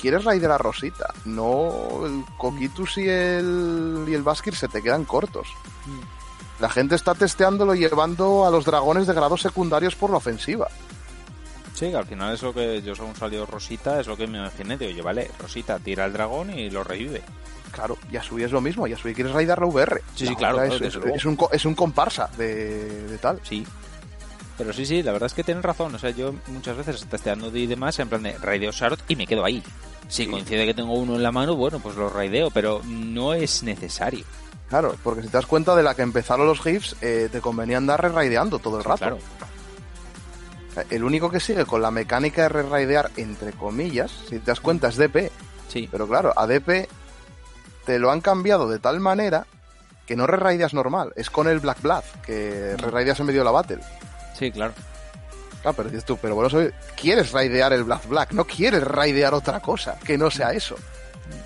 [0.02, 1.14] quieres raider a Rosita.
[1.26, 5.48] No, el Coquitus y el, y el Baskir se te quedan cortos.
[6.60, 10.68] La gente está testeándolo llevando a los dragones de grados secundarios por la ofensiva.
[11.74, 14.78] Sí, al final es lo que yo según salió Rosita, es lo que me imaginé.
[14.78, 17.22] Digo, yo, vale, Rosita tira al dragón y lo revive.
[17.72, 18.86] Claro, Yasui es lo mismo.
[18.88, 20.02] Yasui quieres raidar la VR.
[20.16, 23.40] Sí, sí, La claro, Es, un, es un comparsa de, de tal.
[23.44, 23.66] Sí.
[24.58, 25.96] Pero sí, sí, la verdad es que tienes razón.
[25.96, 29.26] O sea, yo muchas veces testeando y demás, en plan de raideo Sharot y me
[29.26, 29.64] quedo ahí.
[30.10, 30.30] Si Sí.
[30.30, 34.26] coincide que tengo uno en la mano, bueno, pues lo raideo, pero no es necesario.
[34.68, 37.78] Claro, porque si te das cuenta de la que empezaron los GIFs, eh, te convenía
[37.78, 39.00] andar re-raideando todo el rato.
[39.00, 39.18] Claro.
[40.90, 44.88] El único que sigue con la mecánica de re-raidear, entre comillas, si te das cuenta,
[44.88, 45.32] es DP.
[45.68, 45.88] Sí.
[45.92, 46.88] Pero claro, a DP
[47.86, 49.46] te lo han cambiado de tal manera
[50.06, 51.14] que no re-raideas normal.
[51.16, 53.80] Es con el Black Blood, que re-raideas en medio de la battle.
[54.38, 54.74] Sí, claro.
[55.62, 59.34] Claro, pero dices tú, pero bueno, soy- quieres raidear el Black Black, no quieres raidear
[59.34, 60.76] otra cosa que no sea eso.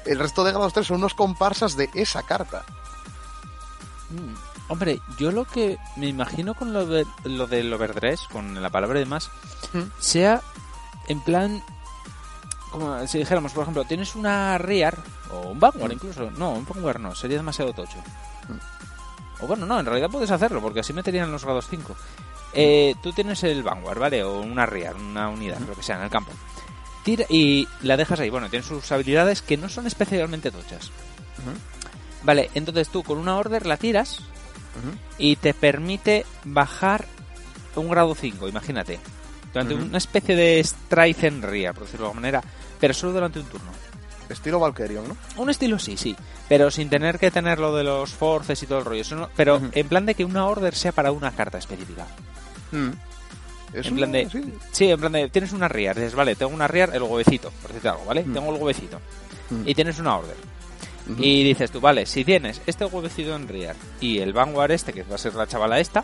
[0.05, 2.63] El resto de grados 3 son unos comparsas de esa carta.
[4.09, 4.33] Mm,
[4.67, 8.99] Hombre, yo lo que me imagino con lo, de, lo del overdress, con la palabra
[8.99, 9.29] de más,
[9.73, 9.81] Mm.
[9.99, 10.41] sea
[11.07, 11.63] en plan.
[12.71, 14.97] Como si dijéramos, por ejemplo, tienes una Rear,
[15.31, 15.93] o un Vanguard Mm.
[15.93, 16.31] incluso.
[16.31, 17.97] No, un Vanguard no, sería demasiado tocho.
[18.49, 19.43] Mm.
[19.43, 21.95] O bueno, no, en realidad puedes hacerlo, porque así meterían los grados 5.
[22.53, 24.23] Eh, tú tienes el Vanguard, ¿vale?
[24.23, 26.31] O una Rear, una unidad, lo que sea, en el campo.
[27.03, 28.29] Tira y la dejas ahí.
[28.29, 30.89] Bueno, tiene sus habilidades que no son especialmente tochas.
[32.23, 34.21] Vale, entonces tú con una order la tiras
[35.17, 37.05] y te permite bajar
[37.75, 38.99] un grado 5, imagínate.
[39.53, 39.83] Durante Ujú.
[39.85, 42.43] una especie de strike en rear, por decirlo de alguna manera,
[42.79, 43.71] pero solo durante un turno.
[44.27, 45.17] Estilo Valkyrion, ¿no?
[45.37, 46.15] Un estilo sí, sí,
[46.49, 49.01] pero sin tener que tener lo de los forces y todo el rollo.
[49.01, 52.07] Eso no- pero en plan de que una order sea para una carta específica.
[53.73, 54.41] Es en un- plan de, sí.
[54.71, 57.69] sí, en plan de, tienes una rear, dices, vale, tengo una rear, el huevecito, por
[57.69, 58.23] decirte algo, ¿vale?
[58.23, 58.33] Mm.
[58.33, 58.99] Tengo el huevecito.
[59.49, 59.67] Mm.
[59.67, 60.35] Y tienes una order.
[61.19, 65.03] Y dices tú, vale, si tienes este huevecito en rear y el Vanguard este, que
[65.03, 66.03] va a ser la chavala esta,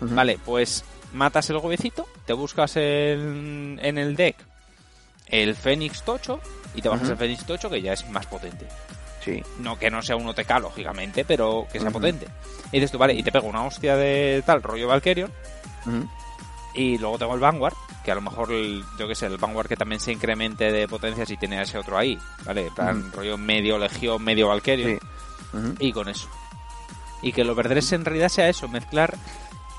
[0.00, 0.84] vale, pues
[1.14, 4.36] matas el huevecito, te buscas el- en el deck
[5.28, 6.40] el Fénix Tocho
[6.74, 8.66] y te bajas el Fénix Tocho que ya es más potente.
[9.24, 9.42] Sí.
[9.60, 12.26] No que no sea un OTK, lógicamente, pero que sea potente.
[12.72, 15.30] Y dices tú, vale, y te pego una hostia de tal rollo Valkyrion.
[16.74, 17.74] Y luego tengo el Vanguard,
[18.04, 20.88] que a lo mejor, el- yo que sé, el Vanguard que también se incremente de
[20.88, 22.66] potencia si tiene ese otro ahí, ¿vale?
[22.68, 23.16] En plan, Ujú.
[23.16, 24.50] rollo medio Legión, medio.
[24.64, 24.98] Sí.
[25.52, 25.74] Ujú.
[25.78, 26.28] Y con eso.
[27.22, 29.16] Y que el Overdress en realidad sea eso, mezclar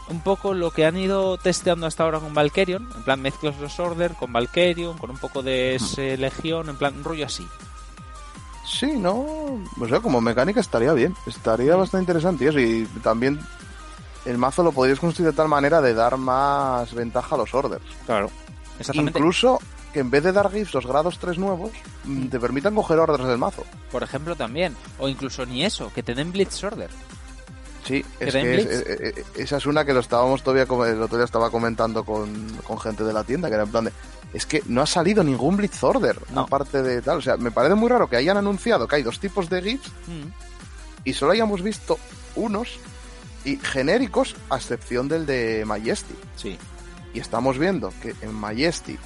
[0.09, 3.79] un poco lo que han ido testeando hasta ahora con Valkyrion, en plan mezclas los
[3.79, 7.47] Order con Valkyrion, con un poco de ese Legión, en plan un rollo así.
[8.65, 13.39] Sí, no, o sea, como mecánica estaría bien, estaría bastante interesante y eso, y también
[14.25, 17.83] el mazo lo podrías construir de tal manera de dar más ventaja a los orders.
[18.05, 18.29] Claro.
[18.79, 19.19] Exactamente.
[19.19, 19.59] Incluso
[19.93, 21.71] que en vez de dar gifs los grados 3 nuevos,
[22.05, 23.63] mm, te permitan coger orders del mazo.
[23.91, 24.75] Por ejemplo, también.
[24.97, 26.89] O incluso ni eso, que te den Blitz Order.
[27.85, 30.85] Sí, ¿Que es que es- eh, eh, esa es una que lo estábamos todavía, como
[30.85, 33.83] el otro día estaba comentando con, con gente de la tienda, que era en plan
[33.85, 33.91] de,
[34.33, 36.41] es que no ha salido ningún Blitz Order, No.
[36.41, 39.19] aparte de tal, o sea, me parece muy raro que hayan anunciado que hay dos
[39.19, 40.29] tipos de gifs Mm.
[41.03, 41.99] y solo hayamos visto
[42.37, 42.79] unos
[43.45, 46.15] y genéricos a excepción del de Majesty.
[46.35, 46.57] Sí.
[47.13, 48.97] Y estamos viendo que en Majesty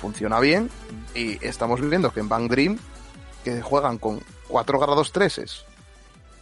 [0.00, 0.70] funciona bien
[1.14, 2.78] y estamos viendo que en Bang Dream
[3.44, 5.64] que juegan con 4 grados 3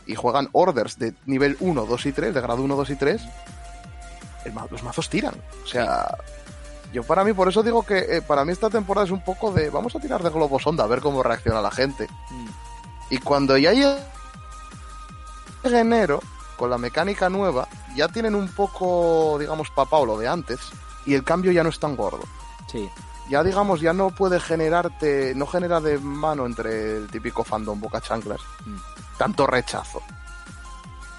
[0.07, 3.23] y juegan orders de nivel 1, 2 y 3, de grado 1, 2 y 3,
[4.47, 5.35] el ma- los mazos tiran.
[5.63, 6.07] O sea,
[6.93, 9.53] yo para mí, por eso digo que eh, para mí esta temporada es un poco
[9.53, 12.07] de vamos a tirar de globos sonda a ver cómo reacciona la gente.
[12.31, 12.49] Mm.
[13.11, 13.99] Y cuando ya llegue
[15.65, 16.21] enero,
[16.59, 17.67] con la mecánica nueva,
[17.97, 20.59] ya tienen un poco, digamos, papao lo de antes,
[21.07, 22.21] y el cambio ya no es tan gordo.
[22.71, 22.91] Sí.
[23.31, 28.01] Ya, digamos, ya no puede generarte, no genera de mano entre el típico fandom boca
[28.01, 28.77] chanclas Mm.
[29.19, 29.99] tanto rechazo.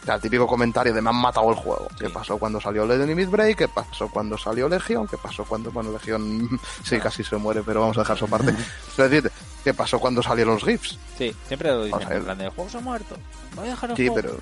[0.02, 1.88] O sea, el típico comentario de me han matado el juego.
[1.92, 2.06] Sí.
[2.06, 3.58] ¿Qué pasó cuando salió el Limit Break?
[3.58, 5.08] ¿Qué pasó cuando salió Legion?
[5.08, 8.56] ¿Qué pasó cuando, bueno, Legion sí, casi se muere, pero vamos a dejar su parte.
[8.90, 9.32] es decir,
[9.64, 10.98] ¿qué pasó cuando salieron los GIFs?
[11.18, 12.00] Sí, siempre lo dicen.
[12.08, 12.18] Ver.
[12.18, 13.16] En plan de, el juego se ha muerto.
[13.56, 14.16] Voy a dejar el Sí, juego".
[14.30, 14.40] pero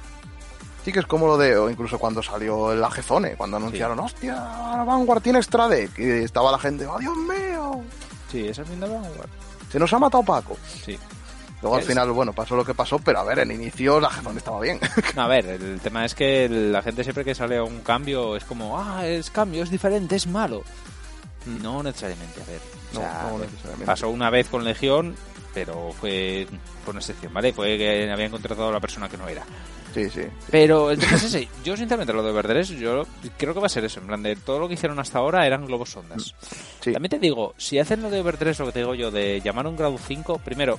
[0.88, 4.36] sí que es como lo de, o incluso cuando salió el Agezone, cuando anunciaron, hostia,
[4.86, 7.82] Vanguard tiene extra deck, y estaba la gente, ¡oh, Dios mío!
[8.32, 9.28] Sí, esa es mi Vanguard.
[9.70, 10.56] Se nos ha matado Paco.
[10.86, 10.98] Sí.
[11.62, 14.38] Luego al final, bueno, pasó lo que pasó, pero a ver, en inicio la Agezone
[14.38, 14.80] estaba bien.
[15.18, 18.46] A ver, el tema es que la gente siempre que sale a un cambio es
[18.46, 20.64] como, ah, es cambio, es diferente, es malo.
[21.62, 22.62] No necesariamente, a ver.
[22.92, 23.86] o No, sea, no necesariamente.
[23.86, 25.18] Pasó una vez con Legión,
[25.54, 26.48] pero fue,
[26.86, 27.52] fue una excepción, ¿vale?
[27.52, 29.44] Fue que habían contratado a la persona que no era.
[29.98, 30.22] Sí, sí.
[30.52, 31.48] Pero el tema es ese.
[31.64, 34.00] Yo, sinceramente, lo de Verdres, yo creo que va a ser eso.
[34.00, 36.36] En plan, de todo lo que hicieron hasta ahora eran globos sondas.
[36.82, 36.94] Sí.
[36.94, 39.66] También te digo, si hacen lo de Overdress, lo que te digo yo, de llamar
[39.66, 40.78] un grado 5, primero,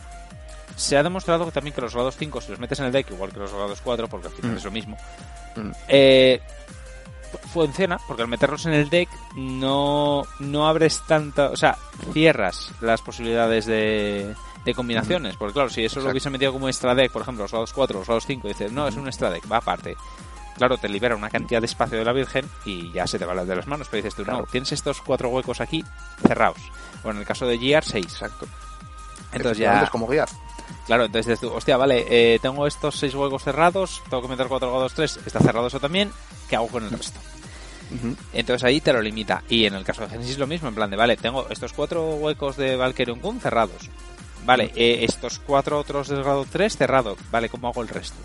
[0.77, 3.11] se ha demostrado que también que los grados 5, si los metes en el deck,
[3.11, 4.57] igual que los grados 4, porque al final Mm.
[4.59, 4.97] es lo mismo,
[5.57, 5.71] Mm.
[5.89, 6.41] eh,
[7.53, 11.77] funciona, porque al meterlos en el deck no, no abres tanta, o sea,
[12.13, 14.35] cierras las posibilidades de,
[14.69, 17.51] de combinaciones, porque claro, si eso lo hubiese metido como extra deck, por ejemplo, los
[17.51, 19.97] grados 4, los grados 5, dices, no, es un extra deck, va aparte.
[20.57, 23.45] Claro, te libera una cantidad de espacio de la Virgen y ya se te va
[23.45, 24.41] de las manos, pero dices tú, Claro.
[24.41, 25.85] no, tienes estos cuatro huecos aquí
[26.27, 26.59] cerrados.
[27.05, 28.05] O en el caso de Gear, 6.
[28.05, 28.47] Exacto.
[29.33, 30.29] Entonces ya, Es como guiar.
[30.87, 34.49] claro, entonces dices tú, hostia, vale, eh, tengo estos seis huecos cerrados, tengo que meter
[34.49, 36.11] cuatro grados 3, está cerrado eso también,
[36.49, 37.21] ¿qué hago con el resto?
[38.33, 39.43] Entonces ahí te lo limita.
[39.49, 42.05] Y en el caso de Genesis lo mismo, en plan de, vale, tengo estos cuatro
[42.17, 43.89] huecos de Valkyrion Kun cerrados.
[44.49, 47.17] Vale, eh, estos cuatro otros del grado 3 cerrado.
[47.31, 48.17] Vale, ¿cómo hago el resto?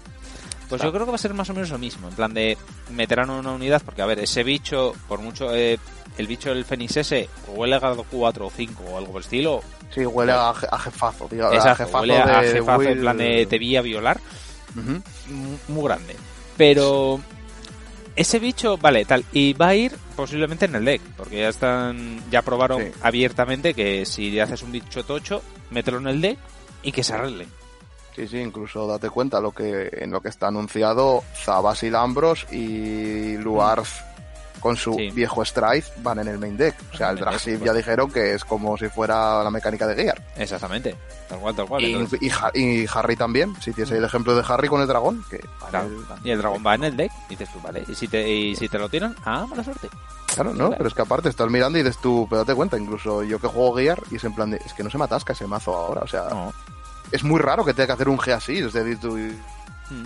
[0.69, 2.07] Pues yo creo que va a ser más o menos lo mismo.
[2.07, 2.57] En plan de
[2.91, 5.77] meterán una unidad, porque a ver, ese bicho, por mucho, eh,
[6.17, 9.25] el bicho del Fénix ese, huele a grado 4 o 5 o algo por el
[9.25, 9.61] estilo.
[9.93, 11.47] Sí, huele a, je- a jefazo, tío.
[11.49, 14.19] a Exacto, jefazo huele a, a de jefazo, en plan de te vi a violar.
[15.67, 16.15] Muy grande.
[16.57, 17.19] Pero
[18.15, 22.19] ese bicho, vale, tal, y va a ir posiblemente en el deck, porque ya están,
[22.29, 22.91] ya probaron Sí.
[23.01, 25.41] abiertamente que si haces un bicho tocho,
[25.71, 26.37] mételo en el deck
[26.83, 27.47] y que se arregle.
[28.15, 32.45] Sí, sí, incluso date cuenta lo que en lo que está anunciado, Zabas y Lambros
[32.51, 34.03] y Luarz
[34.63, 35.11] con su Sí.
[35.11, 36.73] viejo Strife van en el main deck.
[36.93, 37.63] O sea, el Main deck, Dragship pues.
[37.65, 40.23] ya dijeron que es como si fuera la mecánica de Gear.
[40.37, 40.95] Exactamente.
[41.27, 41.83] Tal cual, tal cual.
[41.83, 45.39] Y, y y Harry también, si tienes el ejemplo de Harry con el dragón, que
[45.69, 48.07] claro, el- y el dragón va en el deck, y dices tú, vale, y si
[48.07, 49.89] te, y si te lo tiran, ah, mala suerte.
[50.33, 50.75] Claro, no, Claro.
[50.77, 53.47] pero es que aparte estás mirando y dices tú, pero date cuenta, incluso yo que
[53.47, 55.75] juego Gear y es en plan de, es que no se me atasca ese mazo
[55.75, 56.53] ahora, o sea, No.
[57.11, 59.17] es muy raro que tenga que hacer un G así, es decir, tú,
[59.89, 60.05] Mm.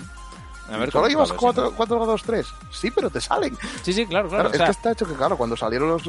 [0.70, 1.74] A ver, solo ¿cómo llevas lo ves, 4 sí?
[1.78, 3.58] cuatro grados 3, sí, pero te salen.
[3.84, 4.50] Sí, sí, claro, Claro, claro.
[4.50, 6.04] o es que está hecho que, claro, cuando salieron los,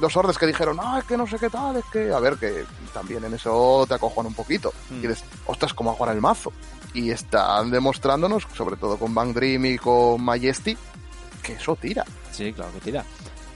[0.00, 2.36] los órdenes que dijeron, no, es que no sé qué tal, es que, a ver,
[2.36, 2.64] que
[2.94, 4.72] también en eso te acojan un poquito.
[4.90, 4.94] Mm.
[5.04, 6.52] Y dices, ostras, ¿cómo jugar el mazo?
[6.94, 10.76] Y están demostrándonos, sobre todo con Bang Dream y con Majesty,
[11.42, 12.04] que eso tira.
[12.32, 13.04] Sí, claro que tira.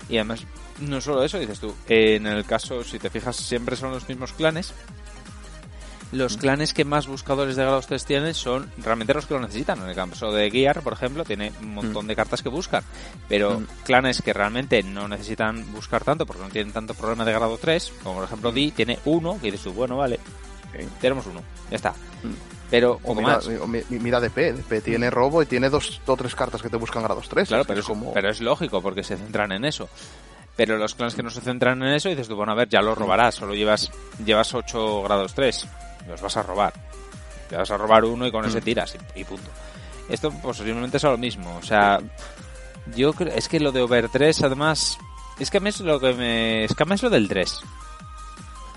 [0.08, 0.44] Y además,
[0.80, 4.32] no solo eso, dices tú, en el caso, si te fijas, siempre son los mismos
[4.34, 4.74] clanes.
[6.14, 9.82] Los clanes que más buscadores de grados 3 tienen son realmente los que lo necesitan.
[9.82, 12.82] En el caso de Gear, por ejemplo, tiene un montón de cartas que buscan.
[13.28, 13.66] Pero Mm.
[13.84, 17.92] clanes que realmente no necesitan buscar tanto porque no tienen tanto problema de grado 3,
[18.02, 20.18] como por ejemplo Di, tiene uno, que dices tú, bueno, vale,
[21.00, 21.90] tenemos uno, ya está.
[22.22, 22.32] Mm.
[22.70, 23.48] Pero O mira, más.
[23.90, 27.28] mira DP, DP tiene robo y tiene dos o tres cartas que te buscan grados
[27.28, 27.46] 3.
[27.48, 28.12] Claro, pero es, como...
[28.12, 29.88] pero es lógico porque se centran en eso.
[30.56, 32.80] Pero los clanes que no se centran en eso, dices tú, bueno, a ver, ya
[32.80, 33.90] lo robarás, solo llevas
[34.24, 35.66] llevas 8 grados 3,
[36.08, 36.72] los vas a robar.
[37.48, 38.64] Te vas a robar uno y con ese Mm.
[38.64, 39.50] tiras y, y punto.
[40.08, 41.98] Esto posiblemente sea lo mismo, o sea,
[42.94, 44.98] yo creo, es que lo de Over 3 además,
[45.38, 47.28] es que a mí es lo que me, es que a mí es lo del
[47.28, 47.60] 3.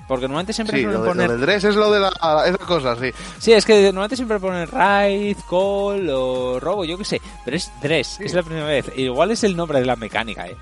[0.08, 2.08] Porque normalmente siempre Sí, suelen lo, de, poner lo del dress es lo de la,
[2.48, 3.12] esa cosa, sí.
[3.40, 7.22] Sí, es que normalmente siempre ponen raid, call o robo, yo qué sé.
[7.44, 8.24] Pero es dress, Sí.
[8.24, 8.90] es la primera vez.
[8.96, 10.56] Igual es el nombre de la mecánica, eh.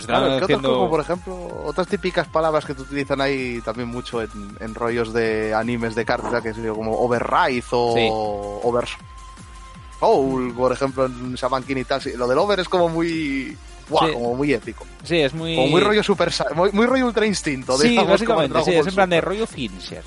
[0.00, 3.88] Están Claro, es que como por ejemplo, otras típicas palabras que te utilizan ahí también
[3.88, 4.30] mucho en,
[4.60, 8.08] en rollos de animes de cartas, que es como override o Sí.
[8.68, 8.86] over
[10.00, 12.02] soul, por ejemplo, en Shaman y tal.
[12.16, 13.56] Lo del over es como muy,
[13.88, 14.12] Sí.
[14.12, 14.84] como muy épico.
[15.02, 15.54] Sí, es muy...
[15.56, 17.76] Como muy rollo super, muy, muy rollo ultra instinto.
[17.78, 20.02] Sí, digamos, básicamente, sí, es en plan de rollo finisher.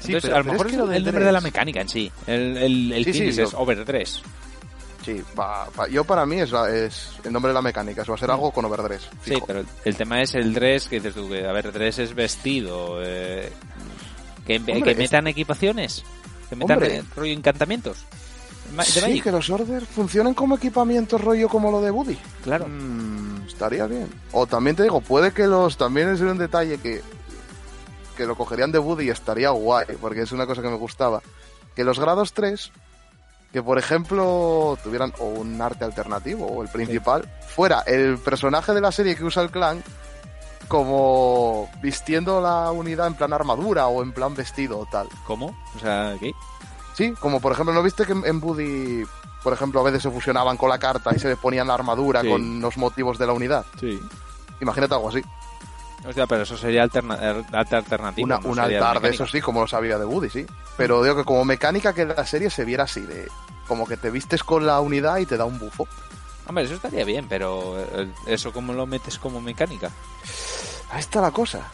[0.00, 1.88] Sí, Entonces, pero- a lo mejor es es, que el nombre de la mecánica en
[1.88, 2.12] sí.
[2.26, 4.22] El, el, el Sí, sí, finish lo- es over 3.
[5.06, 8.18] Sí, va- yo para mí es, es el nombre de la mecánica, eso va a
[8.18, 9.08] ser algo con overdress.
[9.24, 12.12] Sí, pero el, tema es el dress, que dices tú, que a ver, dress es
[12.12, 12.98] vestido.
[13.04, 13.52] Eh,
[14.44, 16.02] que, Hombre, que es- metan equipaciones.
[16.50, 16.96] Que metan Hombre.
[16.96, 17.98] eh, rollo encantamientos.
[18.82, 19.22] Sí, Magic.
[19.22, 22.18] que los orders funcionen como equipamientos rollo como lo de Buddy.
[22.42, 22.66] Claro.
[22.66, 24.08] Mm, estaría bien.
[24.32, 25.76] O también te digo, puede que los.
[25.76, 27.00] También es un detalle que.
[28.16, 31.22] Que lo cogerían de Woody y estaría guay, porque es una cosa que me gustaba.
[31.76, 32.72] Que los grados 3,
[33.52, 38.80] que por ejemplo tuvieran o un arte alternativo o el principal, fuera el personaje de
[38.80, 39.82] la serie que usa el clan
[40.68, 45.08] como vistiendo la unidad en plan armadura o en plan vestido o tal.
[45.26, 45.56] ¿Cómo?
[45.76, 46.32] O sea, ¿qué?
[46.94, 49.04] Sí, como por ejemplo, ¿no viste que en, en Buddy,
[49.42, 52.22] por ejemplo, a veces se fusionaban con la carta y se le ponían la armadura
[52.22, 52.28] Sí.
[52.28, 53.64] con los motivos de la unidad?
[53.78, 54.00] Sí.
[54.60, 55.22] Imagínate algo así.
[56.06, 58.24] Hostia, pero eso sería alterna er- arte alternativo.
[58.26, 60.46] Una, no un altar de eso sí, como lo sabía de Woody, sí.
[60.76, 63.28] Pero digo que como mecánica que la serie se viera así, de
[63.66, 65.88] como que te vistes con la unidad y te da un bufo.
[66.48, 69.90] Hombre, eso estaría bien, pero eh, eso cómo lo metes como mecánica.
[70.92, 71.68] Ahí está la cosa.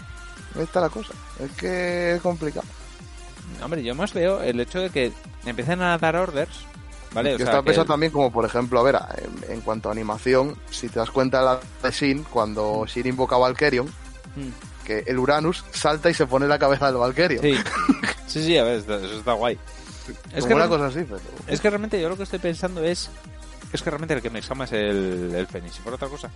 [0.57, 1.13] Ahí está la cosa.
[1.39, 2.67] Es que es complicado.
[3.63, 5.13] Hombre, yo más veo el hecho de que
[5.45, 6.65] empiecen a dar orders,
[7.13, 7.35] ¿vale?
[7.35, 9.93] O que sea, que el- también como, por ejemplo, a ver, en, en cuanto a
[9.93, 13.93] animación, si te das cuenta la de Shin, cuando Shin invoca a Valkyrion,
[14.37, 17.43] Mm, que el Uranus salta y se pone la cabeza del Valkyrion.
[17.43, 17.55] Sí.
[18.27, 19.59] sí, sí, a ver, eso está guay.
[20.35, 21.21] Es que, una cosa así, pero...
[21.47, 23.09] es que realmente yo lo que estoy pensando es...
[23.73, 26.29] Es que realmente el que me exama es el, el Fénix, por otra cosa.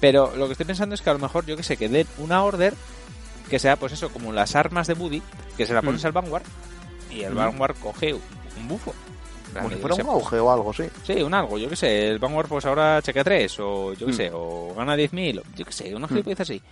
[0.00, 2.06] Pero lo que estoy pensando es que a lo mejor, yo que sé, que den
[2.18, 2.72] una order
[3.50, 5.20] que sea, pues eso, como las armas de Buddy,
[5.56, 6.06] que se la pones Mm.
[6.06, 6.44] al Vanguard
[7.10, 7.36] y el Mm.
[7.38, 8.22] Vanguard coge un,
[8.58, 8.94] un bufo.
[9.52, 10.84] Como si Yo fuera qué un auge o algo, sí.
[11.04, 14.12] Sí, un algo, yo que sé, el Vanguard pues ahora chequea 3, o yo que
[14.12, 14.16] Mm.
[14.16, 16.10] sé, o gana 10.000, o yo que sé, una Mm.
[16.10, 16.62] gilipollez así.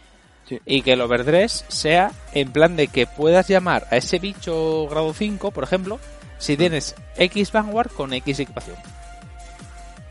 [0.48, 0.60] Sí.
[0.64, 5.12] Y que el overdress sea en plan de que puedas llamar a ese bicho grado
[5.12, 5.98] 5, por ejemplo,
[6.38, 6.58] si Mm.
[6.58, 8.76] tienes X Vanguard con X equipación.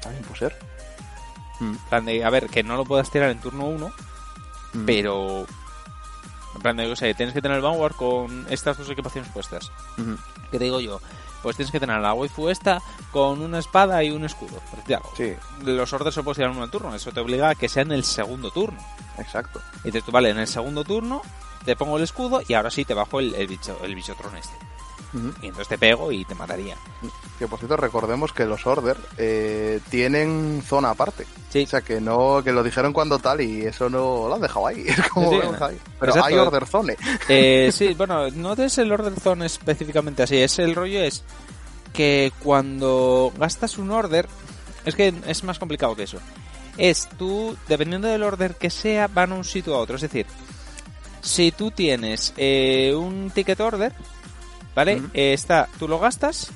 [0.02, 0.56] También puede ser.
[1.60, 3.92] En plan de, a ver, que no lo puedas tirar en turno 1,
[4.74, 4.86] Mm.
[4.86, 5.46] pero...
[6.56, 9.30] En plan de, yo que sé, tienes que tener el Vanguard con estas dos equipaciones
[9.32, 9.72] puestas.
[9.98, 10.18] Ujú.
[10.52, 11.00] ¿Qué te digo yo?
[11.44, 12.82] Pues tienes que tener la waifu esta
[13.12, 14.60] con una espada y un escudo.
[15.16, 15.34] Sí,
[15.64, 18.04] Los orders se pueden en un turno, eso te obliga a que sea en el
[18.04, 18.80] segundo turno.
[19.18, 19.62] exacto.
[19.84, 21.22] Y dices tú, vale, en el segundo turno
[21.66, 24.56] te pongo el escudo y ahora sí te bajo el, el bicho el bichotron este.
[25.14, 26.76] Y entonces te pego y te mataría.
[27.40, 31.26] Que por cierto, recordemos que los Order eh, tienen zona aparte.
[31.50, 31.64] Sí.
[31.64, 34.68] O sea, que no, que lo dijeron cuando tal y eso no lo han dejado
[34.68, 34.86] ahí.
[34.88, 35.78] Es como Sí, ahí.
[36.00, 36.28] Pero exacto.
[36.28, 36.98] hay Order Zone.
[37.30, 40.38] Eh, sí, bueno, no es el Order Zone específicamente así.
[40.38, 41.24] Es el rollo es
[41.94, 44.28] que cuando gastas un order,
[44.86, 46.20] es que es más complicado que eso.
[46.78, 49.96] Es tú, dependiendo del order que sea, van a un sitio a otro.
[49.96, 50.28] Es decir,
[51.22, 53.94] si tú tienes eh, un ticket order,
[54.78, 55.02] ¿vale?
[55.14, 56.52] Eh, está, tú lo gastas,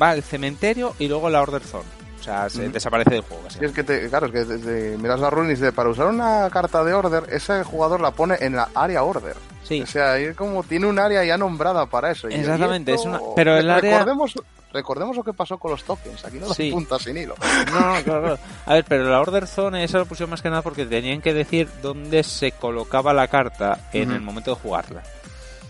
[0.00, 1.84] va al cementerio y luego la order zone.
[2.20, 3.42] O sea, se desaparece del juego.
[3.60, 6.06] Es que, te, claro, es que te- te miras la rule y dice, para usar
[6.06, 9.36] una carta de Order, ese jugador la pone en la área Order.
[9.62, 9.82] Sí.
[9.82, 12.26] O sea, ahí como tiene un área ya nombrada para eso.
[12.28, 14.34] Exactamente, esto- es una- pero el área- Recordemos,
[14.72, 16.24] recordemos lo que pasó con los tokens.
[16.24, 16.72] Aquí no dan Sí.
[17.00, 17.34] sin hilo.
[17.72, 18.38] No, no, claro.
[18.64, 21.32] A ver, pero la Order Zone, eso lo pusieron más que nada porque tenían que
[21.32, 25.02] decir dónde se colocaba la carta en el momento de jugarla.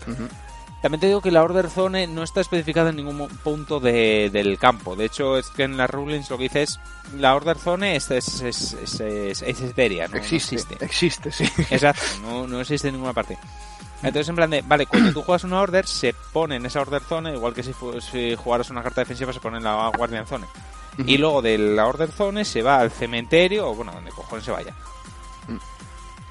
[0.07, 0.23] Ujú.
[0.81, 4.59] También te digo que la Order Zone no está especificada en ningún punto de- del
[4.59, 4.95] campo.
[4.95, 6.79] De hecho, es que en las rulings lo que dice es
[7.17, 11.31] la Order Zone es, es, es, es, es- es etérea, no, no existe, existe.
[11.31, 11.45] sí.
[11.71, 13.37] Exacto, no, no existe en ninguna parte.
[14.03, 17.01] Entonces, en plan de, vale, cuando tú juegas una order, se pone en esa order
[17.01, 17.71] zone, igual que si,
[18.11, 20.45] si jugaras una carta defensiva, se pone en la guardian zone.
[21.05, 24.51] Y luego de la order zone se va al cementerio, o bueno, donde cojones se
[24.51, 24.73] vaya.
[25.47, 25.57] Mm.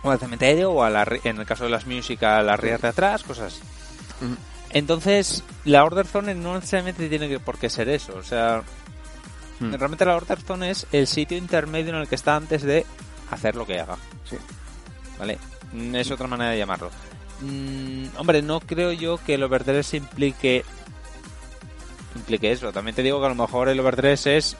[0.07, 2.81] O al cementerio, o a la, en el caso de las music, a las rías
[2.81, 3.63] de atrás, cosas así.
[4.71, 8.15] Entonces, la order zone no necesariamente tiene que, por qué ser eso.
[8.17, 8.63] O sea,
[9.59, 9.73] Mm.
[9.75, 12.85] realmente la order zone es el sitio intermedio en el que está antes de
[13.31, 13.97] hacer lo que haga.
[14.29, 14.37] Sí.
[15.19, 15.39] ¿Vale?
[15.95, 16.91] Es otra manera de llamarlo.
[17.41, 20.63] Mm, hombre, no creo yo que el overdress implique
[22.15, 22.73] implique eso.
[22.73, 24.57] También te digo que a lo mejor el overdress es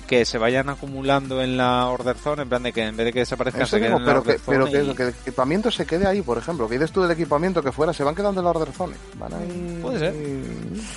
[0.00, 3.12] que se vayan acumulando en la order zone, en plan de que en vez de
[3.12, 4.94] que desaparezcan Eso se queden digo, en la pero order que, pero zone que, y-
[4.96, 6.66] que el equipamiento se quede ahí, por ejemplo.
[6.68, 8.94] Que dices tú del equipamiento que fuera, se van quedando en la Order Zone.
[9.18, 9.78] Van ahí.
[9.82, 10.14] Puede ser.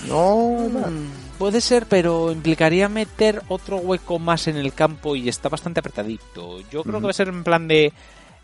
[0.07, 0.79] No, no.
[0.87, 5.81] Mm, Puede ser, pero implicaría meter otro hueco más en el campo y está bastante
[5.81, 6.61] apretadito.
[6.71, 7.91] Yo creo que va a ser en plan de...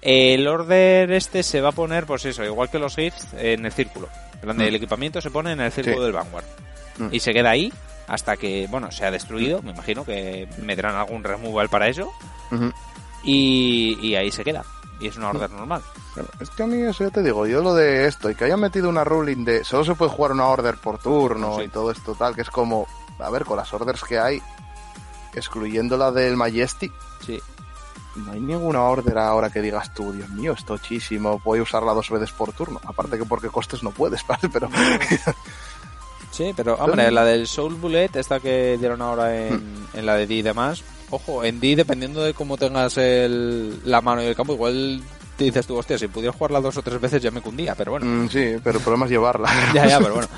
[0.01, 3.65] eh, el order este se va a poner, pues eso, igual que los gifts, en
[3.65, 4.09] el círculo.
[4.33, 4.67] En plan de Mm.
[4.67, 6.03] el equipamiento se pone en el círculo Sí.
[6.03, 6.45] del Vanguard.
[6.97, 7.07] Mm.
[7.13, 7.71] Y se queda ahí
[8.11, 9.61] hasta que, bueno, sea destruido.
[9.61, 12.11] Me imagino que meterán algún removal para eso.
[13.23, 14.63] Y, y ahí se queda.
[14.99, 15.81] Y es una order normal.
[16.41, 18.59] Es que a mí eso ya te digo, yo lo de esto y que hayan
[18.59, 21.63] metido una ruling de solo se puede jugar una order por turno Sí.
[21.63, 22.85] y todo esto tal, que es como,
[23.17, 24.41] a ver, con las orders que hay,
[25.33, 26.91] excluyendo la del Majestic,
[27.25, 27.39] Sí.
[28.17, 31.93] no hay ninguna order ahora que digas tú, Dios mío, es tochísimo, voy a usarla
[31.93, 32.81] dos veces por turno.
[32.85, 34.49] Aparte que porque costes no puedes, ¿vale?
[34.51, 34.69] Pero
[36.31, 39.61] Sí, pero hombre, la del Soul Bullet, esta que dieron ahora en,
[39.93, 44.01] en la de D y demás, ojo, en D dependiendo de cómo tengas el, la
[44.01, 45.01] mano y el campo, igual
[45.37, 47.91] te dices tú, hostia, si pudiera jugarla dos o tres veces ya me cundía, pero
[47.91, 48.05] bueno.
[48.05, 49.49] Mm, sí, pero el problema es llevarla.
[49.73, 50.29] Ya, ya, pero bueno.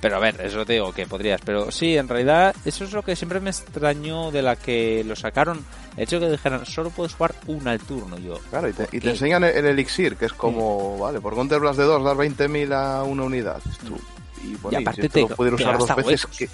[0.00, 1.40] Pero a ver, eso te digo que podrías.
[1.44, 5.14] Pero sí, en realidad, eso es lo que siempre me extrañó de la que lo
[5.14, 5.64] sacaron.
[5.96, 8.18] El hecho de que dijeran, solo puedes jugar una al turno.
[8.18, 11.34] Yo, Claro, y te, y te enseñan el, el elixir, que es como, vale, por
[11.34, 13.60] Counterblast de 2 dar 20.000 a una unidad.
[13.86, 13.98] Tú,
[14.44, 16.48] y bueno, Y y aparte si te- usar dos veces, que...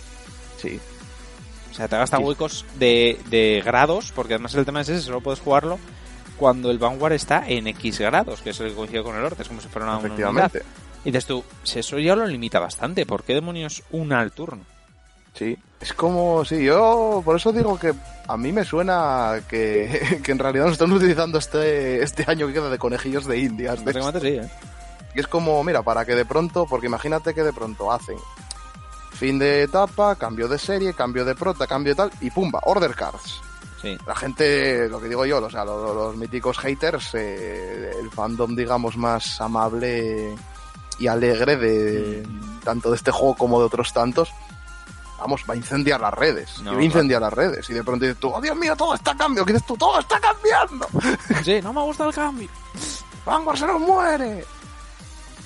[0.61, 0.81] Sí,
[1.71, 2.23] O sea, te gasta Sí.
[2.25, 5.79] huecos de, de grados, porque además el tema es ese, solo puedes jugarlo
[6.39, 9.43] cuando el Vanguard está en X grados, que es el que coincide con el Orte,
[9.43, 10.29] es como si fuera una, una unidad.
[10.47, 10.63] efectivamente.
[11.05, 14.65] Y dices tú, si eso ya lo limita bastante, ¿por qué demonios una al turno?
[15.35, 17.93] Sí, es como, sí, yo por eso digo que
[18.27, 22.55] a mí me suena que, que en realidad nos están utilizando este, este año que
[22.55, 23.85] queda de conejillos de indias.
[23.85, 24.49] de sí, ¿eh?
[25.17, 28.19] Y es como, mira, para que de pronto, porque imagínate que de pronto hacen
[29.13, 32.95] fin de etapa, cambio de serie, cambio de prota, cambio de tal, y pumba, order
[32.95, 33.41] cards.
[33.81, 33.97] Sí.
[34.07, 38.55] La gente, lo que digo yo, o sea, los, los míticos haters, eh, el fandom,
[38.55, 40.37] digamos, más amable
[40.99, 42.29] y alegre de
[42.63, 44.31] tanto de este juego como de otros tantos,
[45.19, 46.61] vamos, va a incendiar las redes.
[46.61, 47.71] No, y va a incendiar las redes.
[47.71, 49.47] Y de pronto dices tú, oh Dios mío, todo está cambiando.
[49.47, 49.79] ¿Qué dices tú?
[49.79, 50.87] Todo está cambiando.
[51.43, 52.51] Sí, no me gusta el cambio.
[53.25, 54.45] Vanguard se nos muere.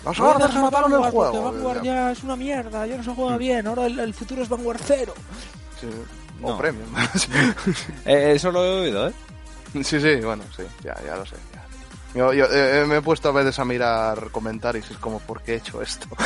[0.05, 1.33] Los orders mataron el juego.
[1.33, 4.43] Porque Vanguard ya es una mierda, ya no se juega bien, ahora el, el futuro
[4.43, 5.15] es Vanguard cero.
[5.81, 5.89] Sí.
[6.43, 6.59] O No.
[6.59, 6.89] premium.
[8.07, 9.13] Eh, eso lo he oído, ¿eh?
[9.85, 11.37] Sí, sí, bueno, sí, ya, ya lo sé.
[11.55, 11.61] ya.
[12.19, 15.43] Yo, yo, eh, me he puesto a veces a mirar comentarios y es como, ¿por
[15.43, 16.09] qué he hecho esto?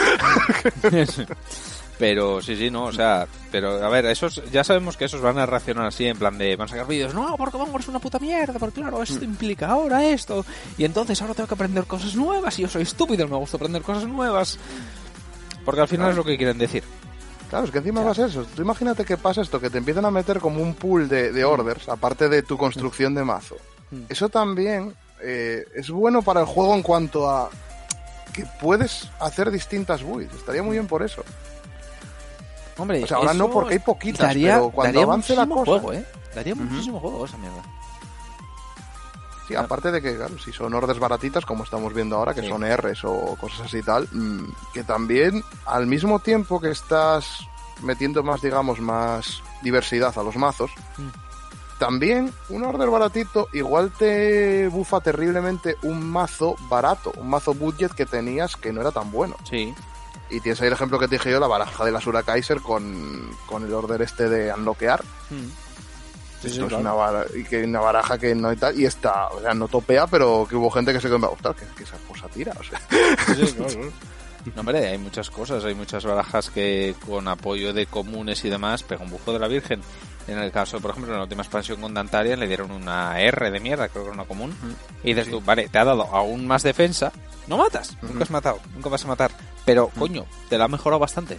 [1.99, 5.39] Pero sí, sí, no, o sea, pero a ver, esos ya sabemos que esos van
[5.39, 8.01] a reaccionar así en plan de van a sacar vídeos, no, porque Vanguard es una
[8.01, 10.45] puta mierda, porque claro, esto implica ahora esto,
[10.77, 13.83] y entonces ahora tengo que aprender cosas nuevas y yo soy estúpido, me gusta aprender
[13.83, 14.59] cosas nuevas.
[15.65, 16.85] Porque al final es lo que quieren decir.
[17.49, 18.45] Claro, es que encima vas a eso.
[18.55, 21.45] Tú imagínate que pasa esto, que te empiezan a meter como un pool de, de
[21.45, 23.57] orders, aparte de tu construcción de mazo.
[23.91, 24.03] Mm.
[24.09, 27.51] Eso también eh, es bueno para el juego en cuanto a
[28.33, 30.35] que puedes hacer distintas builds.
[30.35, 31.25] Estaría muy bien por eso.
[32.77, 35.65] Hombre, O sea, ahora no porque hay poquitas, daría, pero cuando daría avance la cosa...
[35.65, 36.05] juego, ¿eh?
[36.35, 36.65] Daría Ujú.
[36.65, 37.63] muchísimo juego esa mierda.
[39.47, 42.49] Sí, aparte de que, claro, si son orders baratitas, como estamos viendo ahora, que Sí.
[42.49, 47.47] son Rs o cosas así y tal, mm, que también, al mismo tiempo que estás
[47.83, 51.09] metiendo más, digamos, más diversidad a los mazos, Mm.
[51.79, 58.07] también un order baratito igual te bufa terriblemente un mazo barato, un mazo budget que
[58.07, 59.37] tenías que no era tan bueno.
[59.45, 59.75] Sí.
[60.31, 62.61] Y tienes ahí el ejemplo que te dije yo, la baraja de la Sura Kaiser
[62.61, 65.03] con, con el order este de unlockear.
[65.31, 65.35] Mm.
[66.43, 66.79] Sí, sí, Esto es claro.
[66.79, 69.67] una, bara- y que una baraja que no y tal, y está, o sea, no
[69.69, 72.63] topea, pero que hubo gente que se quedó, ostras, que, que esa cosa tira, o
[72.63, 72.81] sea.
[73.35, 73.93] Sí, sí, claro.
[74.55, 78.83] No, hombre, hay muchas cosas, hay muchas barajas que con apoyo de comunes y demás
[78.83, 79.81] pega un bufo de la Virgen.
[80.27, 83.51] En el caso, por ejemplo, en la última expansión con Dantarian le dieron una R
[83.51, 84.55] de mierda, creo que era una común.
[85.03, 85.31] Y dices Sí.
[85.31, 87.11] tú, vale, te ha dado aún más defensa,
[87.47, 89.31] no matas, nunca has matado, nunca vas a matar.
[89.65, 91.39] Pero, coño, te la ha mejorado bastante.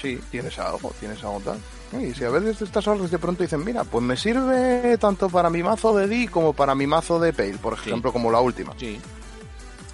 [0.00, 1.58] Sí, tienes algo, tienes algo tal.
[2.02, 5.48] Y si a veces estas orders de pronto dicen, mira, pues me sirve tanto para
[5.50, 7.88] mi mazo de D como para mi mazo de Pale, por Sí.
[7.90, 8.74] ejemplo, como la última.
[8.78, 9.00] Sí.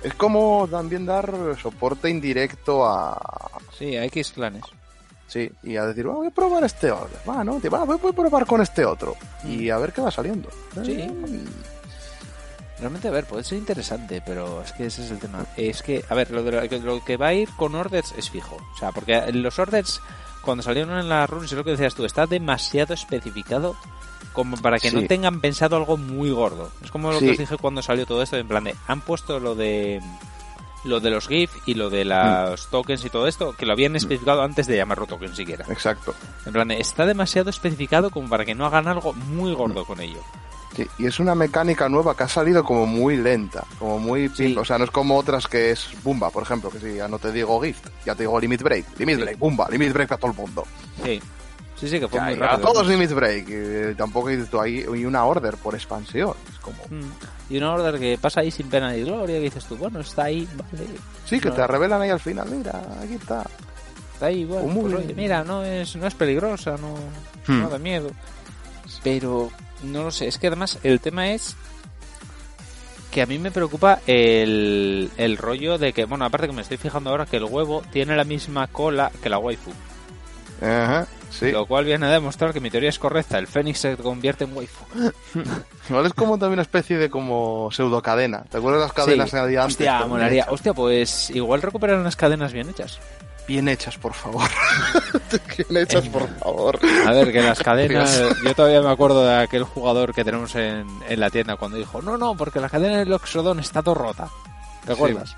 [0.03, 3.17] Es como también dar soporte indirecto a...
[3.79, 4.65] Sí, a X clanes.
[5.29, 7.19] Sí, y a decir, "Ah, voy a probar este order.
[7.29, 7.61] Va, ¿no?
[7.61, 9.15] Te va, voy, a probar con este otro.
[9.45, 10.51] Y a ver qué va saliendo.
[10.85, 10.93] Sí.
[10.93, 11.45] Eh,
[12.83, 15.47] Realmente, a ver, puede ser interesante, pero es que ese es el tema.
[15.57, 18.29] Es que, a ver, lo, de lo, lo que va a ir con orders es
[18.29, 18.57] fijo.
[18.75, 20.01] O sea, porque los orders,
[20.43, 23.77] cuando salieron en las runes, es lo que decías tú, está demasiado especificado
[24.33, 24.97] como para que Sí.
[24.97, 26.73] no tengan pensado algo muy gordo.
[26.83, 27.27] Es como lo Sí.
[27.27, 30.01] que os dije cuando salió todo esto, en plan de, han puesto lo de
[30.85, 33.97] lo de los GIF y lo de los tokens y todo esto, que lo habían
[33.97, 35.65] especificado antes de llamarlo tokens siquiera.
[35.69, 36.15] Exacto.
[36.47, 40.21] En plan, está demasiado especificado como para que no hagan algo muy gordo con ello.
[40.75, 44.31] Sí, y es una mecánica nueva que ha salido como muy lenta, como muy...
[44.31, 44.57] Sí.
[44.57, 47.19] O sea, no es como otras que es Bumba, por ejemplo, que si ya no
[47.19, 49.23] te digo Gift, ya te digo Limit Break, Limit Sí.
[49.23, 50.65] Break, Bumba, Limit Break a todo el mundo.
[51.05, 51.21] Sí.
[51.83, 52.69] Sí, sí, que fue Ya, muy ya, rápido.
[52.73, 56.33] todos Limit Break, y tampoco dices tú ahí y una order por expansión.
[56.53, 56.77] Es como...
[56.89, 57.11] Mm.
[57.51, 60.25] Y una order que pasa ahí sin pena ni gloria, que dices tú, bueno, está
[60.27, 60.87] ahí, vale.
[61.27, 61.55] Sí, que No.
[61.57, 63.45] te revelan ahí al final, mira, aquí está.
[64.15, 66.95] Está ahí, bueno, Oh, pues, oye, mira, no es, no es peligrosa, no,
[67.49, 67.63] Hmm.
[67.63, 68.13] no da miedo.
[69.03, 69.51] Pero,
[69.83, 71.57] no lo sé, es que además el tema es
[73.11, 76.77] que a mí me preocupa el, el rollo de que, bueno, aparte que me estoy
[76.77, 79.73] fijando ahora que el huevo tiene la misma cola que la waifu.
[80.63, 81.51] Ajá, sí.
[81.51, 84.57] Lo cual viene a demostrar que mi teoría es correcta, el fénix se convierte en
[84.57, 84.85] waifu.
[85.89, 88.45] Igual es como también una especie de como pseudo cadena.
[88.51, 89.37] ¿Te acuerdas las cadenas Sí.
[89.37, 89.77] que había antes?
[89.77, 90.47] Hostia, molaría.
[90.49, 92.99] Hostia, pues igual recuperar unas cadenas bien hechas.
[93.49, 94.49] Bien hechas, por favor.
[95.69, 96.79] bien hechas, por favor.
[97.07, 98.23] A ver, que las cadenas.
[98.45, 102.01] Yo todavía me acuerdo de aquel jugador que tenemos en, en la tienda cuando dijo:
[102.03, 104.29] No, no, porque la cadena del Oxodon está todo rota.
[104.87, 105.31] ¿Te acuerdas?
[105.31, 105.37] Sí.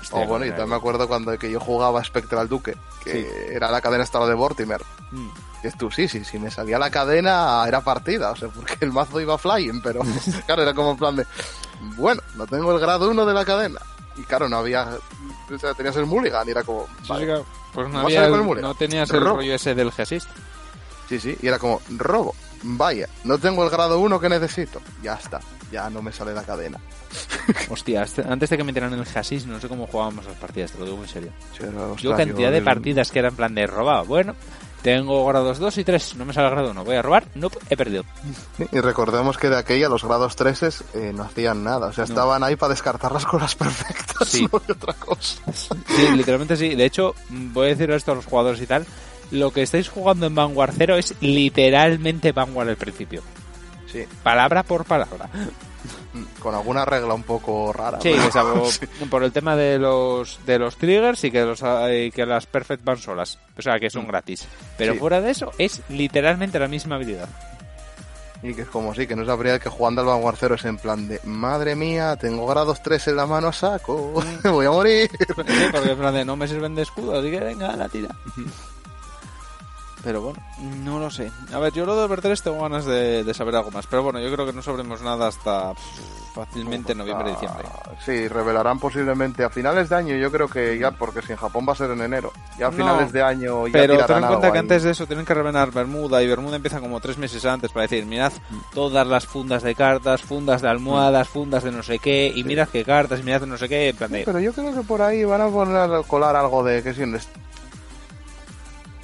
[0.00, 3.26] Hostia, o bueno, y también me acuerdo cuando que yo jugaba Spectral Duque, que Sí.
[3.54, 4.80] era la cadena estaba de Vortimer.
[5.12, 5.28] Mm.
[5.62, 8.76] Y es tú, sí, sí, si me salía la cadena era partida, o sea, porque
[8.80, 10.00] el mazo iba flying, pero
[10.46, 11.26] claro, era como en plan de,
[11.96, 13.80] bueno, no tengo el grado 1 de la cadena.
[14.16, 14.88] Y claro, no había,
[15.54, 17.20] o sea, tenías el mulligan y era como, Sí, vale.
[17.20, 17.46] sí, claro.
[17.72, 19.36] Pues no, ¿Vas a había el- el no tenías el Robo.
[19.36, 20.28] rollo ese del Gesist.
[21.08, 24.80] sí, sí, y era como, robo, vaya, no tengo el grado 1 que necesito.
[25.02, 26.78] Ya está, ya no me sale la cadena.
[27.70, 30.84] Hostia, antes de que metieran el Gesist, no sé cómo jugábamos las partidas, te lo
[30.84, 31.32] digo en serio.
[31.98, 34.04] Yo cantidad de partidas que eran en plan de robado.
[34.04, 34.34] Bueno,
[34.82, 36.84] tengo grados 2 y 3, no me sale el grado 1.
[36.84, 38.04] Voy a robar, no, he perdido.
[38.72, 42.08] Y recordemos que de aquella los grados 3 eh, no hacían nada, o sea, No.
[42.10, 44.48] estaban ahí para descartar las cosas perfectas, Sí.
[44.52, 45.42] no otra cosa.
[45.52, 46.74] Sí, literalmente sí.
[46.74, 48.86] De hecho, voy a decir esto a los jugadores y tal.
[49.30, 53.22] Lo que estáis jugando en Vanguard 0 es literalmente Vanguard al principio.
[53.90, 55.28] Sí, Palabra por palabra.
[56.40, 58.00] con alguna regla un poco rara.
[58.00, 58.86] Sí, salvo Sí.
[59.10, 61.62] por el tema de los de los triggers y que los
[61.92, 63.38] y que las perfect van solas.
[63.58, 64.46] O sea, que son gratis.
[64.76, 64.98] Pero Sí.
[64.98, 67.28] fuera de eso, es literalmente la misma habilidad.
[68.42, 70.78] Y que es como sí, que no sabría que jugando al Vanguard 0 es en
[70.78, 75.10] plan de, madre mía, tengo grados 3 en la mano a saco, voy a morir.
[75.18, 78.08] Sí, porque en plan de no me sirven de escudo, así que venga, la tira.
[80.02, 80.38] Pero bueno,
[80.84, 81.30] no lo sé.
[81.52, 83.86] A ver, yo lo de Ver 3 tengo ganas de, de saber algo más.
[83.86, 85.74] Pero bueno, yo creo que no sabremos nada hasta
[86.34, 87.64] fácilmente noviembre, diciembre.
[87.70, 91.38] Ah, Sí, revelarán posiblemente a finales de año, yo creo que ya, porque si en
[91.38, 94.18] Japón va a ser en enero, ya a No, finales de año ya Pero ten
[94.18, 94.62] en cuenta que ahí.
[94.62, 97.82] antes de eso tienen que revelar Bermuda y Bermuda empieza como tres meses antes para
[97.82, 98.32] decir, mirad
[98.72, 102.68] todas las fundas de cartas, fundas de almohadas, fundas de no sé qué, y mirad
[102.68, 104.22] qué cartas, y mirad no sé qué, en plan de...
[104.24, 107.18] Pero yo creo que por ahí van a poner colar algo de que si un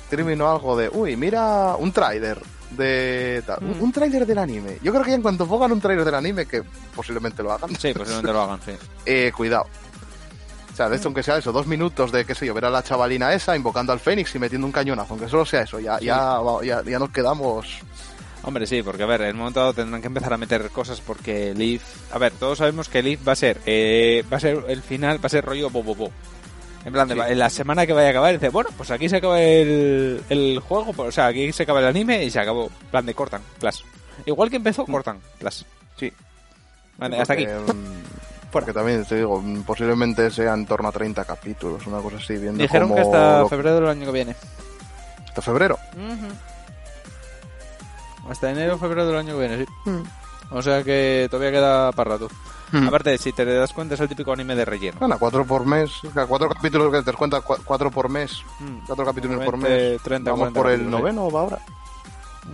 [0.06, 2.38] streaming o algo de, uy, mira un trailer
[2.70, 3.82] de tal, un, Mm.
[3.82, 4.78] un tráiler del anime.
[4.82, 6.62] Yo creo que en cuanto pongan un tráiler del anime, que
[6.94, 8.72] posiblemente lo hagan, Sí, posiblemente lo hagan, sí.
[9.06, 9.66] eh, cuidado.
[10.72, 12.70] O sea, de hecho, aunque sea eso, dos minutos de, qué sé yo, ver a
[12.70, 15.98] la chavalina esa invocando al Fénix y metiendo un cañonazo, aunque solo sea eso, ya,
[16.00, 17.66] ya, ya, ya nos quedamos
[18.42, 21.00] Hombre, sí, porque a ver, en el momento dado tendrán que empezar a meter cosas
[21.00, 21.82] porque Leaf...
[22.12, 23.60] A ver, todos sabemos que Leaf va a ser...
[23.66, 26.10] Eh, va a ser el final, va a ser rollo bo, bo, bo.
[26.86, 27.20] En plan, de, Sí.
[27.26, 30.60] en la semana que vaya a acabar, dice, bueno, pues aquí se acaba el, el
[30.60, 32.66] juego, pues, o sea, aquí se acaba el anime y se acabó.
[32.82, 33.84] En plan de cortan, plus.
[34.24, 35.66] Igual que empezó, cortan, plus.
[35.98, 36.12] Sí.
[36.96, 37.44] Vale, hasta aquí.
[37.46, 38.02] Porque, mm,
[38.52, 42.36] Porque también te digo, mm, posiblemente sea en torno a 30 capítulos, una cosa así,
[42.36, 44.36] viendo Dijeron que hasta lo- febrero del año que viene.
[45.26, 45.76] hasta febrero.
[48.30, 49.90] Hasta enero o febrero del año que viene, sí.
[50.50, 52.28] O sea que todavía queda para rato.
[52.72, 52.88] Mm.
[52.88, 54.98] Aparte, si te das cuenta, es el típico anime de relleno.
[54.98, 58.08] Bueno, cuatro por mes, o sea, cuatro capítulos que te das cuenta, cua- cuatro por
[58.08, 58.78] mes, Mm.
[58.86, 60.02] cuatro capítulos por 20, mes.
[60.02, 61.58] 30, Vamos 40 por el capítulos, noveno va ahora.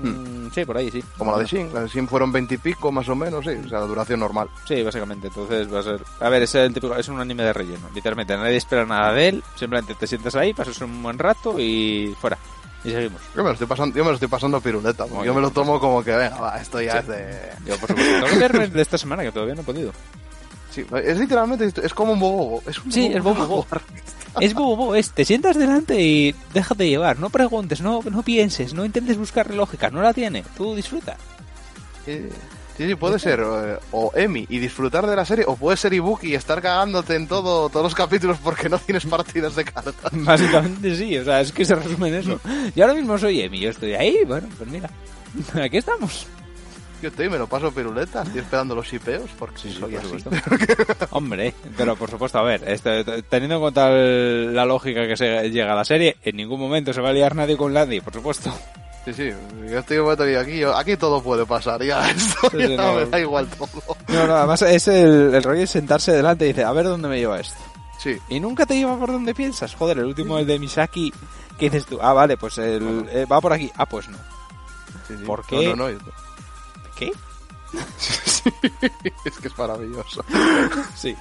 [0.03, 1.05] Mm, sí, por ahí, sí.
[1.19, 3.81] Como la de Shin, la de Shin fueron veintipico más o menos, sí, o sea,
[3.81, 4.49] la duración normal.
[4.67, 5.27] Sí, básicamente.
[5.29, 6.03] Entonces va a ser.
[6.21, 7.89] A ver, es el típico, es un anime de relleno.
[7.95, 9.45] Literalmente, nadie espera nada de él.
[9.55, 12.39] Simplemente te sientas ahí, pasas un buen rato y fuera.
[12.85, 13.21] Y seguimos.
[13.37, 15.51] Yo me lo estoy pasando, yo me lo estoy pasando piruleta, porque yo me lo
[15.51, 16.99] tomo como que, venga, va, esto ya Sí.
[16.99, 17.41] es de...
[17.67, 19.93] Yo, por supuesto, tengo que de esta semana, que todavía no he podido.
[20.71, 23.67] Sí, es literalmente, es como un bobo, es un Sí, el bobo bobo.
[24.41, 27.19] Es bobo, bobo, es te sientas delante y déjate llevar.
[27.19, 29.91] No preguntes, no, no pienses, no intentes buscar lógica.
[29.91, 30.43] No la tiene.
[30.57, 31.19] Tú disfruta.
[32.07, 32.27] Sí,
[32.77, 35.93] sí, sí, puede ser eh, o Emi y disfrutar de la serie, o puede ser
[35.93, 39.95] Ibuki y estar cagándote en todo, todos los capítulos porque no tienes partidas de cartas.
[40.13, 42.41] Básicamente sí, o sea, es que se resume en eso.
[42.75, 44.91] Yo ahora mismo soy Emi, yo estoy ahí, bueno, pues mira.
[45.63, 46.27] Aquí estamos.
[47.03, 50.35] Yo estoy, me lo paso piruleta, estoy esperando los hipeos porque Sí, sí, soy por
[50.35, 51.07] así.
[51.11, 55.51] Hombre, pero por supuesto, a ver, este, teniendo en cuenta el- la lógica que se
[55.51, 58.13] llega a la serie, en ningún momento se va a liar nadie con nadie, por
[58.15, 58.55] supuesto.
[59.05, 59.31] Sí, sí,
[59.69, 62.95] yo estoy que aquí, yo- aquí todo puede pasar, ya, esto Sí, ya no.
[62.95, 63.97] me da igual todo.
[64.09, 67.09] No, no, además es el, el rollo es sentarse delante y dice, a ver dónde
[67.09, 67.59] me lleva esto.
[67.99, 69.75] Sí, Y nunca te lleva por donde piensas.
[69.75, 71.13] Joder, el último, el de Misaki,
[71.59, 71.99] ¿qué dices tú?
[72.03, 73.71] Ah, vale, pues el, eh, va por aquí.
[73.77, 74.19] Ah, pues no.
[75.09, 75.25] sí, sí.
[75.25, 75.69] ¿Por qué?
[75.69, 75.99] No, no, no,
[76.97, 77.13] ¿Qué?
[77.97, 78.51] sí,
[79.25, 80.25] es que es maravilloso.
[80.97, 81.17] Sí.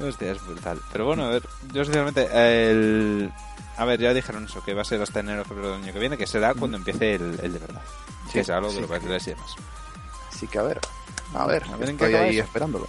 [0.00, 0.80] Hostia, es brutal.
[0.92, 1.42] Pero bueno, a ver,
[1.72, 3.32] yo sinceramente, el...
[3.76, 5.92] A ver, ya dijeron eso, que va a ser hasta enero o febrero del año
[5.92, 7.80] que viene, que será cuando empiece el, el de verdad.
[8.26, 8.80] Sí, que será lo de sí.
[8.80, 9.54] los bailes y demás.
[10.32, 10.80] Así que a ver,
[11.34, 12.46] a ver, A ver en qué estoy ahí eso.
[12.46, 12.86] esperándolo.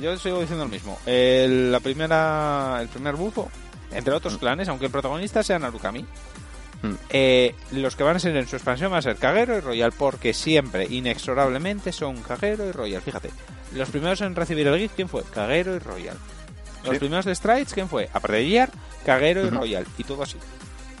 [0.00, 0.98] Yo sigo diciendo lo mismo.
[1.06, 3.50] El, la primera, el primer bufo,
[3.92, 6.04] entre otros clanes, aunque el protagonista sea Narukami,
[6.82, 6.94] Mm.
[7.10, 9.92] eh, los que van a ser en su expansión van a ser Kagero y Royal,
[9.92, 13.02] porque siempre, inexorablemente, son Kagero y Royal.
[13.02, 13.28] Fíjate,
[13.74, 15.22] los primeros en recibir el GIF, ¿quién fue?
[15.24, 16.16] Kagero y Royal.
[16.84, 16.98] Los Sí.
[16.98, 18.08] primeros de Strides, ¿quién fue?
[18.12, 18.70] Aparte de Gear,
[19.04, 19.50] Kagero y.
[19.50, 19.86] Royal.
[19.98, 20.36] Y todo así.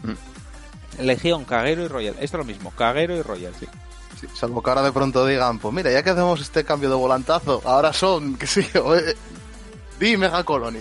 [0.02, 1.02] Mm.
[1.04, 2.14] Legión, Kagero y Royal.
[2.20, 3.52] Esto es lo mismo, Kagero y Royal.
[3.58, 3.66] Sí.
[4.20, 6.96] Sí, salvo que ahora de pronto digan, pues mira, ya que hacemos este cambio de
[6.96, 9.16] volantazo, ahora son, qué sé yo, eh,
[9.98, 10.80] di Mega Colony.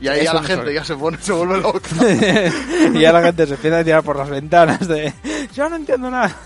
[0.00, 1.88] Y ahí Eso ya la gente ya se pone, se vuelve loca.
[2.94, 5.14] y ya la gente se empieza a tirar por las ventanas de...
[5.54, 6.36] Yo no entiendo nada.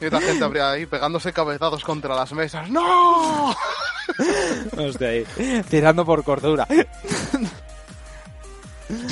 [0.00, 2.68] Y la gente habría ahí pegándose cabezazos contra las mesas.
[2.70, 3.50] ¡No!
[4.76, 5.26] Hostia, ahí,
[5.68, 6.66] tirando por cordura.
[6.68, 6.84] Sí,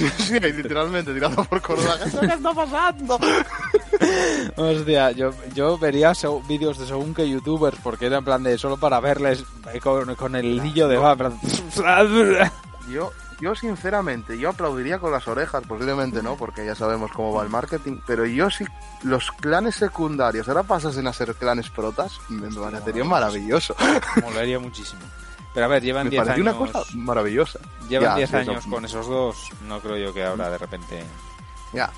[0.18, 1.98] sí, ahí literalmente tirando por cordura.
[1.98, 3.18] ¿Qué está pasando?
[4.56, 6.12] Hostia, yo, yo vería
[6.46, 10.14] vídeos de según que youtubers, porque era en plan de solo para verles eh, con,
[10.16, 11.40] con el hilillo de va, en plan...
[12.90, 17.42] Yo, yo sinceramente, yo aplaudiría con las orejas, posiblemente no, porque ya sabemos cómo va
[17.42, 18.64] el marketing, pero yo sí,
[19.02, 23.74] los clanes secundarios, ahora pasasen a ser clanes protas, me parecería maravilloso.
[24.22, 25.00] Molaría muchísimo.
[25.52, 26.60] Pero a ver, llevan Me 10 pareció años...
[26.60, 27.58] una cosa maravillosa.
[27.88, 30.58] Llevan Ya, 10 sí, eso- años con esos dos, no creo yo que ahora de
[30.58, 31.04] repente...
[31.72, 31.90] Ya,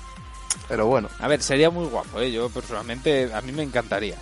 [0.67, 1.09] pero bueno.
[1.19, 2.31] A ver, sería muy guapo, ¿eh?
[2.31, 4.17] Yo personalmente, a mí me encantaría.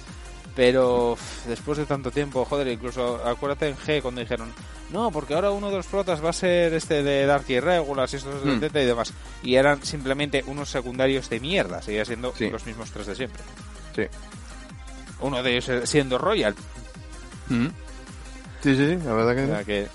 [0.55, 1.17] Pero
[1.47, 4.53] después de tanto tiempo, joder, incluso acuérdate en G cuando dijeron,
[4.91, 8.15] no, porque ahora uno de los protas va a ser este de Dark Irregulars y
[8.15, 8.77] estos de Mm.
[8.77, 9.13] Y demás.
[9.43, 12.49] Y eran simplemente unos secundarios de mierda, seguía siendo Sí.
[12.49, 13.43] los mismos tres de siempre.
[13.95, 14.03] Sí.
[15.19, 16.55] Uno de ellos siendo Royal.
[18.61, 19.87] Sí, sí, la verdad O que sea que...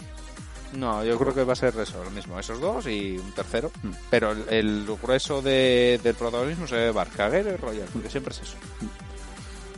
[0.74, 2.38] No, yo creo que va a ser eso, lo mismo.
[2.38, 3.72] Esos dos y un tercero.
[3.82, 3.90] Mm.
[4.08, 8.42] Pero el, el grueso de- del protagonismo se ve Barcaguero y Royal, porque siempre es
[8.42, 8.56] eso.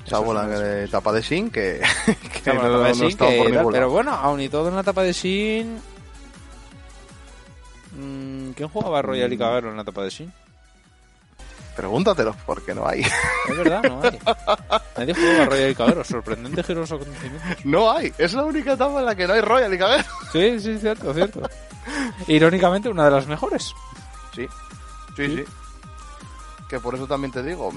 [0.06, 1.80] Salvo la de etapa de Shin, que,
[2.44, 4.68] que no, en la etapa de no estaba que por pero bueno, aún y todo
[4.68, 5.80] en la etapa de Shin.
[7.96, 10.32] mm, ¿Quién jugaba Royal y Kagero en la etapa de Shin?
[11.76, 13.00] Pregúntatelo, porque no hay.
[13.00, 14.18] Es verdad, no hay.
[14.98, 16.04] Nadie jugaba Royal y Kagero.
[16.04, 17.64] Sorprendente giro acontecimientos.
[17.64, 18.12] No hay.
[18.18, 20.04] Es la única etapa en la que no hay Royal y Kagero.
[20.32, 21.40] Sí, sí, cierto, cierto.
[22.26, 23.72] Irónicamente, una de las mejores.
[24.34, 24.46] Sí,
[25.16, 25.44] sí, sí.
[26.68, 27.70] Que por eso también te digo,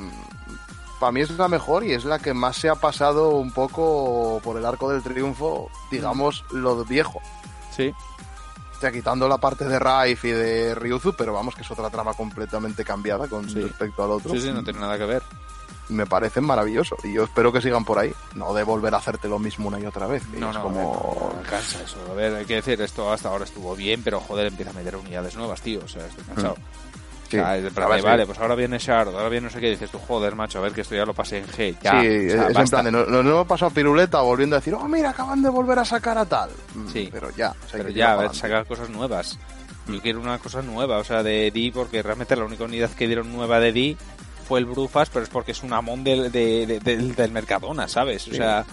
[1.00, 4.40] para mí es la mejor y es la que más se ha pasado un poco
[4.44, 7.22] por el arco del triunfo, digamos, lo viejo.
[7.76, 7.94] Sí.
[7.96, 11.90] O Hostia, quitando la parte de Raif y de Ryuzu, pero vamos, que es otra
[11.90, 13.62] trama completamente cambiada con Sí.
[13.62, 14.32] respecto al otro.
[14.32, 15.24] Sí, sí, no tiene nada que ver.
[15.88, 18.12] Me parecen maravilloso y yo espero que sigan por ahí.
[18.34, 20.28] No de volver a hacerte lo mismo una y otra vez.
[20.30, 21.34] No, es no, como...
[21.42, 21.98] me cansa eso.
[22.12, 24.96] A ver, hay que decir, esto hasta ahora estuvo bien, pero joder, empieza a meter
[24.96, 25.82] unidades nuevas, tío.
[25.86, 26.56] O sea, estoy cansado.
[27.36, 29.60] Sí, O sea, es plan de, vale, pues ahora viene Shard, ahora viene no sé
[29.60, 31.76] qué, dices tú, joder, macho, a ver que esto ya lo pasé en G.
[31.82, 34.56] Ya, sí, o es, sea, es en plan de, no- nos hemos pasado piruleta volviendo
[34.56, 36.50] a decir, oh, mira, acaban de volver a sacar a tal.
[36.74, 37.10] Mm, Sí.
[37.12, 39.38] Pero ya, o sea, Pero ya, a ver, sacar cosas nuevas.
[39.88, 43.06] Yo quiero una cosa nueva, o sea, de D, porque realmente la única unidad que
[43.08, 43.98] dieron nueva de D
[44.48, 47.88] fue el Brufas, pero es porque es un amón del, de- de- del, del Mercadona,
[47.88, 48.28] ¿sabes?
[48.28, 48.38] O Sí.
[48.38, 48.66] sea,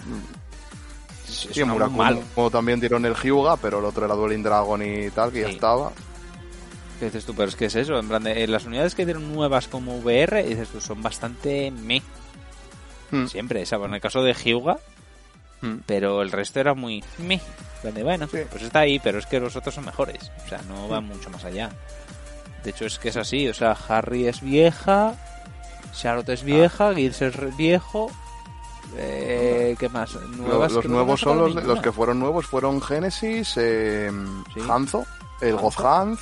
[1.27, 4.43] es, es Sí, en un Murakumo también dieron el Hyuga, pero el otro era Dueling
[4.43, 5.53] Dragon y tal, que ya Sí.
[5.53, 5.91] estaba.
[7.03, 7.35] ¿Qué dices tú?
[7.35, 9.97] Pero es que es eso, en plan de, eh, las unidades que dieron nuevas como
[9.97, 12.01] VR, dices tú, son bastante me.
[13.11, 13.25] Mm.
[13.27, 13.89] Siempre, ¿sabes?
[13.89, 14.77] En el caso de Hyuga,
[15.61, 15.79] Mm.
[15.85, 17.41] pero el resto era muy me.
[17.83, 18.37] De, bueno, Sí.
[18.49, 20.31] pues está ahí, pero es que los otros son mejores.
[20.45, 21.71] O sea, no van mucho más allá.
[22.63, 23.49] De hecho, es que es así.
[23.49, 25.13] O sea, Harry es vieja,
[25.93, 28.09] Charlotte es vieja, Gibbs es viejo.
[28.97, 30.15] Eh, ¿Qué más?
[30.37, 34.09] Nuevas, los que no nuevos son los, los que fueron nuevos fueron Genesis, eh,
[34.53, 34.61] Sí.
[34.69, 35.05] Hanzo,
[35.41, 36.17] el Hanzo.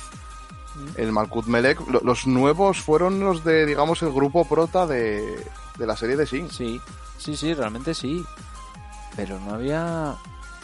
[0.96, 1.80] El Malkut Melek.
[1.88, 5.44] Lo- Los nuevos fueron los de, digamos, el grupo prota de,
[5.78, 6.50] de la serie de Sing.
[6.50, 6.80] Sí,
[7.18, 8.24] sí, sí, realmente sí.
[9.16, 10.14] Pero no había...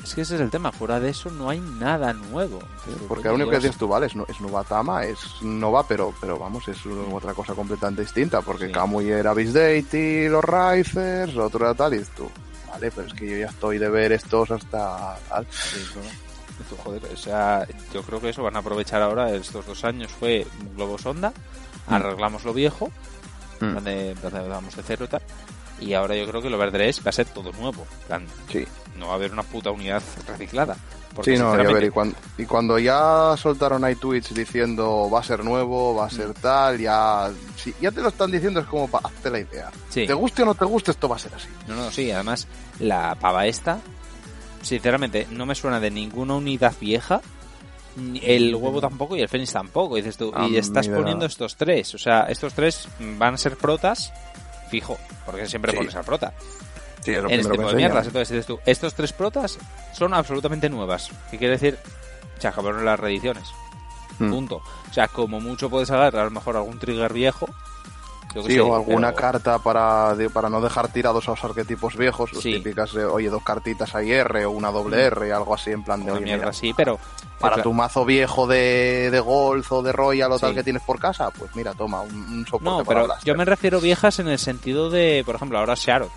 [0.02, 2.60] Es que ese es el tema, fuera de eso no hay nada nuevo.
[3.08, 6.68] Porque lo único que dices tú, vale, es, es Nubatama, es Nova, pero, pero vamos,
[6.68, 6.78] es
[7.12, 8.72] otra cosa completamente distinta, porque Sí.
[8.72, 12.30] Kamui era Beast Deity, los Risers, otro era tal, y tú,
[12.70, 15.44] vale, pero es que yo ya estoy de ver estos hasta tal.
[15.50, 16.10] Sí, bueno.
[16.84, 20.10] Joder, o sea, yo creo que eso van a aprovechar ahora estos dos años.
[20.12, 21.32] Fue Globo Sonda,
[21.86, 21.94] Mm.
[21.94, 22.90] arreglamos lo viejo,
[23.60, 23.64] Mm.
[23.64, 24.16] en plan de,
[24.86, 25.22] cero y tal.
[25.80, 27.86] Y ahora yo creo que el Overdress va a ser todo nuevo.
[28.08, 28.66] Plan, Sí,
[28.96, 30.76] no va a haber una puta unidad reciclada.
[31.14, 35.08] Porque, sí, no, y a ver, y cuando, y cuando ya soltaron ahí tweets diciendo
[35.12, 38.60] va a ser nuevo, va a ser tal, ya, si ya te lo están diciendo,
[38.60, 39.70] es como para hazte la idea.
[39.88, 40.06] Sí.
[40.06, 41.48] Te guste o no te guste, esto va a ser así.
[41.66, 42.46] No, no, sí, además
[42.80, 43.78] la pava esta,
[44.62, 47.20] sinceramente, no me suena de ninguna unidad vieja.
[48.22, 50.30] El huevo tampoco y el Fénix tampoco, dices tú.
[50.34, 51.94] Ah, y estás poniendo estos tres.
[51.94, 52.86] O sea, estos tres
[53.18, 54.12] van a ser protas,
[54.70, 55.78] fijo, porque siempre Sí.
[55.78, 56.32] pones al prota.
[57.02, 58.06] Sí, en este tipo de mierdas.
[58.06, 59.58] Entonces dices tú, estos tres protas
[59.94, 61.10] son absolutamente nuevas.
[61.30, 61.78] ¿Qué quiere decir?
[62.38, 63.48] Se acabaron las reediciones.
[64.20, 64.30] Mm.
[64.30, 64.56] Punto.
[64.90, 67.48] O sea, como mucho puedes agarrar a lo mejor algún trigger viejo.
[68.34, 71.44] Yo Sí, sé, o alguna pero- carta para, de- para no dejar tirados a los
[71.44, 72.54] arquetipos viejos, los Sí.
[72.54, 76.04] típicas, de, oye, dos cartitas ahí R o una doble R, algo así en plan
[76.04, 76.98] de, oye, mierda mira, así, pero
[77.40, 80.56] para tu mazo viejo de, de Golf o de Royal o tal Sí.
[80.56, 83.26] que tienes por casa, pues mira, toma, un, un soporte No, para pero Blaster.
[83.26, 86.10] yo me refiero viejas en el sentido de, por ejemplo, ahora Sharot.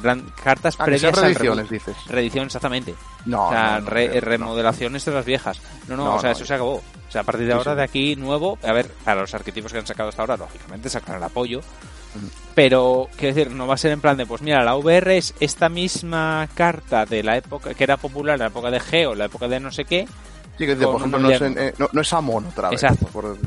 [0.00, 1.96] Cartas Ah, que previas al reediciones, dices.
[2.06, 2.94] Reedición, exactamente.
[3.26, 4.26] No, o sea, no, no re- creo, no.
[4.28, 5.60] remodelaciones de las viejas.
[5.88, 6.76] No, no, o sea, eso se acabó.
[6.76, 7.76] O sea, a partir de Sí, ahora, sí.
[7.76, 11.18] de aquí, nuevo, a ver, para los arquetipos que han sacado hasta ahora, lógicamente sacarán
[11.22, 11.60] el apoyo.
[12.54, 15.34] Pero, quiero decir, no va a ser en plan de, pues mira, la VR es
[15.40, 19.26] esta misma carta de la época, que era popular en la época de Geo, la
[19.26, 20.06] época de no sé qué.
[20.58, 22.82] Sí, que por ejemplo, no es, en- eh, no, no es Amon otra vez.
[22.82, 23.06] Exacto.
[23.06, 23.38] por-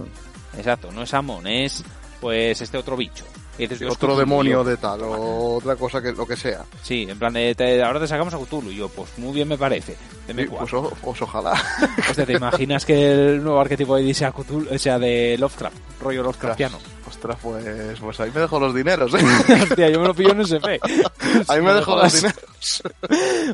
[0.58, 1.84] Exacto, no es Amon, es
[2.22, 3.26] pues este otro bicho.
[3.58, 4.20] Y dices, sí, "Es otro Cthulhu".
[4.20, 6.62] demonio de tal, o otra cosa que lo que sea.
[6.82, 8.72] Sí, en plan de, te- ahora te sacamos a Cthulhu.
[8.72, 9.96] Y yo, pues muy bien me parece.
[10.28, 11.54] Deme Sí, pues, o- pues ojalá.
[12.10, 16.24] Hostia, ¿te imaginas que el nuevo arquetipo de sea Cthulhu, o sea, de Lovecraft, rollo
[16.24, 16.80] Lovecraftiano?
[17.08, 19.18] Ostras, pues, pues ahí me dejo los dineros, ¿eh?
[19.70, 20.80] Hostia, yo me lo pillo en SP.
[21.48, 22.84] Ahí me dejo los dineros.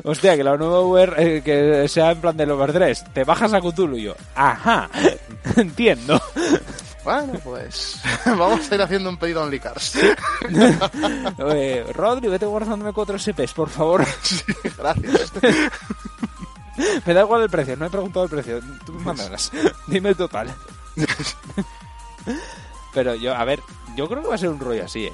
[0.04, 3.60] Hostia, que la nueva VR, eh, que sea en plan de Overdress, te bajas a
[3.60, 4.88] Cthulhu y yo, ajá,
[5.56, 6.20] entiendo.
[7.04, 9.98] Bueno, pues vamos a ir haciendo un pedido en Licars.
[11.52, 14.04] Eh, Rodri, vete guardándome cuatro SPs, por favor.
[14.78, 15.32] Gracias.
[17.04, 18.60] Me da igual el precio, no he preguntado el precio.
[18.84, 19.50] Tú me mandarás.
[19.86, 20.54] Dime el total.
[22.92, 23.60] Pero yo, a ver,
[23.96, 25.12] yo creo que va a ser un rollo así, ¿eh?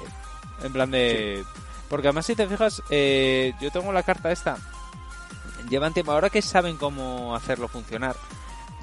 [0.63, 1.43] En plan de...
[1.89, 4.57] Porque además si te fijas, eh, yo tengo la carta esta.
[5.69, 8.15] Llevan tiempo, ahora que saben cómo hacerlo funcionar,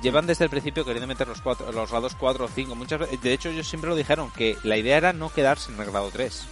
[0.05, 2.75] llevan desde el principio queriendo meter los, cuatro, los grados 4 o 5.
[2.77, 5.81] Muchas veces, de hecho, ellos siempre lo dijeron, que la idea era no quedarse en
[5.81, 6.45] el grado 3.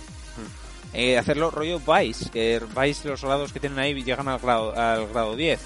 [0.95, 5.07] Eh, hacerlo rollo Vice, que Vice los grados que tienen ahí llegan al grado, al
[5.09, 5.61] grado 10.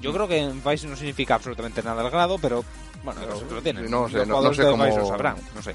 [0.00, 2.64] Yo creo que en Vice no significa absolutamente nada el grado, pero
[3.02, 3.90] bueno, Pero, lo tienen.
[3.90, 5.74] no sé, los no- sé de cómo- Vice lo sabrán, no sé.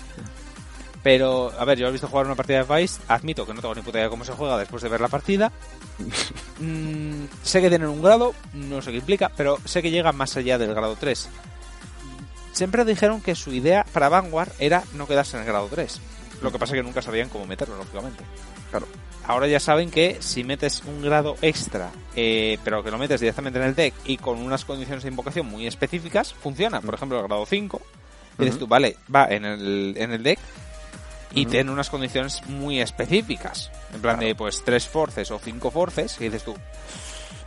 [1.03, 3.75] Pero, a ver, yo he visto jugar una partida de Vice, admito que no tengo
[3.75, 5.51] ni puta idea de cómo se juega después de ver la partida.
[6.59, 10.37] Mm, sé que tienen un grado, no sé qué implica, pero sé que llega más
[10.37, 11.27] allá del grado 3.
[12.53, 15.99] Siempre dijeron que su idea para Vanguard era no quedarse en el grado 3.
[16.41, 18.23] Lo que pasa es que nunca sabían cómo meterlo, lógicamente.
[18.69, 18.87] Claro.
[19.25, 23.57] Ahora ya saben que si metes un grado extra, eh, pero que lo metes directamente
[23.59, 26.81] en el deck y con unas condiciones de invocación muy específicas, funciona.
[26.81, 27.81] Por ejemplo, el grado 5,
[28.39, 30.39] y dices tú, vale, va en el, en el deck
[31.33, 31.51] y Ujú.
[31.51, 33.71] tiene unas condiciones muy específicas.
[33.93, 36.55] En plan de, pues, tres forces o cinco forces, y dices tú,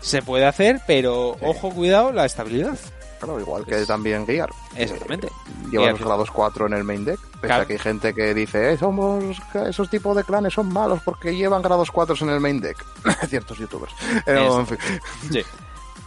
[0.01, 1.45] se puede hacer, pero Sí.
[1.47, 2.79] ojo, cuidado, la estabilidad.
[3.27, 4.51] Claro, igual que también guiar.
[4.75, 5.29] Exactamente.
[5.71, 5.93] Lleva Guiar.
[5.93, 7.21] los grados 4 en el main deck.
[7.21, 7.63] Pese Claro.
[7.63, 9.37] a que hay gente que dice, eh, somos,
[9.69, 12.85] esos tipos de clanes son malos porque llevan grados 4 en el main deck.
[13.29, 13.93] Ciertos youtubers.
[14.25, 14.61] Pero, Eso.
[14.61, 14.79] en fin.
[15.33, 15.43] Sí.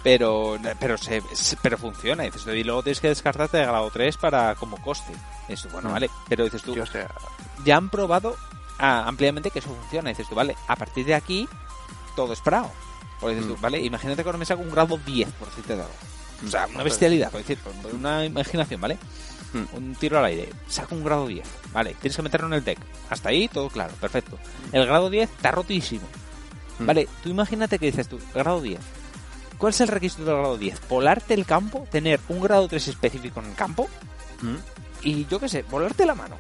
[0.02, 1.22] Pero, pero, se,
[1.62, 2.24] pero funciona.
[2.24, 5.14] Dices tú, y luego tienes que descartarte de grado 3 para como coste.
[5.50, 5.92] Eso, bueno, Mm.
[5.94, 6.10] vale.
[6.30, 6.76] Pero dices tú,
[7.66, 8.36] ya han probado
[8.82, 10.10] ah, ampliamente que eso funciona.
[10.10, 11.50] Dices tú, vale, a partir de aquí
[12.16, 12.72] todo es prao.
[13.22, 13.62] O dices tú, Mm.
[13.62, 15.94] vale, imagínate que ahora me saco un grado 10, por decirte de algo.
[16.46, 18.98] O sea, una bestialidad, por decir, por- una imaginación, ¿vale?
[19.54, 19.76] Mm.
[19.76, 22.78] Un tiro al aire, saco un grado 10, vale, tienes que meterlo en el deck.
[23.10, 24.38] Hasta ahí todo claro, perfecto.
[24.72, 26.08] El grado 10 está rotísimo.
[26.80, 26.86] Mm.
[26.86, 28.80] Vale, tú imagínate que dices tú, grado 10.
[29.58, 30.80] ¿Cuál es el requisito del grado 10?
[30.88, 33.90] Volarte el campo, tener un grado 3 específico en el campo
[34.42, 34.56] ¿Mm?
[35.02, 36.38] y yo qué sé, volarte la mano.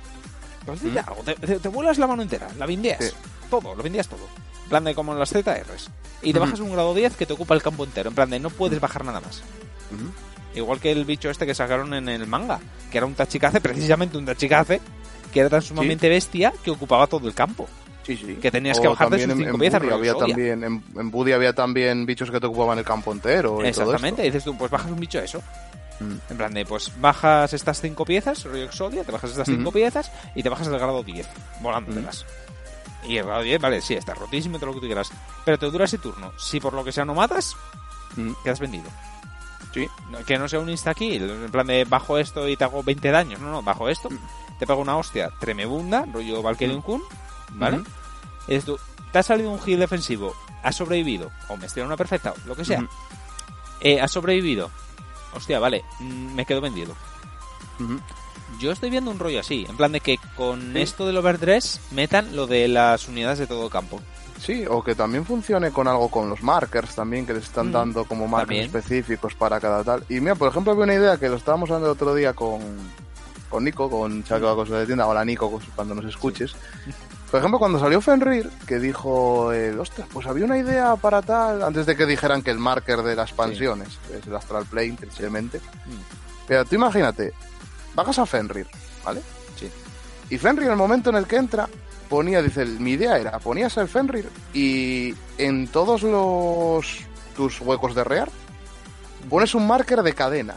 [0.65, 3.03] Pues algo, te, te- te vuelas la mano entera, la vindeas.
[3.03, 3.11] Sí.
[3.49, 4.27] Todo, lo vindeas todo.
[4.65, 5.89] En plan de como en las ZRs.
[6.21, 8.09] Y te bajas un grado 10 que te ocupa el campo entero.
[8.09, 9.41] En plan de no puedes bajar nada más.
[9.91, 10.57] ¿Mm?
[10.57, 12.59] Igual que el bicho este que sacaron en el manga,
[12.91, 14.81] que era un tachikaze, precisamente un tachikaze,
[15.31, 17.67] que era tan sumamente bestia que ocupaba todo el campo.
[18.03, 18.35] Sí, sí.
[18.41, 21.33] Que tenías O que bajar de sus cinco en piezas, había también en, en Buddy
[21.33, 24.71] había también bichos que te ocupaban el campo entero y Exactamente, todo dices tú, pues
[24.71, 25.37] bajas un bicho eso.
[25.37, 26.03] esto.
[26.03, 26.17] Mm.
[26.31, 30.11] En plan de, pues bajas estas cinco piezas, rollo Exodia, te bajas estas cinco piezas
[30.33, 31.27] y te bajas el grado 10,
[31.61, 32.25] volándotelas.
[33.07, 35.11] Y el grado 10, vale, sí, está rotísimo todo lo que tú quieras.
[35.45, 36.31] Pero te dura ese turno.
[36.39, 37.55] Si por lo que sea no matas,
[38.15, 38.31] Mm.
[38.43, 38.85] quedas vendido.
[39.73, 39.87] Sí.
[40.25, 43.39] Que no sea un insta-kill, en plan de bajo esto y te hago 20 daños.
[43.39, 44.09] No, no, bajo esto,
[44.57, 47.03] te pego una hostia tremebunda, rollo Valkyrian Kun,
[47.53, 47.81] ¿vale?
[48.47, 48.79] Dices tú,
[49.11, 52.47] te ha salido un heal defensivo, has sobrevivido, o me estoy en una perfecta, o
[52.47, 52.79] lo que sea.
[52.79, 52.87] Ujú.
[53.81, 54.71] Eh, has sobrevivido.
[55.35, 56.95] Hostia, vale, mm, me quedo vendido.
[57.79, 57.99] Ujú.
[58.59, 60.81] Yo estoy viendo un rollo así, en plan de que con Sí.
[60.81, 64.01] esto del overdress metan lo de las unidades de todo campo.
[64.39, 67.73] Sí, o que también funcione con algo con los markers también, que les están Mm,
[67.73, 70.03] dando como markers específicos para cada tal.
[70.09, 72.61] Y mira, por ejemplo, había una idea que lo estábamos hablando el otro día con,
[73.49, 75.07] con Nico, con Chaco Cosa de Tienda.
[75.07, 76.55] Hola Nico, pues, cuando nos escuches.
[77.29, 81.61] Por ejemplo, cuando salió Fenrir, que dijo, eh, ostras, pues había una idea para tal,
[81.61, 85.59] antes de que dijeran que el marker de las expansiones es el Astral Plane, precisamente.
[85.59, 86.47] Mm.
[86.47, 87.33] Pero tú imagínate,
[87.93, 88.65] bajas a Fenrir,
[89.05, 89.21] ¿vale?
[89.57, 89.69] Sí.
[90.31, 91.69] Y Fenrir, en el momento en el que entra,
[92.09, 96.99] ponía, dice, mi idea era, ponías el Fenrir y en todos los
[97.35, 98.29] tus huecos de rear
[99.29, 100.55] pones un marker de cadena.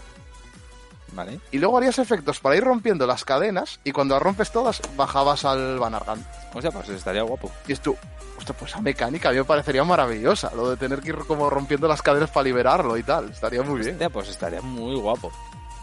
[1.15, 1.41] ¿Vale?
[1.51, 5.45] Y luego harías efectos para ir rompiendo las cadenas y cuando las rompes todas, bajabas
[5.45, 6.25] al Banargan.
[6.55, 7.51] O sea, pues estaría guapo.
[7.69, 7.95] Y es tú,
[8.39, 11.51] hostia, pues esa mecánica a mí me parecería maravillosa, lo de tener que ir como
[11.51, 13.93] rompiendo las cadenas para liberarlo y tal, estaría muy bien.
[13.93, 15.31] Hostia, pues estaría muy guapo.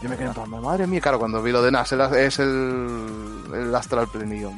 [0.02, 3.74] Yo me quedé en madre mía, claro, cuando vi lo de Nas, es el, el
[3.74, 4.50] Astral yo,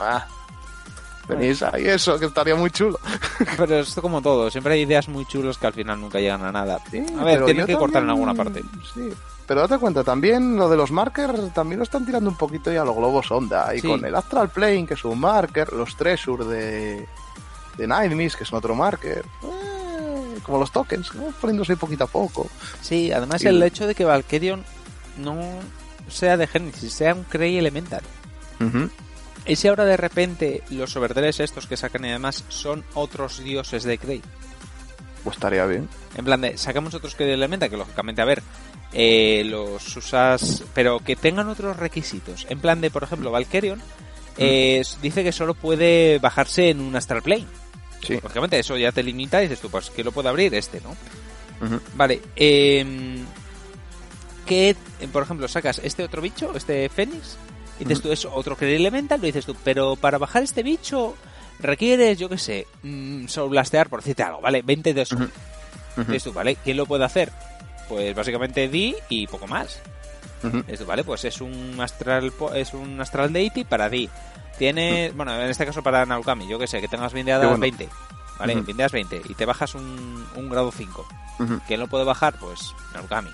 [0.00, 0.24] ah,
[1.72, 2.98] ahí eso, que estaría muy chulo.
[3.56, 6.52] Pero esto como todo, siempre hay ideas muy chulos que al final nunca llegan a
[6.52, 6.80] nada.
[6.90, 8.62] Sí, a ver, tienen que cortar en alguna parte.
[8.94, 9.10] Sí,
[9.46, 12.82] pero date cuenta, también lo de los markers también lo están tirando un poquito ya
[12.82, 13.74] a los globos onda.
[13.74, 13.88] Y Sí.
[13.88, 17.06] con el Astral Plane, que es un marker, los Treasure de,
[17.78, 19.24] de Nightmist, que es otro marker.
[19.44, 21.24] eh, como los tokens, ¿no?
[21.40, 22.46] poniéndose poquito a poco.
[22.82, 24.62] Sí, además Y el hecho de que Valkyrion
[25.18, 25.36] no
[26.08, 28.02] sea de Genesis, sea un Grey Elemental.
[29.48, 33.82] Y si ahora de repente los overdress estos que sacan y demás son otros dioses
[33.82, 34.22] de Grey.
[35.24, 35.88] Pues estaría bien.
[36.16, 38.42] En plan de, sacamos otros Grey Elemental, que lógicamente, a ver,
[38.92, 42.46] eh, los usas, pero que tengan otros requisitos.
[42.50, 43.82] En plan de, por ejemplo, Valkyrion
[44.36, 47.46] eh, dice que solo puede bajarse en un Astral Plane.
[48.06, 48.18] Sí.
[48.22, 50.94] Lógicamente, eso ya te limita y dices tú, pues, que lo puede abrir este, ¿no?
[51.96, 53.18] Vale, eh,
[54.46, 57.36] que, eh, por ejemplo, sacas este otro bicho, este Fénix,
[57.78, 61.14] dices tú, es otro que elemental, lo dices tú, pero para bajar este bicho
[61.58, 64.62] requieres, yo qué sé, mm, soul blastear, por decirte algo, ¿vale?
[64.62, 65.02] 20 de.
[65.02, 65.28] Ujú.
[65.96, 66.56] Dices tú, ¿vale?
[66.56, 67.32] ¿Quién lo puede hacer?
[67.88, 69.80] Pues básicamente Di y poco más.
[70.44, 70.58] Ujú.
[70.58, 71.02] Dices tú, ¿vale?
[71.04, 74.08] Pues es un astral, es un astral deity para Di.
[74.58, 77.58] Tiene, bueno, en este caso para Naukami, yo que sé, que tengas Qué bueno.
[77.58, 77.88] 20.
[78.38, 78.56] ¿Vale?
[78.56, 78.66] Ujú.
[78.66, 81.06] Bindeas 20 y te bajas un, un grado 5.
[81.40, 81.60] Ujú.
[81.66, 82.38] ¿Quién lo puede bajar?
[82.38, 83.30] Pues Narukami.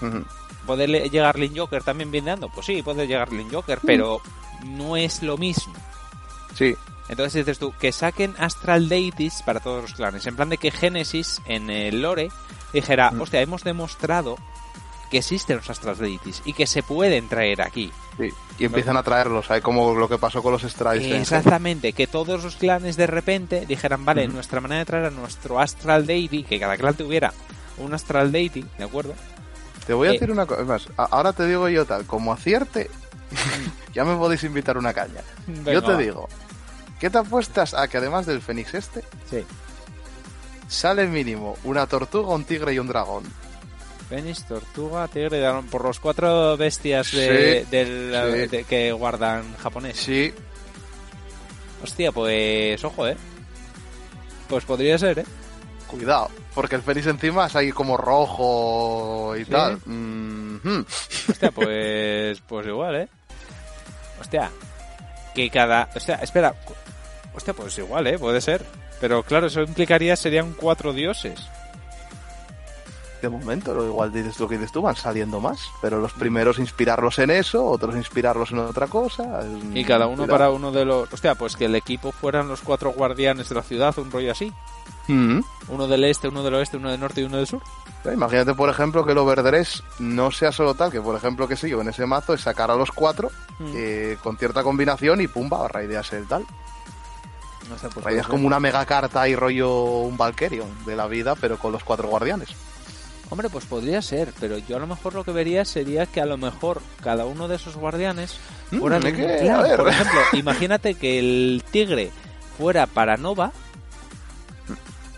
[0.00, 0.24] Ujú.
[0.24, 0.39] ¿Puede
[0.86, 2.48] le- llegar Lin Joker también bindeando?
[2.48, 4.20] Pues sí, puede llegar Lin Joker, pero
[4.64, 5.72] no es lo mismo.
[6.54, 6.74] Sí,
[7.08, 10.24] Entonces dices tú, que saquen Astral Deities para todos los clanes.
[10.28, 12.28] En plan de que Genesis en el lore
[12.72, 13.20] dijera, Mm.
[13.22, 14.36] hostia, hemos demostrado
[15.10, 17.90] que existen los Astral Deities y que se pueden traer aquí.
[18.16, 18.28] Sí,
[18.60, 19.60] y empiezan a traerlos, ¿sabes?
[19.64, 21.04] Como lo que pasó con los Strides.
[21.06, 25.10] en- Exactamente, que todos los clanes de repente dijeran, vale, nuestra manera de traer a
[25.10, 27.32] nuestro Astral Deity, que cada clan tuviera
[27.78, 29.14] un Astral Deity, ¿de acuerdo?
[29.90, 30.12] Te voy a Eh.
[30.12, 32.88] decir una cosa, más, ahora te digo yo tal, como acierte,
[33.92, 35.20] ya me podéis invitar una caña.
[35.64, 36.28] yo te digo,
[37.00, 39.44] ¿qué te apuestas a que además del Fénix este, Sí.
[40.68, 43.24] sale mínimo una tortuga, un tigre y un dragón?
[44.08, 48.56] Fénix, Tortuga, Tigre, Dragón, por los cuatro bestias de, Sí, del- sí.
[48.58, 49.96] de- que guardan japonés.
[49.96, 50.32] Sí,
[51.82, 53.16] Hostia, pues ojo, ¿eh?
[54.48, 55.24] Pues podría ser, ¿eh?
[55.88, 59.50] cuidado, porque el Fénix encima es ahí como rojo y Sí.
[59.50, 59.78] tal.
[59.84, 60.84] Mhm.
[61.28, 63.08] Hostia, pues, pues igual, ¿eh?
[64.20, 64.50] Hostia,
[65.34, 65.88] que cada...
[65.94, 66.54] Hostia, espera.
[67.34, 68.18] Hostia, pues igual, ¿eh?
[68.18, 68.64] Puede ser.
[69.00, 71.40] Pero claro, eso implicaría serían cuatro dioses.
[73.22, 76.58] De momento, lo igual dices lo que dices tú, van saliendo más, pero los primeros
[76.58, 79.40] inspirarlos en eso, otros inspirarlos en otra cosa.
[79.40, 81.12] es- Y cada uno para uno de los...
[81.12, 84.50] Hostia, pues que el equipo fueran los cuatro guardianes de la ciudad, un rollo así.
[85.68, 87.62] Uno del este, uno del oeste, uno del norte y uno del sur.
[88.12, 91.68] Imagínate, por ejemplo, que el overdress no sea solo tal, que por ejemplo, que sé
[91.68, 93.72] yo, en ese mazo es sacar a los cuatro Mm.
[93.76, 96.44] eh, con cierta combinación y pumba, raideas el tal.
[97.72, 101.58] Hostia, pues Raideas como una mega carta y rollo un Valkyrion de la vida, pero
[101.58, 102.48] con los cuatro guardianes.
[103.28, 106.26] Hombre, pues podría ser, pero yo a lo mejor lo que vería sería que a
[106.26, 108.38] lo mejor cada uno de esos guardianes
[108.72, 109.50] Mm, fuera que.
[109.76, 112.10] Por ejemplo, imagínate que el tigre
[112.56, 113.52] fuera para Nova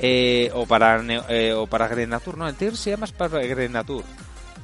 [0.02, 1.00] eh, o para
[1.30, 4.04] eh, o para Grenatur, no, el tigre se llama para Grenatur.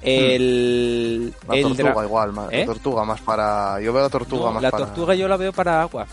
[0.03, 2.59] El, La el tortuga igual, más, ¿Eh?
[2.61, 3.81] la tortuga más para...
[3.81, 4.87] Yo veo la tortuga No, más la para...
[4.87, 6.07] tortuga yo la veo para agua.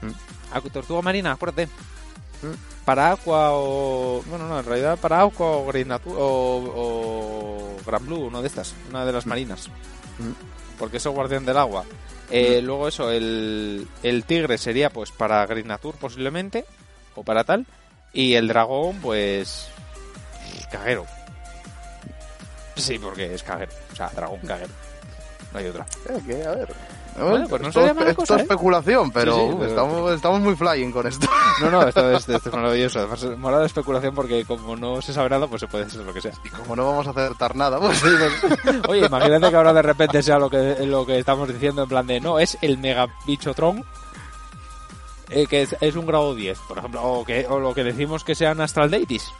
[0.00, 0.56] Mm.
[0.56, 1.66] Acu- tortuga marina, acuérdate.
[1.66, 2.84] Mm.
[2.84, 4.22] Para agua o.
[4.26, 8.48] Bueno, no, en realidad para agua o Green Natu- o, o Gran Blue, una de
[8.48, 9.68] estas, una de las marinas.
[10.18, 10.78] Mm.
[10.78, 11.84] Porque eso es guardián del agua.
[12.28, 15.68] Eh, Luego, eso, el, el tigre sería pues para Green
[16.00, 16.64] posiblemente,
[17.14, 17.66] o para tal.
[18.12, 19.68] Y el dragón, pues.
[20.70, 21.06] Caguero.
[22.76, 23.72] Sí, porque es caguero.
[23.92, 24.72] O sea, dragón caguero.
[25.52, 25.86] No hay otra.
[26.08, 26.74] Eh, que, a ver...
[27.14, 28.36] Bueno, pues no esto, mala esto es ¿eh?
[28.42, 31.28] especulación, pero, Sí, sí, pero- Estamos, estamos muy flying con esto.
[31.60, 33.00] No, no, esto es, esto es maravilloso.
[33.00, 36.14] Además, mola la especulación porque como no se sabe nada, pues se puede ser lo
[36.14, 36.32] que sea.
[36.42, 38.02] Y como no vamos a acertar nada, pues...
[38.88, 42.06] Oye, imagínate que ahora de repente sea lo que, lo que estamos diciendo en plan
[42.06, 43.84] de, no, es el mega bichotron
[45.32, 48.24] eh, que es, es un grado 10, por ejemplo, o, que, o lo que decimos
[48.24, 49.32] que sean Astral Deities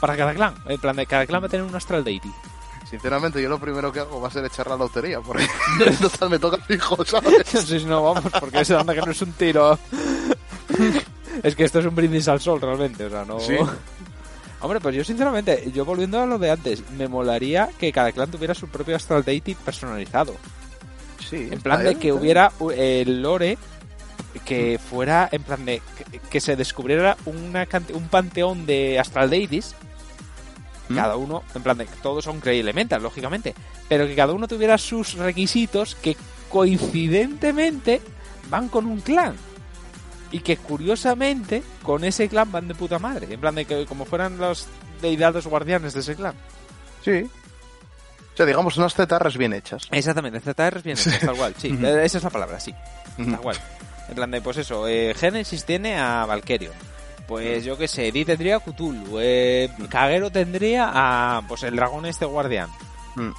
[0.00, 0.54] para cada clan.
[0.66, 2.30] En plan de, cada clan va a tener un Astral Deity.
[2.88, 5.46] Sinceramente, yo lo primero que hago va a ser echar la lotería, porque
[6.00, 7.46] total me toca fijo, ¿sabes?
[7.66, 9.78] Sí, no, vamos, porque ese anda que no es un tiro.
[11.42, 13.40] es que esto es un brindis al sol, realmente, o sea, no...
[13.40, 13.56] Sí.
[14.60, 18.30] Hombre, pues yo sinceramente, yo volviendo a lo de antes, me molaría que cada clan
[18.30, 20.34] tuviera su propio Astral Deity personalizado.
[21.28, 21.48] Sí.
[21.50, 23.58] En plan de que hubiera el lore
[24.40, 29.74] que fuera, en plan de que, que se descubriera una un panteón de Astral Deities.
[30.88, 30.94] ¿Mm?
[30.94, 33.54] Cada uno, en plan de que todos son Grey Elemental, lógicamente.
[33.88, 36.16] Pero que cada uno tuviera sus requisitos que
[36.48, 38.00] coincidentemente
[38.48, 39.34] van con un clan.
[40.30, 43.32] Y que curiosamente con ese clan van de puta madre.
[43.32, 44.66] En plan de que como fueran los
[45.00, 46.34] deidades guardianes de ese clan.
[47.04, 47.28] Sí.
[48.34, 49.88] O sea, digamos, unas cetarras bien hechas.
[49.90, 51.68] Exactamente, ZR bien hechas, tal cual, sí.
[51.82, 52.74] Esa es la palabra, sí.
[53.16, 53.56] Tal cual.
[54.08, 56.74] En plan de, pues eso, eh, Genesis tiene a Valkyrion.
[57.26, 59.18] Pues yo qué sé, Di tendría a Cthulhu.
[59.20, 62.70] Eh, Kagero tendría a, pues el dragón este guardián.
[63.16, 63.30] Mm.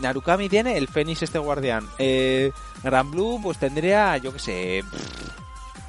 [0.00, 1.86] Narukami tiene el Fénix este guardián.
[1.98, 2.50] Eh,
[2.82, 4.82] Gran Blue, pues tendría, yo qué sé,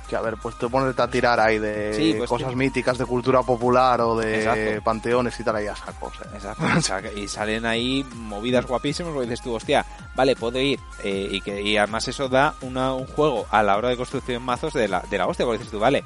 [0.10, 2.98] Que a ver, pues te pones a tirar ahí de Sí, pues cosas que- míticas
[2.98, 4.84] de cultura popular o de Exacto.
[4.84, 6.06] panteones y tal, ahí a saco.
[6.08, 6.32] o sea.
[6.34, 9.86] Exacto, o sea, que- y salen ahí movidas guapísimas, porque dices tú, hostia,
[10.16, 13.76] vale, puedo ir, eh, y que y además eso da una, un juego a la
[13.76, 16.06] hora de construcción mazos de la, de la hostia, porque dices tú, vale,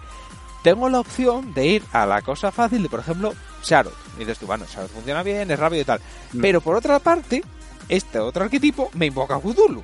[0.63, 3.33] tengo la opción de ir a la cosa fácil de, por ejemplo,
[3.63, 3.93] Sharot.
[4.17, 5.99] Y dices tú, bueno, Sharot funciona bien, es rápido y tal.
[6.33, 6.41] Mm.
[6.41, 7.43] Pero por otra parte,
[7.87, 9.83] este otro arquetipo me invoca a Cthulhu.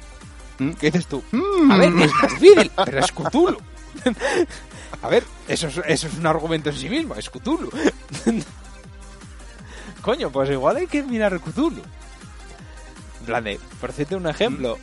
[0.60, 0.72] Mm.
[0.72, 1.24] ¿Qué dices tú?
[1.32, 1.72] Mm.
[1.72, 3.58] A ver, es más difícil, pero es Cthulhu.
[5.02, 7.70] A ver, eso es, eso es un argumento en sí mismo, es Cthulhu.
[10.02, 11.82] Coño, pues igual hay que mirar Cthulhu.
[13.20, 14.78] En plan de, por decirte un ejemplo.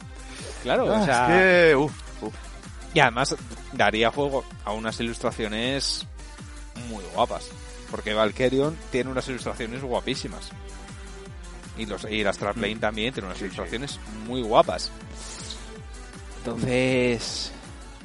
[0.62, 1.26] Claro, Ah, o sea...
[1.26, 1.92] es que, uf,
[2.22, 2.34] uf.
[2.92, 3.34] Y además
[3.72, 6.06] daría juego a unas ilustraciones
[6.88, 7.48] muy guapas.
[7.90, 10.50] Porque Valkyrion tiene unas ilustraciones guapísimas.
[11.76, 13.46] Y, los, y las Plane también tiene unas Sí, sí.
[13.46, 14.90] ilustraciones muy guapas.
[16.38, 17.50] Entonces,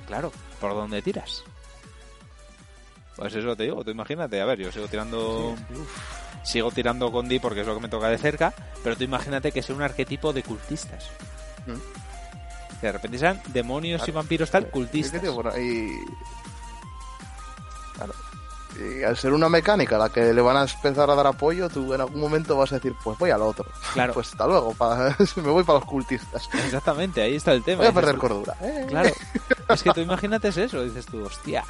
[0.08, 1.44] claro, ¿por dónde tiras?
[3.16, 5.56] Pues eso te digo, tú imagínate, a ver, yo sigo tirando...
[6.44, 8.54] sigo tirando con Di porque es lo que me toca de cerca,
[8.84, 11.10] pero tú imagínate que sea un arquetipo de cultistas.
[11.68, 12.80] Mm.
[12.80, 15.22] Que de repente sean demonios y vampiros tal, cultistas.
[15.58, 15.90] y...
[17.96, 18.14] Claro.
[18.80, 21.68] Y al ser una mecánica a la que le van a empezar a dar apoyo,
[21.70, 23.66] tú en algún momento vas a decir, pues voy al otro.
[23.94, 24.14] Claro.
[24.14, 26.48] Pues hasta luego, pa- me voy para los cultistas.
[26.66, 27.80] Exactamente, ahí está el tema.
[27.80, 28.56] Voy a perder tú, cordura.
[28.62, 28.86] Eh.
[28.88, 29.10] Claro.
[29.70, 31.64] Es que tú imagínate eso, dices tú, hostia.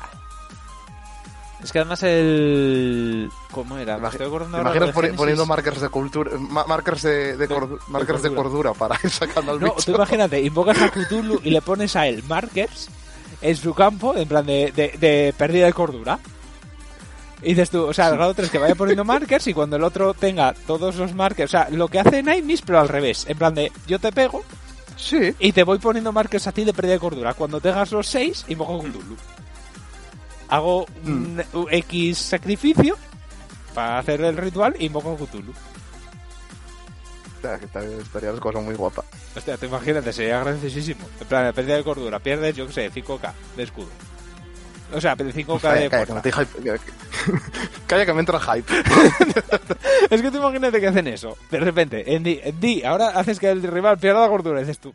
[1.61, 3.29] Es que además el...
[3.51, 3.97] ¿Cómo era?
[3.97, 5.17] Me estoy acordando ¿Te ahora imaginas de poni- Génesis.
[5.17, 7.35] poniendo markers de cultura, ma- markers de,
[7.89, 8.69] markers de cordura.
[8.69, 9.85] cordura para ir sacando al No, bicho?
[9.85, 12.87] tú imagínate, invocas a Cthulhu y le pones a él markers
[13.41, 16.17] en su campo, en plan de, de, de pérdida de cordura.
[17.41, 19.83] Y dices tú, o sea, el grado 3 que vaya poniendo markers y cuando el
[19.83, 23.25] otro tenga todos los markers, o sea, lo que hace Nightmiss, pero al revés.
[23.29, 24.43] En plan de, yo te pego
[24.97, 25.33] Sí.
[25.39, 27.33] y te voy poniendo markers a ti de pérdida de cordura.
[27.33, 29.15] Cuando tengas los 6, invoco a Cthulhu.
[30.49, 32.97] Hago un, un X sacrificio
[33.73, 35.53] para hacer el ritual e invoco a Cthulhu.
[37.41, 39.05] Que estaría- estaría la cosa muy guapa.
[39.33, 41.07] Hostia, te imagínate, sería graciosísimo.
[41.21, 43.87] En plan, de pérdida de cordura, pierdes, yo qué sé, 5k de escudo.
[44.93, 46.79] O sea, 5k Calla, de calla, que- que-
[47.87, 48.73] Calla, que me entra hype.
[50.09, 51.37] Es que tú imagínate que hacen eso.
[51.51, 54.63] De repente, en D, en D, ahora haces que el rival pierda la cordura, y
[54.63, 54.93] dices tú.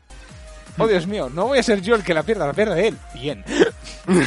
[0.78, 2.98] Oh, Dios mío, no voy a ser yo el que la pierda, la pierde él.
[3.14, 3.44] Bien.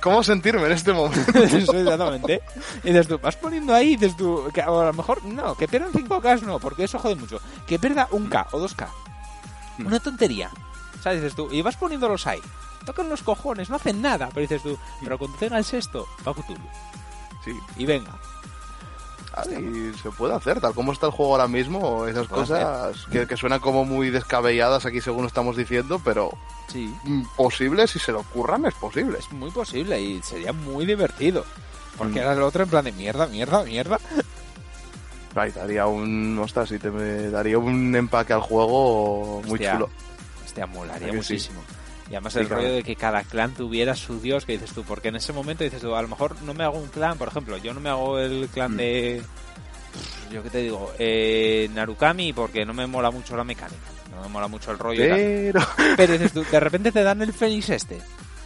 [0.00, 1.38] ¿Cómo sentirme en este momento?
[1.38, 2.40] Eso exactamente.
[2.84, 5.66] Y dices tú, vas poniendo ahí, dices tú, que, o a lo mejor, no, que
[5.68, 7.40] pierdan 5K no, porque eso jode mucho.
[7.66, 8.86] Que pierda 1K o 2K.
[9.84, 10.48] Una tontería.
[11.02, 11.20] ¿Sabes?
[11.22, 12.40] Dices tú, y vas poniéndolos ahí.
[12.86, 14.28] Tocan los cojones, no hacen nada.
[14.32, 16.56] Pero dices tú, pero cuando tenga el sexto, va Cthulhu.
[17.44, 17.52] Sí.
[17.76, 18.18] Y venga.
[19.50, 23.36] Y se puede hacer, tal como está el juego ahora mismo, esas cosas que, que
[23.36, 26.30] suenan como muy descabelladas aquí según estamos diciendo, pero
[26.68, 26.94] Sí.
[27.04, 29.18] mm, posible, si se lo ocurran, es posible.
[29.18, 31.44] Es muy posible y sería muy divertido.
[31.98, 32.22] Porque Mm.
[32.22, 33.98] era el otro en plan de mierda, mierda, mierda.
[35.34, 39.72] Ay, daría un, ostras, sí te me daría un empaque al juego muy Hostia.
[39.74, 39.90] chulo.
[40.46, 41.48] Hostia, molaría ¿A que sí?
[42.08, 42.62] Y además Sí, el claro.
[42.62, 45.64] rollo de que cada clan tuviera su dios, que dices tú, porque en ese momento
[45.64, 47.88] dices tú, a lo mejor no me hago un clan, por ejemplo, yo no me
[47.90, 48.76] hago el clan Mm.
[48.76, 49.22] de...
[50.32, 53.80] Yo qué te digo, eh, Narukami porque no me mola mucho la mecánica,
[54.14, 55.02] no me mola mucho el rollo.
[55.02, 55.60] Pero,
[55.96, 57.98] Pero dices tú, de repente te dan el Fénix este.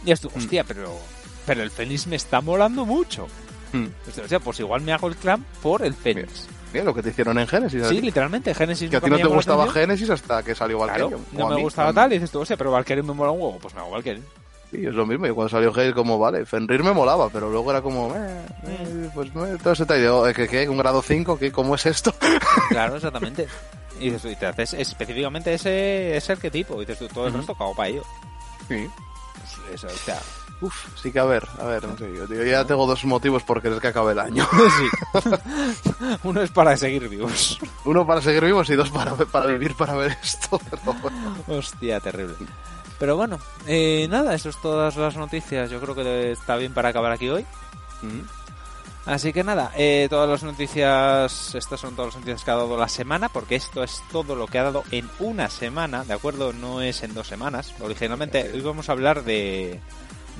[0.05, 0.37] Y es tú, Mm.
[0.37, 0.97] hostia, pero,
[1.45, 3.27] pero el Fénix me está molando mucho.
[3.73, 3.85] Mm.
[4.23, 6.47] O sea, pues igual me hago el clan por el Fénix.
[6.73, 7.87] Lo que te hicieron en Genesis.
[7.87, 9.69] Sí, literalmente, Génesis que a ti no te gustaba.
[9.71, 11.25] Genesis hasta que salió Claro, Valkyrian.
[11.33, 12.03] no O me mí, gustaba también.
[12.05, 14.23] tal, y dices tú, hostia, pero Valkyrie me mola un huevo, pues me hago Valkyrie.
[14.71, 15.27] Sí, es lo mismo.
[15.27, 19.09] Y cuando salió Hale, como, vale, Fenrir me molaba, pero luego era como, eh, eh,
[19.13, 19.99] pues eh, todo ese tal,
[20.29, 20.69] eh, ¿qué, qué?
[20.69, 21.37] ¿Un grado 5?
[21.37, 21.51] ¿Qué?
[21.51, 22.13] ¿Cómo es esto?
[22.69, 23.47] Claro, exactamente.
[23.99, 27.33] Y, dices tú, y te haces específicamente ese, ese arquetipo, y dices tú, todo el
[27.33, 28.03] resto cago para ello.
[28.69, 28.87] Sí.
[29.67, 30.19] Pues eso, o sea,
[30.61, 33.41] Uf, sí que a ver, a ver, no sé, yo, yo ya tengo dos motivos
[33.43, 34.47] por querer que acabe el año.
[34.77, 35.29] sí.
[36.23, 37.59] Uno es para seguir vivos.
[37.83, 40.59] Uno para seguir vivos y dos para, para vivir para ver esto.
[40.69, 41.35] Pero bueno.
[41.47, 42.35] Hostia, terrible.
[42.99, 45.71] Pero bueno, eh, nada, eso es todas las noticias.
[45.71, 47.43] Yo creo que está bien para acabar aquí hoy.
[49.05, 52.77] Así que nada, eh, todas las noticias, estas son todas las noticias que ha dado
[52.77, 56.53] la semana, porque esto es todo lo que ha dado en una semana, ¿de acuerdo?
[56.53, 57.73] No es en dos semanas.
[57.79, 59.79] Originalmente íbamos a hablar de,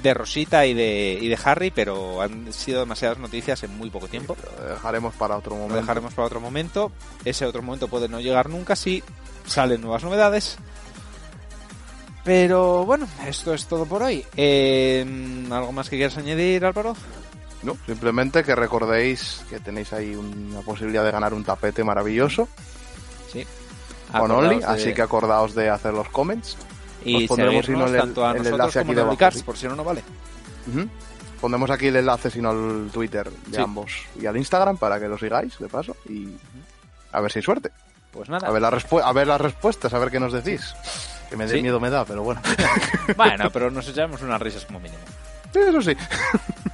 [0.01, 4.07] de Rosita y de, y de Harry, pero han sido demasiadas noticias en muy poco
[4.07, 4.35] tiempo.
[4.59, 5.81] Lo dejaremos para otro Lo momento.
[5.81, 6.91] dejaremos para otro momento.
[7.25, 9.03] Ese otro momento puede no llegar nunca si
[9.45, 10.57] salen nuevas novedades.
[12.23, 14.23] Pero bueno, esto es todo por hoy.
[14.37, 16.95] Eh, ¿Algo más que quieras añadir, Álvaro?
[17.63, 22.47] No, simplemente que recordéis que tenéis ahí una posibilidad de ganar un tapete maravilloso
[23.31, 23.45] Sí.
[24.11, 26.57] con Only, de- así que acordaos de hacer los comments.
[27.05, 29.17] Y os pondremos, seguirnos si no, el- tanto a el nosotros enlace como aquí a
[29.17, 29.43] Cars, sí.
[29.43, 30.03] por si no, no vale.
[30.67, 30.87] Ujú.
[31.41, 33.61] Pondremos aquí el enlace, sino el Twitter de Sí.
[33.61, 36.29] ambos y al Instagram para que lo sigáis, de paso, y
[37.11, 37.71] a ver si hay suerte.
[38.11, 38.47] Pues nada.
[38.47, 40.75] A ver, la respu- a ver las respuestas, a ver qué nos decís.
[41.29, 41.61] Que me dé Sí.
[41.61, 42.41] miedo me da, pero bueno.
[43.17, 45.01] Bueno, pero nos echamos unas risas como mínimo.
[45.53, 45.95] Eso sí.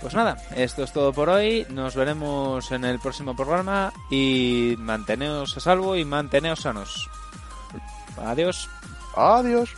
[0.01, 1.65] Pues nada, esto es todo por hoy.
[1.69, 7.09] Nos veremos en el próximo programa y manteneos a salvo y manteneos sanos.
[8.23, 8.69] Adiós.
[9.15, 9.75] Adiós.